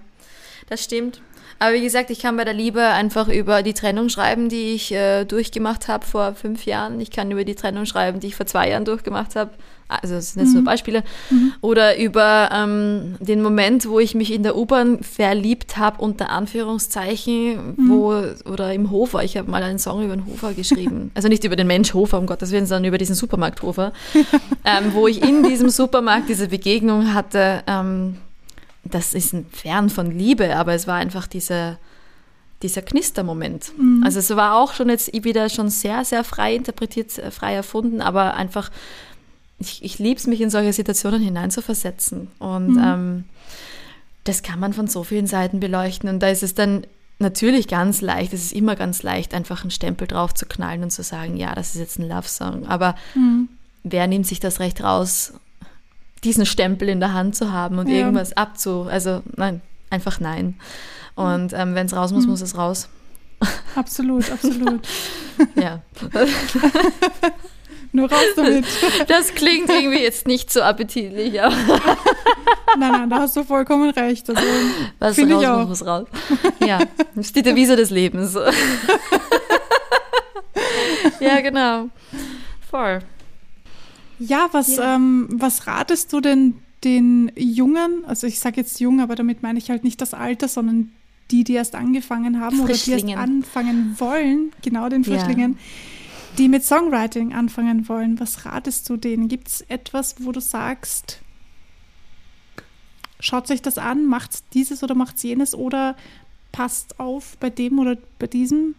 [0.68, 1.20] Das stimmt.
[1.58, 4.92] Aber wie gesagt, ich kann bei der Liebe einfach über die Trennung schreiben, die ich
[4.92, 7.00] äh, durchgemacht habe vor fünf Jahren.
[7.00, 9.50] Ich kann über die Trennung schreiben, die ich vor zwei Jahren durchgemacht habe.
[9.88, 10.56] Also das sind jetzt mhm.
[10.56, 11.02] nur Beispiele.
[11.30, 11.54] Mhm.
[11.62, 17.74] Oder über ähm, den Moment, wo ich mich in der U-Bahn verliebt habe, unter Anführungszeichen,
[17.76, 17.88] mhm.
[17.88, 19.24] wo, oder im Hofer.
[19.24, 21.10] Ich habe mal einen Song über den Hofer geschrieben.
[21.14, 23.92] also nicht über den Mensch Hofer, um Gottes Willen, sondern über diesen Supermarkt Hofer.
[24.64, 27.62] ähm, wo ich in diesem Supermarkt diese Begegnung hatte.
[27.66, 28.16] Ähm,
[28.90, 31.78] das ist ein fern von Liebe, aber es war einfach diese,
[32.62, 33.72] dieser Knistermoment.
[33.78, 34.02] Mhm.
[34.04, 38.00] Also es war auch schon jetzt wieder schon sehr, sehr frei interpretiert, äh, frei erfunden,
[38.00, 38.70] aber einfach,
[39.58, 42.28] ich, ich liebe es, mich in solche Situationen hineinzuversetzen.
[42.38, 42.82] Und mhm.
[42.84, 43.24] ähm,
[44.24, 46.08] das kann man von so vielen Seiten beleuchten.
[46.08, 46.86] Und da ist es dann
[47.18, 50.90] natürlich ganz leicht, es ist immer ganz leicht, einfach einen Stempel drauf zu knallen und
[50.90, 52.66] zu sagen, ja, das ist jetzt ein Love-Song.
[52.66, 53.48] Aber mhm.
[53.82, 55.32] wer nimmt sich das Recht raus,
[56.24, 57.96] diesen Stempel in der Hand zu haben und ja.
[57.96, 58.86] irgendwas abzu.
[58.90, 59.60] Also nein,
[59.90, 60.56] einfach nein.
[61.14, 62.30] Und ähm, wenn es raus muss, mhm.
[62.30, 62.88] muss es raus.
[63.74, 64.86] Absolut, absolut.
[65.54, 65.82] ja.
[67.92, 68.64] Nur raus damit.
[69.08, 71.54] Das klingt irgendwie jetzt nicht so appetitlich, aber.
[72.78, 74.28] nein, nein, da hast du vollkommen recht.
[74.28, 74.42] Also,
[74.98, 75.58] Was raus ich auch.
[75.60, 76.06] muss, muss raus.
[76.64, 76.78] Ja,
[77.14, 78.36] das ist die Devise des Lebens.
[81.20, 81.88] ja, genau.
[82.70, 83.00] Voll.
[84.18, 84.96] Ja, was, ja.
[84.96, 86.54] Ähm, was ratest du denn
[86.84, 90.48] den Jungen, also ich sage jetzt jung, aber damit meine ich halt nicht das Alter,
[90.48, 90.92] sondern
[91.30, 95.58] die, die erst angefangen haben oder die erst anfangen wollen, genau den Frischlingen, ja.
[96.38, 98.18] die mit Songwriting anfangen wollen.
[98.20, 99.28] Was ratest du denen?
[99.28, 101.20] Gibt es etwas, wo du sagst,
[103.20, 105.96] schaut sich das an, macht dieses oder macht jenes oder
[106.52, 108.74] passt auf bei dem oder bei diesem?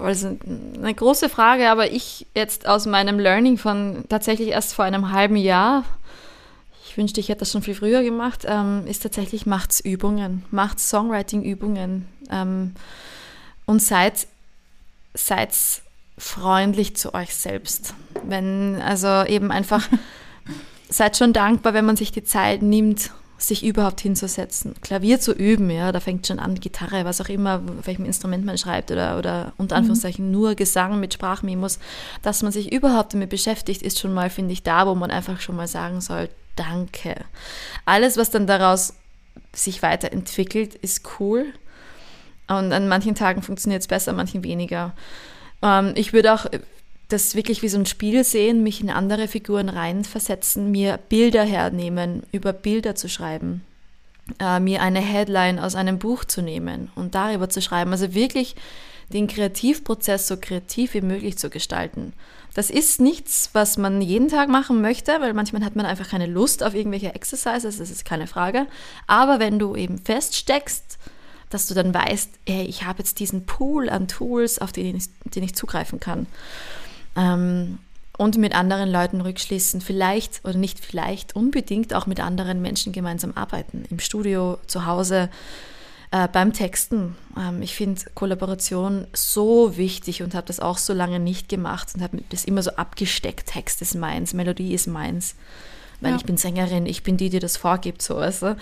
[0.00, 0.36] Also
[0.76, 5.36] eine große Frage, aber ich jetzt aus meinem Learning von tatsächlich erst vor einem halben
[5.36, 5.84] Jahr,
[6.88, 10.80] ich wünschte, ich hätte das schon viel früher gemacht, ähm, ist tatsächlich macht's Übungen, macht
[10.80, 12.74] Songwriting-Übungen ähm,
[13.66, 14.26] und seid,
[15.14, 15.50] seid
[16.16, 17.94] freundlich zu euch selbst.
[18.24, 19.86] Wenn, also eben einfach,
[20.88, 25.68] seid schon dankbar, wenn man sich die Zeit nimmt, sich überhaupt hinzusetzen, Klavier zu üben,
[25.70, 29.18] ja, da fängt schon an, Gitarre, was auch immer, auf welchem Instrument man schreibt oder,
[29.18, 29.78] oder unter mhm.
[29.78, 30.32] Anführungszeichen mhm.
[30.32, 31.78] nur Gesang mit Sprachmemos,
[32.22, 35.40] dass man sich überhaupt damit beschäftigt, ist schon mal, finde ich, da, wo man einfach
[35.40, 37.14] schon mal sagen soll, danke.
[37.84, 38.94] Alles, was dann daraus
[39.54, 41.52] sich weiterentwickelt, ist cool.
[42.48, 44.94] Und an manchen Tagen funktioniert es besser, an manchen weniger.
[45.62, 46.46] Ähm, ich würde auch
[47.08, 52.24] das wirklich wie so ein Spiel sehen, mich in andere Figuren reinversetzen, mir Bilder hernehmen,
[52.32, 53.62] über Bilder zu schreiben,
[54.40, 57.92] äh, mir eine Headline aus einem Buch zu nehmen und darüber zu schreiben.
[57.92, 58.56] Also wirklich
[59.12, 62.12] den Kreativprozess so kreativ wie möglich zu gestalten.
[62.54, 66.26] Das ist nichts, was man jeden Tag machen möchte, weil manchmal hat man einfach keine
[66.26, 68.66] Lust auf irgendwelche Exercises, das ist keine Frage.
[69.06, 70.98] Aber wenn du eben feststeckst,
[71.50, 75.04] dass du dann weißt, ey, ich habe jetzt diesen Pool an Tools, auf den ich,
[75.24, 76.26] den ich zugreifen kann.
[77.16, 77.78] Ähm,
[78.18, 83.32] und mit anderen Leuten rückschließen, vielleicht oder nicht vielleicht, unbedingt auch mit anderen Menschen gemeinsam
[83.34, 85.28] arbeiten, im Studio, zu Hause,
[86.12, 87.16] äh, beim Texten.
[87.36, 92.02] Ähm, ich finde Kollaboration so wichtig und habe das auch so lange nicht gemacht und
[92.02, 93.48] habe das immer so abgesteckt.
[93.48, 95.34] Text ist meins, Melodie ist meins
[96.00, 96.16] weil ja.
[96.16, 98.56] ich bin Sängerin, ich bin die, die das vorgibt, so weißt du?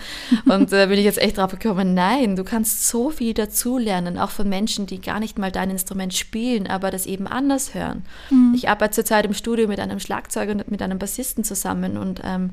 [0.45, 4.17] Und da äh, bin ich jetzt echt drauf gekommen, nein, du kannst so viel dazulernen,
[4.17, 8.05] auch von Menschen, die gar nicht mal dein Instrument spielen, aber das eben anders hören.
[8.29, 8.53] Mhm.
[8.55, 12.51] Ich arbeite zurzeit im Studio mit einem Schlagzeuger und mit einem Bassisten zusammen und ähm,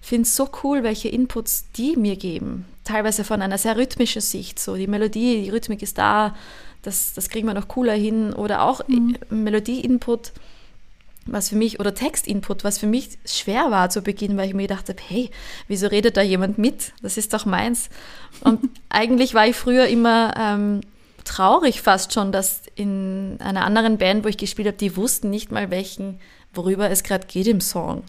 [0.00, 2.66] finde es so cool, welche Inputs die mir geben.
[2.84, 6.34] Teilweise von einer sehr rhythmischen Sicht, so die Melodie, die Rhythmik ist da,
[6.82, 9.16] das, das kriegen wir noch cooler hin oder auch mhm.
[9.30, 10.32] Melodie-Input
[11.26, 14.68] was für mich, oder Textinput, was für mich schwer war zu Beginn, weil ich mir
[14.68, 15.30] gedacht habe, hey,
[15.68, 16.92] wieso redet da jemand mit?
[17.02, 17.88] Das ist doch meins.
[18.40, 20.80] Und eigentlich war ich früher immer ähm,
[21.24, 25.50] traurig fast schon, dass in einer anderen Band, wo ich gespielt habe, die wussten nicht
[25.50, 26.20] mal welchen,
[26.52, 28.02] worüber es gerade geht im Song,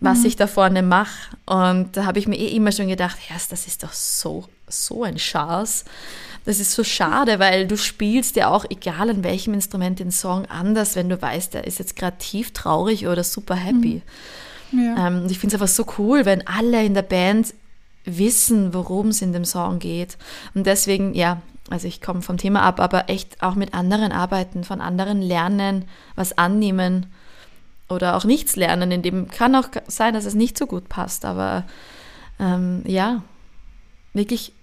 [0.00, 0.26] was mhm.
[0.26, 1.36] ich da vorne mache.
[1.46, 5.04] Und da habe ich mir eh immer schon gedacht, Herr, das ist doch so, so
[5.04, 5.84] ein Schatz.
[6.48, 10.46] Das ist so schade, weil du spielst ja auch, egal an welchem Instrument, den Song
[10.46, 14.00] anders, wenn du weißt, der ist jetzt gerade tief traurig oder super happy.
[14.72, 14.80] Mhm.
[14.80, 15.08] Ja.
[15.08, 17.52] Ähm, ich finde es einfach so cool, wenn alle in der Band
[18.06, 20.16] wissen, worum es in dem Song geht.
[20.54, 24.64] Und deswegen, ja, also ich komme vom Thema ab, aber echt auch mit anderen arbeiten,
[24.64, 25.84] von anderen lernen,
[26.14, 27.12] was annehmen
[27.90, 28.90] oder auch nichts lernen.
[28.90, 31.66] In dem kann auch sein, dass es nicht so gut passt, aber
[32.40, 33.22] ähm, ja,
[34.14, 34.54] wirklich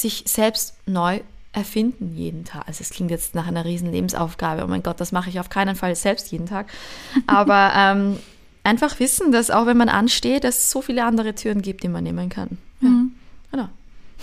[0.00, 1.20] sich selbst neu
[1.52, 2.68] erfinden jeden Tag.
[2.68, 4.62] Also es klingt jetzt nach einer riesen Lebensaufgabe.
[4.64, 6.68] Oh mein Gott, das mache ich auf keinen Fall selbst jeden Tag.
[7.26, 8.18] Aber ähm,
[8.62, 12.04] einfach wissen, dass auch wenn man ansteht, es so viele andere Türen gibt, die man
[12.04, 12.58] nehmen kann.
[12.80, 13.12] Ja, mhm.
[13.50, 13.68] genau.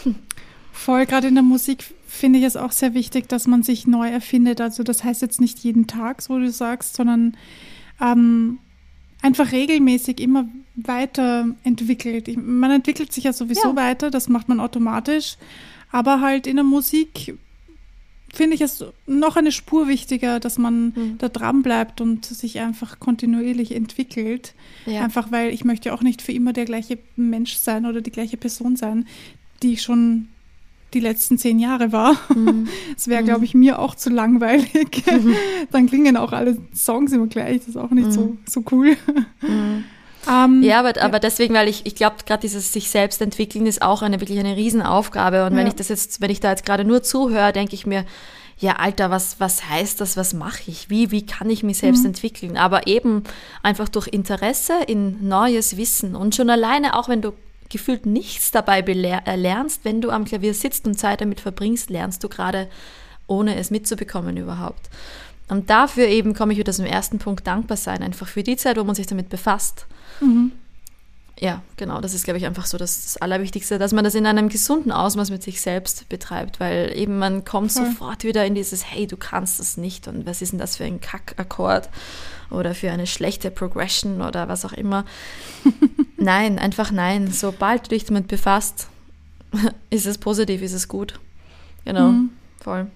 [0.72, 4.10] Voll, gerade in der Musik finde ich es auch sehr wichtig, dass man sich neu
[4.10, 4.62] erfindet.
[4.62, 7.36] Also das heißt jetzt nicht jeden Tag, so du sagst, sondern
[8.00, 8.60] ähm,
[9.22, 10.46] einfach regelmäßig immer
[10.76, 12.36] weiterentwickelt.
[12.38, 13.76] Man entwickelt sich ja sowieso ja.
[13.76, 15.38] weiter, das macht man automatisch.
[15.92, 17.36] Aber halt in der Musik
[18.34, 21.18] finde ich es noch eine Spur wichtiger, dass man mhm.
[21.20, 24.56] da dran bleibt und sich einfach kontinuierlich entwickelt.
[24.88, 25.04] Ja.
[25.04, 28.38] Einfach weil ich möchte auch nicht für immer der gleiche Mensch sein oder die gleiche
[28.38, 29.06] Person sein,
[29.62, 30.30] die ich schon
[30.96, 32.18] die letzten zehn Jahre war.
[32.36, 32.68] Mhm.
[32.96, 33.46] Das wäre, glaube mhm.
[33.46, 35.04] ich, mir auch zu langweilig.
[35.06, 35.36] Mhm.
[35.72, 37.60] Dann klingen auch alle Songs immer gleich.
[37.60, 38.38] Das ist auch nicht so, mhm.
[38.46, 38.96] so cool.
[40.30, 43.82] Ähm, ja, aber, aber deswegen, weil ich, ich glaube, gerade dieses sich selbst entwickeln ist
[43.82, 45.46] auch eine wirklich eine Riesenaufgabe.
[45.46, 45.68] Und wenn ja.
[45.68, 48.06] ich das jetzt, wenn ich da jetzt gerade nur zuhöre, denke ich mir,
[48.60, 50.16] ja, Alter, was, was heißt das?
[50.16, 50.90] Was mache ich?
[50.90, 52.08] Wie, wie kann ich mich selbst mhm.
[52.08, 52.58] entwickeln?
[52.58, 53.24] Aber eben
[53.62, 57.34] einfach durch Interesse in neues Wissen und schon alleine, auch wenn du
[57.70, 62.24] gefühlt nichts dabei äh, lernst, wenn du am Klavier sitzt und Zeit damit verbringst, lernst
[62.24, 62.70] du gerade,
[63.28, 64.90] ohne es mitzubekommen überhaupt.
[65.50, 68.78] Und dafür eben komme ich wieder zum ersten Punkt, dankbar sein, einfach für die Zeit,
[68.78, 69.88] wo man sich damit befasst.
[70.22, 70.52] Mhm.
[71.40, 74.26] Ja, genau, das ist, glaube ich, einfach so das, das, Allerwichtigste, dass man das in
[74.26, 77.88] einem gesunden Ausmaß mit sich selbst betreibt, weil eben man kommt Voll.
[77.88, 80.86] sofort wieder in dieses, hey, du kannst das nicht und was ist denn das für
[80.86, 81.90] ein Kackakkord
[82.52, 85.06] oder für eine schlechte Progression oder was auch immer.
[86.18, 87.32] nein, einfach nein.
[87.32, 88.88] Sobald du dich damit befasst,
[89.90, 91.20] ist es positiv, ist es gut.
[91.84, 92.30] Genau, mhm.
[92.62, 92.88] voll.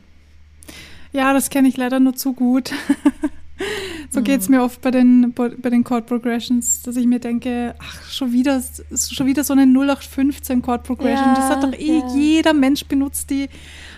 [1.11, 2.71] Ja, das kenne ich leider nur zu gut.
[4.09, 7.75] so geht es mir oft bei den, bei den Chord Progressions, dass ich mir denke,
[7.79, 8.61] ach, schon wieder,
[8.95, 11.27] schon wieder so eine 0815 Chord Progression.
[11.27, 12.15] Ja, das hat doch eh ja.
[12.15, 13.49] jeder Mensch benutzt, die.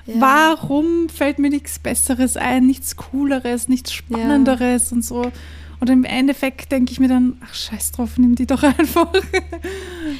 [0.05, 0.16] Ja.
[0.20, 5.32] Warum fällt mir nichts Besseres ein, nichts Cooleres, nichts Spannenderes und so?
[5.82, 9.14] Und im Endeffekt denke ich mir dann, ach scheiß drauf, nimm die doch einfach.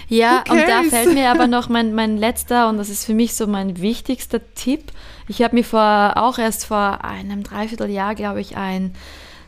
[0.08, 3.34] Ja, und da fällt mir aber noch mein, mein letzter, und das ist für mich
[3.34, 4.92] so mein wichtigster Tipp.
[5.28, 8.94] Ich habe mir vor, auch erst vor einem Dreivierteljahr, glaube ich, ein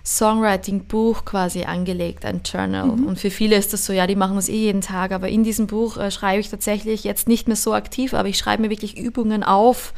[0.05, 2.87] Songwriting-Buch quasi angelegt, ein Journal.
[2.87, 3.05] Mhm.
[3.05, 5.11] Und für viele ist das so, ja, die machen das eh jeden Tag.
[5.11, 8.37] Aber in diesem Buch äh, schreibe ich tatsächlich jetzt nicht mehr so aktiv, aber ich
[8.37, 9.93] schreibe mir wirklich Übungen auf,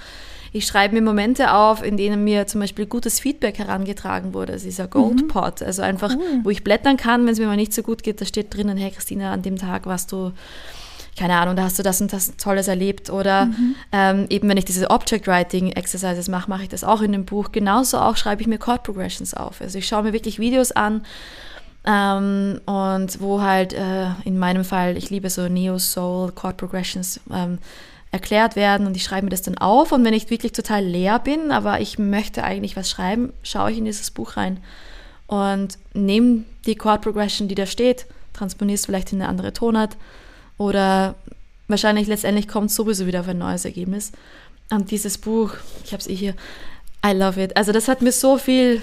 [0.56, 4.54] ich schreibe mir Momente auf, in denen mir zum Beispiel gutes Feedback herangetragen wurde.
[4.54, 5.62] Das ist ein Goldpot.
[5.62, 5.68] Mhm.
[5.68, 6.42] Also einfach, cool.
[6.44, 8.78] wo ich blättern kann, wenn es mir mal nicht so gut geht, da steht drinnen,
[8.78, 10.32] hey Christina, an dem Tag warst du
[11.18, 13.10] keine Ahnung, da hast du das und das Tolles erlebt.
[13.10, 13.76] Oder mhm.
[13.92, 17.26] ähm, eben, wenn ich diese Object Writing Exercises mache, mache ich das auch in dem
[17.26, 17.52] Buch.
[17.52, 19.62] Genauso auch schreibe ich mir Chord Progressions auf.
[19.62, 21.04] Also ich schaue mir wirklich Videos an
[21.86, 27.20] ähm, und wo halt äh, in meinem Fall, ich liebe so Neo Soul Chord Progressions,
[27.32, 27.60] ähm,
[28.12, 31.18] erklärt werden und ich schreibe mir das dann auf und wenn ich wirklich total leer
[31.18, 34.60] bin, aber ich möchte eigentlich was schreiben, schaue ich in dieses Buch rein
[35.26, 39.98] und nehme die Chord Progression, die da steht, transponiere es vielleicht in eine andere Tonart
[40.58, 41.16] oder
[41.68, 44.12] wahrscheinlich letztendlich kommt sowieso wieder auf ein neues Ergebnis.
[44.70, 45.52] Und dieses Buch,
[45.84, 46.36] ich habe es eh hier,
[47.06, 47.58] I love it.
[47.58, 48.82] Also das hat mir so viel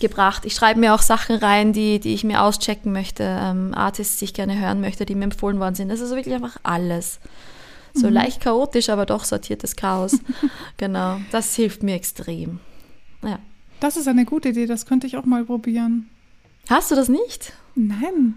[0.00, 0.44] gebracht.
[0.44, 4.26] Ich schreibe mir auch Sachen rein, die, die ich mir auschecken möchte, ähm, Artists, die
[4.26, 5.88] ich gerne hören möchte, die mir empfohlen worden sind.
[5.88, 7.20] Das ist wirklich einfach alles.
[7.92, 8.14] So mhm.
[8.14, 10.18] leicht chaotisch, aber doch sortiertes Chaos.
[10.76, 12.60] genau, das hilft mir extrem.
[13.22, 13.38] Ja.
[13.80, 16.10] Das ist eine gute Idee, das könnte ich auch mal probieren.
[16.68, 17.52] Hast du das nicht?
[17.74, 18.36] Nein.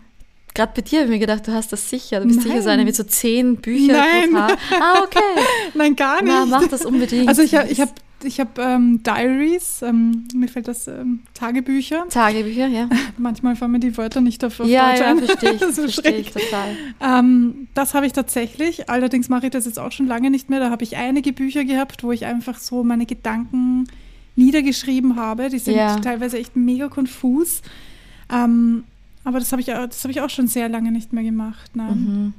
[0.54, 2.20] Gerade bei dir habe ich mir gedacht, du hast das sicher.
[2.20, 2.48] Du bist Nein.
[2.50, 4.30] sicher so eine mit so zehn Büchern Nein.
[4.32, 4.58] pro Tag.
[4.80, 5.20] Ah, okay.
[5.74, 6.32] Nein, gar nicht.
[6.32, 7.28] Na, mach das unbedingt.
[7.28, 7.90] Also ich habe ich hab,
[8.24, 12.06] ich hab, ähm, Diaries, ähm, mir fällt das ähm, Tagebücher.
[12.08, 12.88] Tagebücher, ja.
[13.18, 15.20] Manchmal fallen mir die Wörter nicht auf, auf ja, Deutsch ja, ein.
[15.20, 16.76] verstehe ich, so verstehe ich total.
[17.02, 20.60] Ähm, das habe ich tatsächlich, allerdings mache ich das jetzt auch schon lange nicht mehr.
[20.60, 23.88] Da habe ich einige Bücher gehabt, wo ich einfach so meine Gedanken
[24.36, 25.50] niedergeschrieben habe.
[25.50, 25.96] Die sind ja.
[25.96, 27.64] teilweise echt mega konfus.
[28.32, 28.84] Ähm,
[29.24, 31.72] aber das habe ich, hab ich auch schon sehr lange nicht mehr gemacht.
[31.74, 31.96] Nein.
[31.96, 32.34] Mhm.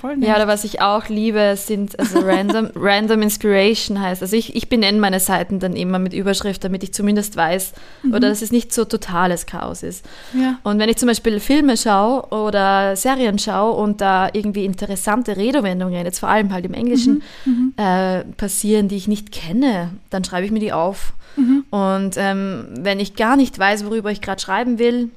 [0.00, 0.28] Voll nett.
[0.30, 4.22] Ja, oder was ich auch liebe, sind also Random, Random Inspiration heißt.
[4.22, 8.14] Also ich, ich benenne meine Seiten dann immer mit Überschrift, damit ich zumindest weiß, mhm.
[8.14, 10.06] oder dass es nicht so totales Chaos ist.
[10.32, 10.58] Ja.
[10.62, 16.04] Und wenn ich zum Beispiel Filme schaue oder Serien schaue und da irgendwie interessante Redewendungen,
[16.04, 17.52] jetzt vor allem halt im Englischen, mhm.
[17.52, 17.74] mhm.
[17.76, 21.12] äh, passieren, die ich nicht kenne, dann schreibe ich mir die auf.
[21.36, 21.64] Mhm.
[21.68, 25.10] Und ähm, wenn ich gar nicht weiß, worüber ich gerade schreiben will,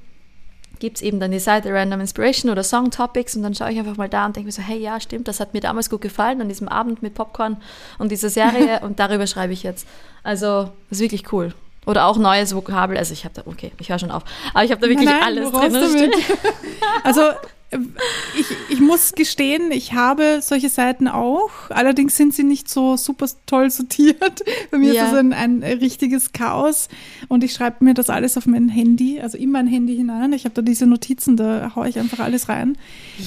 [0.83, 3.79] gibt es eben dann die Seite Random Inspiration oder Song Topics und dann schaue ich
[3.79, 6.01] einfach mal da und denke mir so, hey, ja, stimmt, das hat mir damals gut
[6.01, 7.55] gefallen an diesem Abend mit Popcorn
[7.99, 9.87] und dieser Serie und darüber schreibe ich jetzt.
[10.23, 11.53] Also, das ist wirklich cool.
[11.85, 12.97] Oder auch neues Vokabel.
[12.97, 14.23] Also ich habe da, okay, ich höre schon auf.
[14.53, 16.11] Aber ich habe da wirklich nein, nein, alles drin.
[17.03, 17.21] Also
[18.39, 21.49] ich, ich muss gestehen, ich habe solche Seiten auch.
[21.69, 24.43] Allerdings sind sie nicht so super toll sortiert.
[24.71, 25.05] Bei mir ja.
[25.05, 26.89] ist das ein, ein richtiges Chaos.
[27.27, 30.33] Und ich schreibe mir das alles auf mein Handy, also in mein Handy hinein.
[30.33, 32.77] Ich habe da diese Notizen, da haue ich einfach alles rein.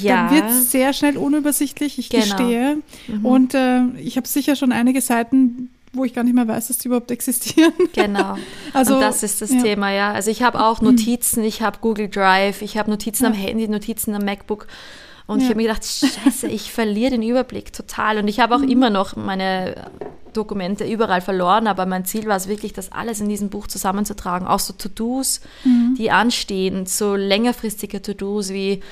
[0.03, 0.29] Ja.
[0.29, 2.25] Da wird es sehr schnell unübersichtlich, ich genau.
[2.25, 2.79] gestehe.
[3.09, 3.25] Mhm.
[3.25, 6.79] Und äh, ich habe sicher schon einige Seiten wo ich gar nicht mehr weiß, dass
[6.79, 7.73] die überhaupt existieren.
[7.93, 8.37] Genau.
[8.73, 9.63] Also und das ist das ja.
[9.63, 10.13] Thema, ja.
[10.13, 13.31] Also ich habe auch Notizen, ich habe Google Drive, ich habe Notizen ja.
[13.31, 14.67] am Handy, Notizen am MacBook.
[15.27, 15.45] Und ja.
[15.45, 18.19] ich habe mir gedacht, scheiße, ich verliere den Überblick total.
[18.19, 18.69] Und ich habe auch mhm.
[18.69, 19.91] immer noch meine
[20.33, 24.47] Dokumente überall verloren, aber mein Ziel war es wirklich, das alles in diesem Buch zusammenzutragen.
[24.47, 25.95] Auch so To-Dos, mhm.
[25.99, 28.83] die anstehen, so längerfristige To-Dos wie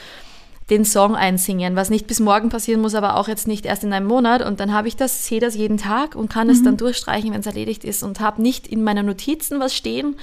[0.70, 3.92] den Song einsingen, was nicht bis morgen passieren muss, aber auch jetzt nicht erst in
[3.92, 4.42] einem Monat.
[4.42, 6.52] Und dann habe ich das, sehe das jeden Tag und kann mhm.
[6.52, 10.16] es dann durchstreichen, wenn es erledigt ist und habe nicht in meinen Notizen was stehen,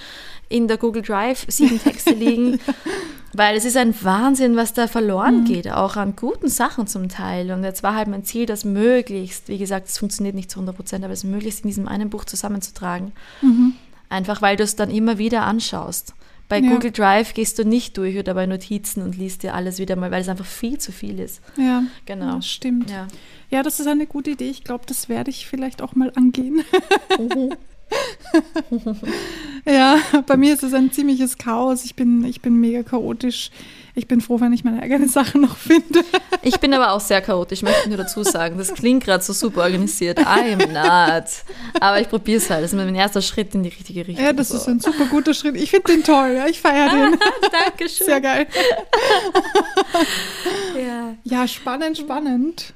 [0.49, 2.59] in der Google Drive sieben Texte liegen,
[3.33, 5.45] weil es ist ein Wahnsinn, was da verloren mhm.
[5.45, 7.51] geht, auch an guten Sachen zum Teil.
[7.51, 10.75] Und jetzt war halt mein Ziel, das möglichst, wie gesagt, es funktioniert nicht zu 100
[10.75, 13.11] Prozent, aber es möglichst in diesem einen Buch zusammenzutragen.
[13.41, 13.73] Mhm.
[14.09, 16.15] Einfach weil du es dann immer wieder anschaust.
[16.51, 16.69] Bei ja.
[16.69, 20.11] Google Drive gehst du nicht durch oder bei Notizen und liest dir alles wieder mal,
[20.11, 21.41] weil es einfach viel zu viel ist.
[21.55, 22.35] Ja, genau.
[22.35, 22.89] Das stimmt.
[22.89, 23.07] Ja.
[23.49, 24.49] ja, das ist eine gute Idee.
[24.49, 26.61] Ich glaube, das werde ich vielleicht auch mal angehen.
[29.65, 31.85] Ja, bei mir ist es ein ziemliches Chaos.
[31.85, 33.51] Ich bin, ich bin mega chaotisch.
[33.93, 36.03] Ich bin froh, wenn ich meine eigenen Sachen noch finde.
[36.41, 38.57] Ich bin aber auch sehr chaotisch, möchte ich nur dazu sagen.
[38.57, 40.19] Das klingt gerade so super organisiert.
[40.19, 41.29] I'm not.
[41.79, 42.63] Aber ich probiere es halt.
[42.63, 44.23] Das ist mein erster Schritt in die richtige Richtung.
[44.23, 44.57] Ja, das so.
[44.57, 45.55] ist ein super guter Schritt.
[45.55, 46.35] Ich finde den toll.
[46.37, 47.19] Ja, ich feiere den.
[47.51, 48.05] Dankeschön.
[48.05, 48.47] Sehr geil.
[50.77, 51.15] ja.
[51.23, 52.73] ja, spannend, spannend.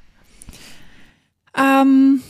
[1.57, 2.21] Ähm,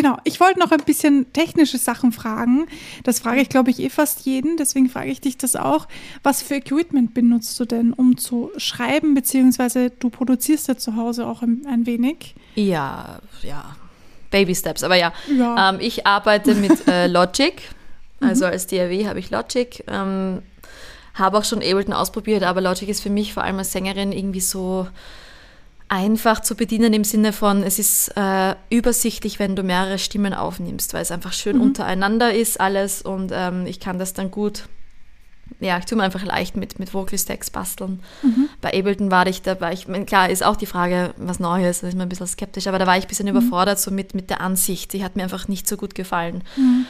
[0.00, 2.68] Genau, ich wollte noch ein bisschen technische Sachen fragen.
[3.02, 4.56] Das frage ich, glaube ich, eh fast jeden.
[4.56, 5.88] Deswegen frage ich dich das auch.
[6.22, 11.26] Was für Equipment benutzt du denn, um zu schreiben, beziehungsweise du produzierst ja zu Hause
[11.26, 12.36] auch ein, ein wenig?
[12.54, 13.74] Ja, ja.
[14.30, 15.12] Baby Steps, aber ja.
[15.36, 15.70] ja.
[15.70, 17.60] Ähm, ich arbeite mit äh, Logic.
[18.20, 18.52] Also mhm.
[18.52, 19.82] als DAW habe ich Logic.
[19.88, 20.42] Ähm,
[21.14, 24.38] habe auch schon Ableton ausprobiert, aber Logic ist für mich vor allem als Sängerin irgendwie
[24.38, 24.86] so
[25.88, 30.92] einfach zu bedienen im Sinne von, es ist äh, übersichtlich, wenn du mehrere Stimmen aufnimmst,
[30.92, 31.62] weil es einfach schön mhm.
[31.62, 34.64] untereinander ist alles und ähm, ich kann das dann gut,
[35.60, 38.00] ja, ich tue mir einfach leicht mit, mit Vocal Stacks basteln.
[38.22, 38.50] Mhm.
[38.60, 41.88] Bei Ableton war ich da, war ich, klar ist auch die Frage, was Neues, da
[41.88, 43.36] ist man ein bisschen skeptisch, aber da war ich ein bisschen mhm.
[43.36, 46.44] überfordert so mit, mit der Ansicht, die hat mir einfach nicht so gut gefallen.
[46.56, 46.86] Mhm.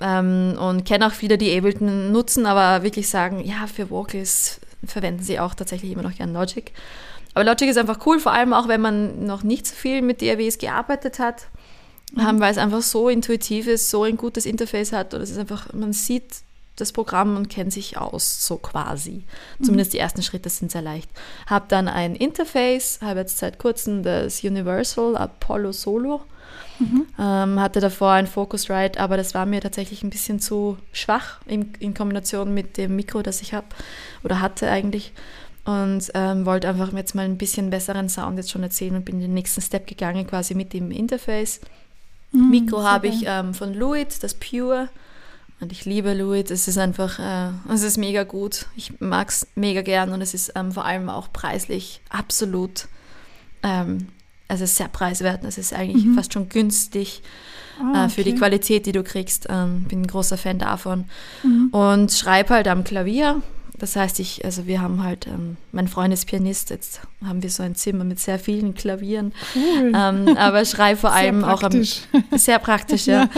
[0.00, 5.22] Ähm, und kenne auch viele, die Ableton nutzen, aber wirklich sagen, ja, für Vocals verwenden
[5.22, 6.72] sie auch tatsächlich immer noch gern Logic.
[7.34, 10.22] Aber Logic ist einfach cool, vor allem auch, wenn man noch nicht so viel mit
[10.22, 11.46] DAWs gearbeitet hat,
[12.14, 12.40] mhm.
[12.40, 15.72] weil es einfach so intuitiv ist, so ein gutes Interface hat und es ist einfach,
[15.72, 16.42] man sieht
[16.80, 19.24] das Programm und kennt sich aus, so quasi.
[19.58, 19.64] Mhm.
[19.64, 21.10] Zumindest die ersten Schritte sind sehr leicht.
[21.46, 26.22] Habe dann ein Interface, habe jetzt seit kurzem das Universal Apollo Solo.
[26.78, 27.06] Mhm.
[27.18, 31.72] Ähm, hatte davor ein Focusrite, aber das war mir tatsächlich ein bisschen zu schwach in,
[31.80, 33.66] in Kombination mit dem Mikro, das ich habe
[34.22, 35.12] oder hatte eigentlich
[35.68, 39.20] und ähm, wollte einfach jetzt mal ein bisschen besseren Sound jetzt schon erzählen und bin
[39.20, 41.60] den nächsten Step gegangen, quasi mit dem Interface.
[42.32, 44.88] Mhm, Mikro habe ich ähm, von Luit, das Pure.
[45.60, 46.50] Und ich liebe Louis.
[46.50, 48.64] Es ist einfach, äh, es ist mega gut.
[48.76, 52.88] Ich mag es mega gern und es ist ähm, vor allem auch preislich absolut,
[53.62, 54.08] ähm,
[54.46, 55.44] es ist sehr preiswert.
[55.44, 56.14] Es ist eigentlich mhm.
[56.14, 57.20] fast schon günstig
[57.78, 58.06] ah, okay.
[58.06, 59.48] äh, für die Qualität, die du kriegst.
[59.50, 61.04] Ähm, bin ein großer Fan davon.
[61.42, 61.68] Mhm.
[61.72, 63.42] Und schreibe halt am Klavier
[63.78, 67.50] das heißt, ich, also wir haben halt, ähm, mein Freund ist Pianist, jetzt haben wir
[67.50, 69.32] so ein Zimmer mit sehr vielen Klavieren.
[69.54, 69.92] Cool.
[69.94, 71.82] Ähm, aber schreibe vor allem auch am,
[72.32, 73.28] sehr praktisch, ja.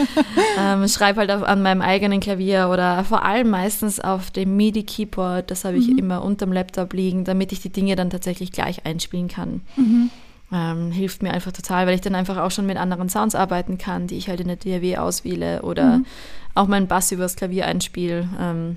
[0.56, 0.74] ja.
[0.74, 5.50] Ähm, schreibe halt auf, an meinem eigenen Klavier oder vor allem meistens auf dem MIDI-Keyboard,
[5.50, 5.98] das habe ich mhm.
[5.98, 9.60] immer unterm Laptop liegen, damit ich die Dinge dann tatsächlich gleich einspielen kann.
[9.76, 10.10] Mhm.
[10.52, 13.78] Ähm, hilft mir einfach total, weil ich dann einfach auch schon mit anderen Sounds arbeiten
[13.78, 16.06] kann, die ich halt in der DAW auswähle oder mhm.
[16.54, 18.28] auch meinen Bass übers Klavier einspiele.
[18.40, 18.76] Ähm,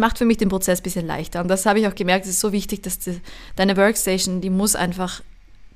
[0.00, 1.40] macht für mich den Prozess ein bisschen leichter.
[1.40, 3.20] Und das habe ich auch gemerkt, es ist so wichtig, dass die,
[3.56, 5.22] deine Workstation, die muss einfach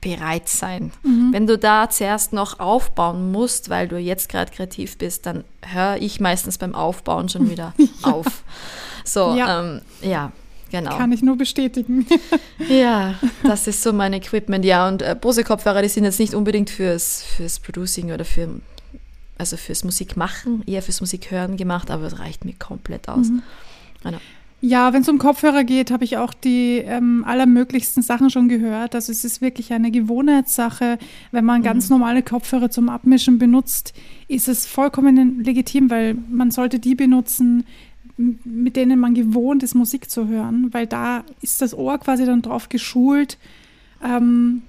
[0.00, 0.92] bereit sein.
[1.02, 1.32] Mhm.
[1.32, 5.96] Wenn du da zuerst noch aufbauen musst, weil du jetzt gerade kreativ bist, dann höre
[5.96, 7.86] ich meistens beim Aufbauen schon wieder ja.
[8.02, 8.44] auf.
[9.04, 9.60] So, ja.
[9.60, 10.32] Ähm, ja.
[10.70, 10.96] Genau.
[10.96, 12.04] Kann ich nur bestätigen.
[12.68, 13.14] ja,
[13.44, 14.64] das ist so mein Equipment.
[14.64, 18.48] Ja, und äh, Bose-Kopfhörer, die sind jetzt nicht unbedingt fürs, fürs Producing oder für,
[19.38, 23.28] also fürs Musikmachen, eher fürs Musikhören gemacht, aber es reicht mir komplett aus.
[23.28, 23.42] Mhm.
[24.04, 24.18] Genau.
[24.66, 28.94] Ja, wenn es um Kopfhörer geht, habe ich auch die ähm, allermöglichsten Sachen schon gehört.
[28.94, 30.98] Also es ist wirklich eine Gewohnheitssache.
[31.32, 31.64] Wenn man mhm.
[31.64, 33.92] ganz normale Kopfhörer zum Abmischen benutzt,
[34.26, 37.66] ist es vollkommen legitim, weil man sollte die benutzen,
[38.16, 42.40] mit denen man gewohnt ist, Musik zu hören, weil da ist das Ohr quasi dann
[42.40, 43.36] drauf geschult,
[44.02, 44.62] ähm,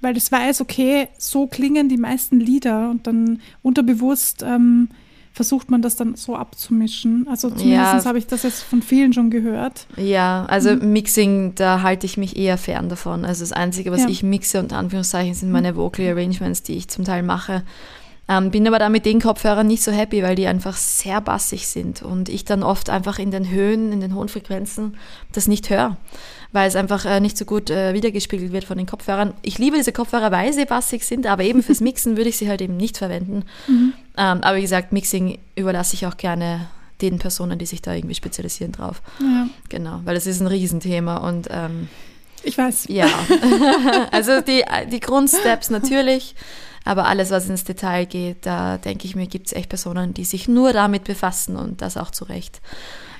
[0.00, 4.90] weil es weiß, okay, so klingen die meisten Lieder und dann unterbewusst ähm,
[5.38, 7.28] versucht man das dann so abzumischen.
[7.30, 8.04] Also zumindest ja.
[8.04, 9.86] habe ich das jetzt von vielen schon gehört.
[9.96, 10.92] Ja, also mhm.
[10.92, 13.24] Mixing, da halte ich mich eher fern davon.
[13.24, 14.08] Also das Einzige, was ja.
[14.08, 17.62] ich mixe, unter Anführungszeichen, sind meine Vocal Arrangements, die ich zum Teil mache.
[18.28, 21.68] Ähm, bin aber da mit den Kopfhörern nicht so happy, weil die einfach sehr bassig
[21.68, 24.96] sind und ich dann oft einfach in den Höhen, in den hohen Frequenzen
[25.32, 25.96] das nicht höre,
[26.50, 29.34] weil es einfach äh, nicht so gut äh, wiedergespiegelt wird von den Kopfhörern.
[29.42, 32.48] Ich liebe diese Kopfhörer, weil sie bassig sind, aber eben fürs Mixen würde ich sie
[32.48, 33.44] halt eben nicht verwenden.
[33.68, 33.92] Mhm.
[34.18, 36.68] Ähm, aber wie gesagt, Mixing überlasse ich auch gerne
[37.00, 39.00] den Personen, die sich da irgendwie spezialisieren drauf.
[39.20, 39.48] Ja.
[39.68, 41.88] Genau, weil es ist ein Riesenthema und ähm,
[42.42, 42.86] ich weiß.
[42.88, 43.06] Ja,
[44.10, 46.34] also die, die Grundsteps natürlich.
[46.84, 50.24] Aber alles, was ins Detail geht, da denke ich mir, gibt es echt Personen, die
[50.24, 52.60] sich nur damit befassen und das auch zu Recht.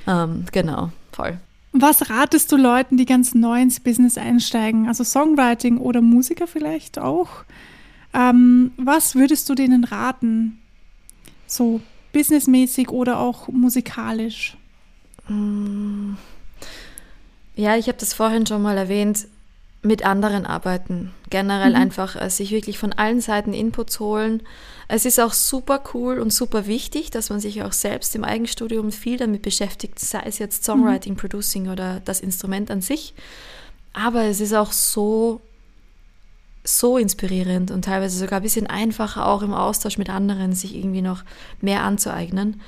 [0.06, 1.38] Ähm, genau, voll.
[1.72, 4.88] Was ratest du Leuten, die ganz neu ins Business einsteigen?
[4.88, 7.28] Also Songwriting oder Musiker vielleicht auch?
[8.14, 10.58] Ähm, was würdest du denen raten?
[11.48, 11.80] So
[12.12, 14.56] businessmäßig oder auch musikalisch?
[15.26, 16.14] Mm.
[17.56, 19.26] Ja, ich habe das vorhin schon mal erwähnt
[19.82, 21.12] mit anderen arbeiten.
[21.30, 21.76] Generell mhm.
[21.76, 24.42] einfach äh, sich wirklich von allen Seiten Inputs holen.
[24.88, 28.90] Es ist auch super cool und super wichtig, dass man sich auch selbst im Eigenstudium
[28.92, 31.18] viel damit beschäftigt, sei es jetzt Songwriting, mhm.
[31.18, 33.14] Producing oder das Instrument an sich.
[33.92, 35.40] Aber es ist auch so,
[36.64, 41.02] so inspirierend und teilweise sogar ein bisschen einfacher auch im Austausch mit anderen, sich irgendwie
[41.02, 41.24] noch
[41.60, 42.60] mehr anzueignen.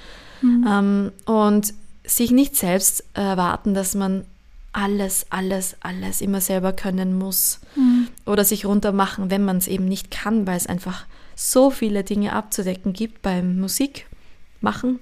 [0.42, 0.66] Mhm.
[0.68, 1.74] Ähm, und
[2.04, 4.24] sich nicht selbst erwarten, dass man
[4.72, 8.08] alles, alles, alles immer selber können muss mhm.
[8.24, 12.32] oder sich runtermachen, wenn man es eben nicht kann, weil es einfach so viele Dinge
[12.32, 15.00] abzudecken gibt beim Musikmachen,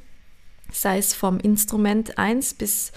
[0.72, 2.93] sei es vom Instrument 1 bis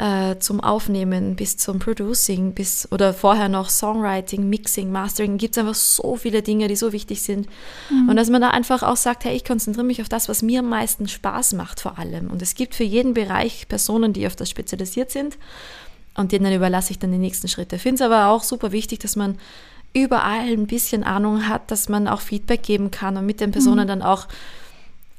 [0.00, 5.60] äh, zum Aufnehmen, bis zum Producing, bis oder vorher noch Songwriting, Mixing, Mastering, gibt es
[5.60, 7.46] einfach so viele Dinge, die so wichtig sind.
[7.90, 8.08] Mhm.
[8.08, 10.60] Und dass man da einfach auch sagt, hey, ich konzentriere mich auf das, was mir
[10.60, 12.30] am meisten Spaß macht vor allem.
[12.30, 15.36] Und es gibt für jeden Bereich Personen, die auf das spezialisiert sind
[16.14, 17.76] und denen überlasse ich dann die nächsten Schritte.
[17.76, 19.36] Ich finde es aber auch super wichtig, dass man
[19.92, 23.84] überall ein bisschen Ahnung hat, dass man auch Feedback geben kann und mit den Personen
[23.84, 23.88] mhm.
[23.88, 24.28] dann auch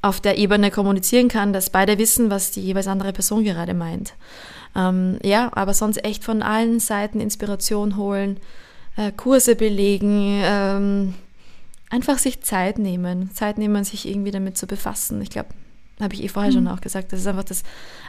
[0.01, 4.13] auf der Ebene kommunizieren kann, dass beide wissen, was die jeweils andere Person gerade meint.
[4.75, 8.37] Ähm, ja, aber sonst echt von allen Seiten Inspiration holen,
[8.95, 11.13] äh, Kurse belegen, ähm,
[11.89, 15.21] einfach sich Zeit nehmen, Zeit nehmen, sich irgendwie damit zu befassen.
[15.21, 15.49] Ich glaube,
[15.99, 16.55] habe ich eh vorher mhm.
[16.55, 17.63] schon auch gesagt, das ist einfach das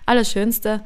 [0.07, 0.83] Allerschönste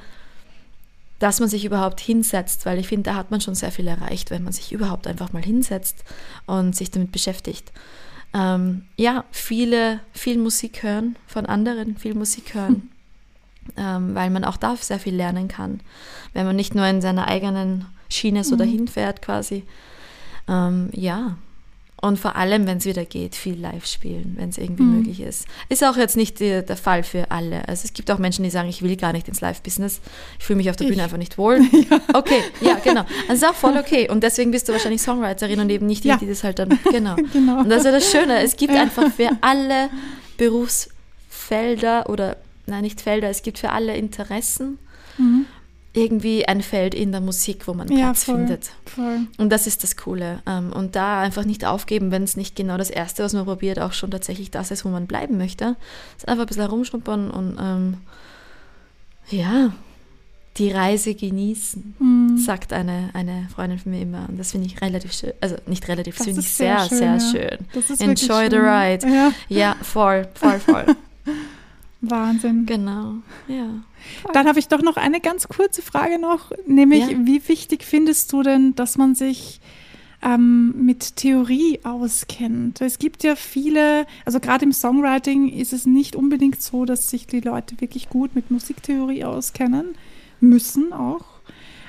[1.18, 4.31] dass man sich überhaupt hinsetzt, weil ich finde, da hat man schon sehr viel erreicht,
[4.31, 6.05] wenn man sich überhaupt einfach mal hinsetzt
[6.47, 7.72] und sich damit beschäftigt.
[8.35, 12.91] Ähm, ja, viele, viel Musik hören von anderen, viel Musik hören,
[13.77, 15.81] ähm, weil man auch da sehr viel lernen kann,
[16.33, 18.59] wenn man nicht nur in seiner eigenen Schiene so mhm.
[18.59, 19.64] dahin fährt quasi.
[20.49, 21.37] Ähm, ja,
[22.03, 24.99] und vor allem, wenn es wieder geht, viel live spielen, wenn es irgendwie mhm.
[24.99, 25.47] möglich ist.
[25.71, 27.67] Ist auch jetzt nicht die, der Fall für alle.
[27.69, 30.01] Also es gibt auch Menschen, die sagen, ich will gar nicht ins Live-Business.
[30.39, 30.93] Ich fühle mich auf der ich.
[30.93, 31.59] Bühne einfach nicht wohl.
[31.91, 32.01] ja.
[32.12, 33.05] Okay, ja, genau.
[33.29, 34.11] Also ist auch voll okay.
[34.11, 36.17] Und deswegen bist du wahrscheinlich Songwriterin und eben nicht die, ja.
[36.17, 37.17] die das halt dann, genau.
[37.33, 37.61] genau.
[37.61, 38.43] Und das ist ja das Schöne.
[38.43, 38.83] Es gibt ja.
[38.83, 39.89] einfach für alle
[40.37, 42.37] Berufsfelder oder
[42.67, 44.79] nein, nicht Felder, es gibt für alle Interessen
[45.19, 45.47] mhm.
[45.93, 48.71] irgendwie ein Feld in der Musik, wo man Platz ja, voll, findet.
[48.85, 49.21] Voll.
[49.39, 50.41] Und das ist das Coole.
[50.47, 53.79] Ähm, und da einfach nicht aufgeben, wenn es nicht genau das Erste, was man probiert,
[53.79, 55.77] auch schon tatsächlich das ist, wo man bleiben möchte.
[56.19, 57.97] Es einfach ein bisschen herumschnuppern und ähm,
[59.29, 59.73] ja,
[60.59, 62.39] die Reise genießen, mhm.
[62.39, 64.27] sagt eine, eine Freundin von mir immer.
[64.29, 65.33] Und das finde ich relativ schön.
[65.41, 67.21] Also nicht relativ, das finde ich sehr, sehr, schön.
[67.21, 67.59] Sehr schön.
[67.75, 69.07] Das ist Enjoy the ride.
[69.07, 69.33] Ja.
[69.49, 70.87] ja, voll, voll, voll.
[72.01, 72.66] Wahnsinn.
[72.66, 73.14] Genau,
[73.49, 73.82] ja.
[74.32, 77.18] Dann habe ich doch noch eine ganz kurze Frage noch, nämlich ja.
[77.24, 79.61] wie wichtig findest du denn, dass man sich
[80.22, 82.80] ähm, mit Theorie auskennt?
[82.80, 87.26] Es gibt ja viele, also gerade im Songwriting ist es nicht unbedingt so, dass sich
[87.26, 89.94] die Leute wirklich gut mit Musiktheorie auskennen
[90.40, 91.24] müssen auch.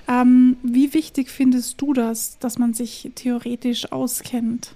[0.07, 4.75] Ähm, wie wichtig findest du das, dass man sich theoretisch auskennt?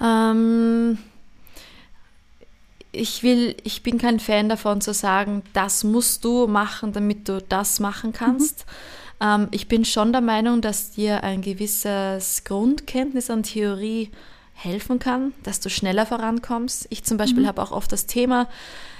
[0.00, 0.96] Ähm,
[2.92, 7.42] ich will, ich bin kein Fan davon zu sagen, das musst du machen, damit du
[7.48, 8.66] das machen kannst.
[9.20, 9.26] Mhm.
[9.26, 14.10] Ähm, ich bin schon der Meinung, dass dir ein gewisses Grundkenntnis an Theorie
[14.54, 16.86] helfen kann, dass du schneller vorankommst.
[16.90, 17.48] Ich zum Beispiel mhm.
[17.48, 18.48] habe auch oft das Thema,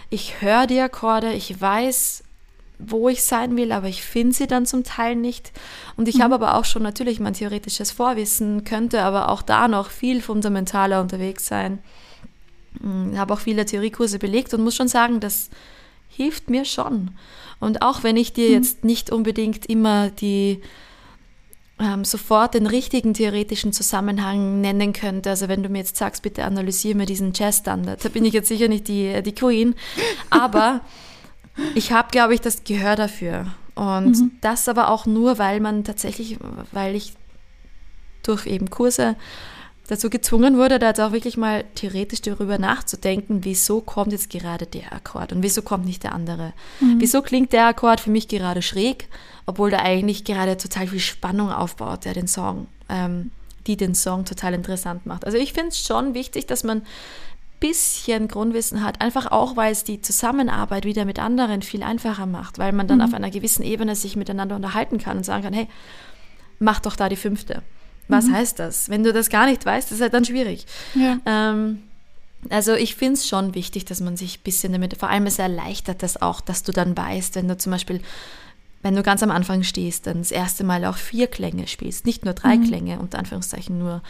[0.09, 2.25] ich höre die Akkorde, ich weiß,
[2.79, 5.53] wo ich sein will, aber ich finde sie dann zum Teil nicht.
[5.97, 6.23] Und ich mhm.
[6.23, 11.01] habe aber auch schon natürlich mein theoretisches Vorwissen, könnte aber auch da noch viel fundamentaler
[11.01, 11.79] unterwegs sein.
[12.75, 15.51] Ich hm, habe auch viele Theoriekurse belegt und muss schon sagen, das
[16.09, 17.13] hilft mir schon.
[17.61, 18.55] Und auch wenn ich dir mhm.
[18.55, 20.61] jetzt nicht unbedingt immer die
[21.79, 25.31] ähm, sofort den richtigen theoretischen Zusammenhang nennen könnte.
[25.31, 28.49] Also wenn du mir jetzt sagst, bitte analysiere mir diesen Jazz-Standard, da bin ich jetzt
[28.49, 29.75] sicher nicht die, die Queen.
[30.31, 30.81] Aber
[31.75, 33.47] ich habe, glaube ich, das Gehör dafür.
[33.75, 34.33] Und mhm.
[34.41, 36.39] das aber auch nur, weil man tatsächlich,
[36.73, 37.15] weil ich
[38.23, 39.17] durch eben Kurse
[39.89, 44.67] dazu gezwungen wurde, da jetzt auch wirklich mal theoretisch darüber nachzudenken, wieso kommt jetzt gerade
[44.67, 46.53] der Akkord und wieso kommt nicht der andere.
[46.81, 46.97] Mhm.
[46.99, 49.09] Wieso klingt der Akkord für mich gerade schräg,
[49.47, 53.31] obwohl der eigentlich gerade total viel Spannung aufbaut, der den Song, ähm,
[53.67, 55.25] die den Song total interessant macht.
[55.25, 56.83] Also ich finde es schon wichtig, dass man
[57.63, 62.59] bisschen Grundwissen hat, einfach auch, weil es die Zusammenarbeit wieder mit anderen viel einfacher macht,
[62.59, 63.05] weil man dann mhm.
[63.05, 65.69] auf einer gewissen Ebene sich miteinander unterhalten kann und sagen kann, hey,
[66.59, 67.63] mach doch da die fünfte.
[68.13, 68.35] Was mhm.
[68.35, 68.89] heißt das?
[68.89, 70.67] Wenn du das gar nicht weißt, ist halt dann schwierig.
[70.95, 71.19] Ja.
[71.27, 71.83] Ähm,
[72.51, 75.39] also ich finde es schon wichtig, dass man sich ein bisschen damit, vor allem es
[75.39, 78.01] erleichtert das auch, dass du dann weißt, wenn du zum Beispiel,
[78.83, 82.25] wenn du ganz am Anfang stehst, dann das erste Mal auch vier Klänge spielst, nicht
[82.25, 82.67] nur drei mhm.
[82.67, 84.03] Klänge, unter Anführungszeichen nur,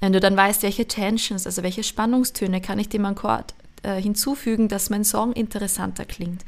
[0.00, 4.68] wenn du dann weißt, welche Tensions, also welche Spannungstöne kann ich dem Akkord äh, hinzufügen,
[4.68, 6.44] dass mein Song interessanter klingt.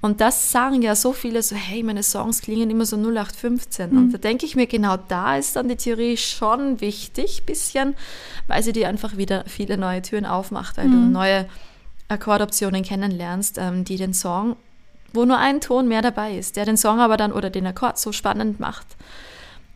[0.00, 3.90] Und das sagen ja so viele so, hey, meine Songs klingen immer so 0815.
[3.90, 3.98] Mhm.
[3.98, 7.96] Und da denke ich mir, genau da ist dann die Theorie schon wichtig, bisschen,
[8.46, 10.92] weil sie dir einfach wieder viele neue Türen aufmacht, weil mhm.
[10.92, 11.46] du neue
[12.08, 14.56] Akkordoptionen kennenlernst, ähm, die den Song,
[15.12, 17.98] wo nur ein Ton mehr dabei ist, der den Song aber dann oder den Akkord
[17.98, 18.86] so spannend macht.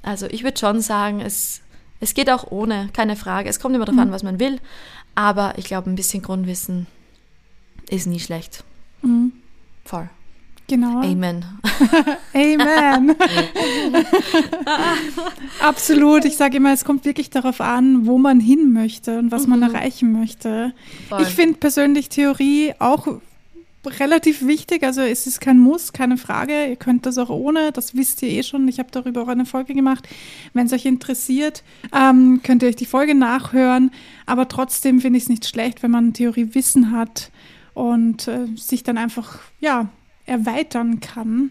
[0.03, 1.63] Also ich würde schon sagen, es
[2.03, 3.49] es geht auch ohne, keine Frage.
[3.49, 4.09] Es kommt immer darauf mhm.
[4.09, 4.59] an, was man will.
[5.15, 6.87] Aber ich glaube, ein bisschen Grundwissen
[7.89, 8.65] ist nie schlecht.
[9.03, 9.33] Mhm.
[9.85, 10.09] Voll.
[10.69, 11.03] Genau.
[11.03, 11.45] Amen.
[12.35, 13.15] Amen.
[15.61, 16.25] Absolut.
[16.25, 19.59] Ich sage immer, es kommt wirklich darauf an, wo man hin möchte und was mhm.
[19.59, 20.73] man erreichen möchte.
[21.09, 21.23] Voll.
[21.23, 23.07] Ich finde persönlich Theorie auch
[23.85, 24.85] relativ wichtig.
[24.85, 26.69] Also es ist kein Muss, keine Frage.
[26.69, 27.73] Ihr könnt das auch ohne.
[27.73, 28.69] Das wisst ihr eh schon.
[28.69, 30.09] Ich habe darüber auch eine Folge gemacht.
[30.53, 31.63] Wenn es euch interessiert,
[31.95, 33.91] ähm, könnt ihr euch die Folge nachhören.
[34.27, 37.31] Aber trotzdem finde ich es nicht schlecht, wenn man Theoriewissen hat
[37.75, 39.89] und äh, sich dann einfach ja
[40.27, 41.51] erweitern kann.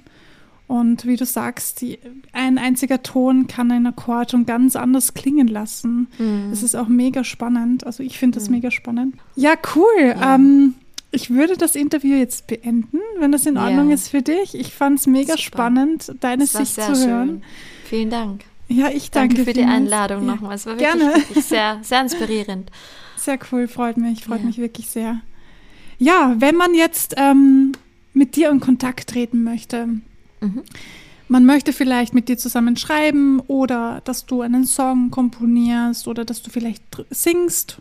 [0.68, 2.00] Und wie du sagst, die,
[2.32, 6.08] ein einziger Ton kann einen Akkord schon ganz anders klingen lassen.
[6.18, 6.48] Mhm.
[6.50, 7.86] Das ist auch mega spannend.
[7.86, 8.56] Also ich finde das mhm.
[8.56, 9.16] mega spannend.
[9.36, 9.86] Ja, cool.
[10.00, 10.36] Ja.
[10.36, 10.76] Ähm,
[11.12, 13.96] ich würde das Interview jetzt beenden, wenn das in Ordnung yeah.
[13.96, 14.56] ist für dich.
[14.56, 15.42] Ich fand es mega Super.
[15.42, 17.28] spannend, deine Sicht zu hören.
[17.28, 17.44] Schön.
[17.86, 18.46] Vielen Dank.
[18.70, 20.36] Ja, ich danke, danke für die Einladung ja.
[20.36, 20.56] nochmal.
[20.56, 21.16] Es war wirklich, Gerne.
[21.16, 22.72] wirklich sehr, sehr inspirierend.
[23.18, 24.46] Sehr cool, freut mich, freut ja.
[24.46, 25.22] mich wirklich sehr.
[25.98, 27.74] Ja, wenn man jetzt ähm,
[28.14, 29.88] mit dir in Kontakt treten möchte,
[30.40, 30.64] mhm.
[31.28, 36.42] man möchte vielleicht mit dir zusammen schreiben oder dass du einen Song komponierst oder dass
[36.42, 37.78] du vielleicht singst,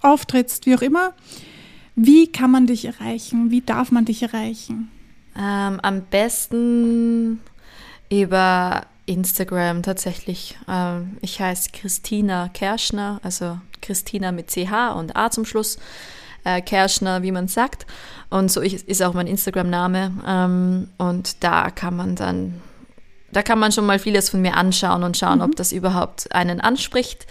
[0.00, 1.14] auftrittst, wie auch immer.
[1.96, 3.50] Wie kann man dich erreichen?
[3.50, 4.90] Wie darf man dich erreichen?
[5.34, 7.40] Ähm, am besten
[8.10, 10.58] über Instagram tatsächlich.
[10.68, 15.78] Ähm, ich heiße Christina Kerschner, also Christina mit CH und A zum Schluss.
[16.44, 17.86] Äh, Kerschner, wie man sagt.
[18.28, 20.12] Und so ist auch mein Instagram-Name.
[20.26, 22.60] Ähm, und da kann man dann,
[23.32, 25.44] da kann man schon mal vieles von mir anschauen und schauen, mhm.
[25.44, 27.26] ob das überhaupt einen anspricht.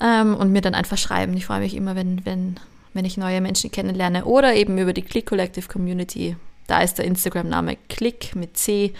[0.00, 1.36] Ähm, und mir dann einfach schreiben.
[1.36, 2.56] Ich freue mich immer, wenn, wenn
[2.94, 6.36] wenn ich neue Menschen kennenlerne oder eben über die Click Collective Community.
[6.66, 8.94] Da ist der Instagram-Name Click mit C.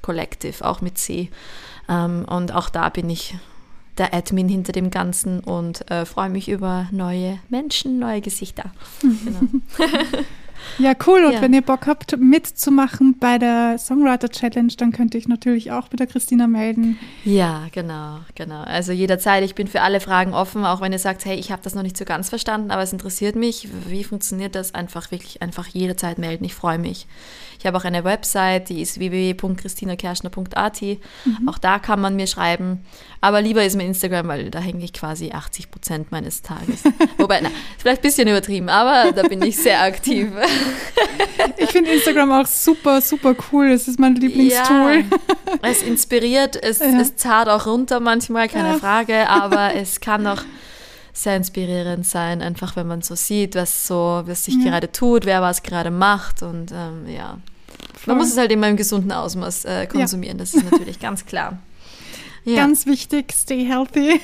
[0.00, 1.28] Collective, auch mit C.
[1.88, 3.34] Ähm, und auch da bin ich
[3.98, 8.72] der Admin hinter dem Ganzen und äh, freue mich über neue Menschen, neue Gesichter.
[9.02, 9.40] Genau.
[10.78, 11.24] Ja, cool.
[11.24, 11.42] Und ja.
[11.42, 16.00] wenn ihr Bock habt, mitzumachen bei der Songwriter Challenge, dann könnte ich natürlich auch mit
[16.00, 16.98] der Christina melden.
[17.24, 18.62] Ja, genau, genau.
[18.62, 21.62] Also jederzeit, ich bin für alle Fragen offen, auch wenn ihr sagt, hey, ich habe
[21.62, 23.68] das noch nicht so ganz verstanden, aber es interessiert mich.
[23.86, 24.74] Wie funktioniert das?
[24.74, 26.44] Einfach wirklich einfach jederzeit melden.
[26.44, 27.06] Ich freue mich.
[27.60, 30.82] Ich habe auch eine Website, die ist www.christinakerschner.at.
[30.82, 31.46] Mhm.
[31.46, 32.80] Auch da kann man mir schreiben.
[33.20, 36.84] Aber lieber ist mir Instagram, weil da hänge ich quasi 80 Prozent meines Tages.
[37.18, 40.28] Wobei, na, vielleicht ein bisschen übertrieben, aber da bin ich sehr aktiv.
[41.56, 43.70] ich finde Instagram auch super, super cool.
[43.70, 45.04] Es ist mein Lieblingstool.
[45.04, 47.00] Ja, es inspiriert, es, ja.
[47.00, 48.78] es zahlt auch runter manchmal, keine ja.
[48.78, 50.42] Frage, aber es kann auch
[51.12, 55.42] sehr inspirierend sein, einfach wenn man so sieht, was so, was sich gerade tut, wer
[55.42, 57.38] was gerade macht und ähm, ja.
[57.94, 58.14] Voll.
[58.14, 61.58] Man muss es halt immer im gesunden Ausmaß äh, konsumieren, das ist natürlich ganz klar.
[62.44, 62.56] Ja.
[62.56, 64.20] Ganz wichtig, stay healthy.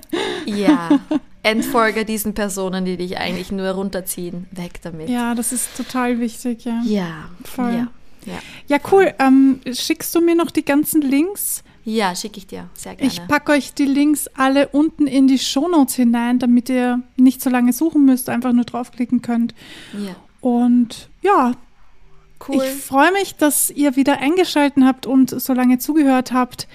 [0.46, 1.00] ja,
[1.42, 4.46] entfolge diesen Personen, die dich eigentlich nur runterziehen.
[4.50, 5.08] Weg damit.
[5.08, 6.82] Ja, das ist total wichtig, ja.
[6.84, 7.72] Ja, voll.
[7.72, 7.88] Ja,
[8.24, 8.38] ja.
[8.68, 9.12] ja cool.
[9.18, 11.62] Ähm, schickst du mir noch die ganzen Links?
[11.84, 13.10] Ja, schicke ich dir, sehr gerne.
[13.10, 17.48] Ich packe euch die Links alle unten in die Shownotes hinein, damit ihr nicht so
[17.48, 19.54] lange suchen müsst, einfach nur draufklicken könnt.
[19.94, 20.14] Ja.
[20.40, 21.52] Und ja,
[22.46, 22.62] cool.
[22.62, 26.68] ich freue mich, dass ihr wieder eingeschaltet habt und so lange zugehört habt.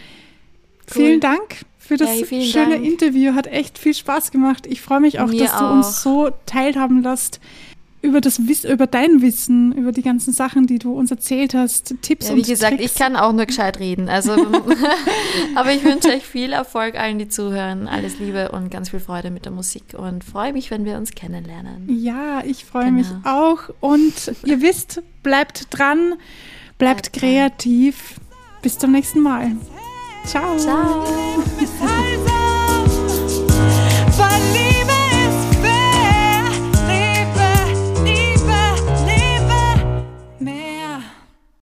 [0.87, 1.05] Cool.
[1.05, 2.85] Vielen Dank für das hey, schöne Dank.
[2.85, 3.33] Interview.
[3.33, 4.65] Hat echt viel Spaß gemacht.
[4.67, 5.71] Ich freue mich auch, Mir dass du auch.
[5.71, 7.39] uns so teilhaben lässt
[8.03, 11.95] über das Wissen, über dein Wissen, über die ganzen Sachen, die du uns erzählt hast,
[12.01, 12.91] Tipps ja, und Wie gesagt, Tricks.
[12.91, 14.09] ich kann auch nur gescheit reden.
[14.09, 14.33] Also,
[15.55, 17.87] aber ich wünsche euch viel Erfolg allen, die zuhören.
[17.87, 21.11] Alles Liebe und ganz viel Freude mit der Musik und freue mich, wenn wir uns
[21.11, 21.87] kennenlernen.
[21.87, 22.97] Ja, ich freue genau.
[22.97, 26.15] mich auch und ihr wisst, bleibt dran,
[26.77, 28.15] bleibt, bleibt kreativ.
[28.61, 29.51] Bis zum nächsten Mal.
[30.25, 30.57] Ciao.
[30.57, 31.03] Ciao.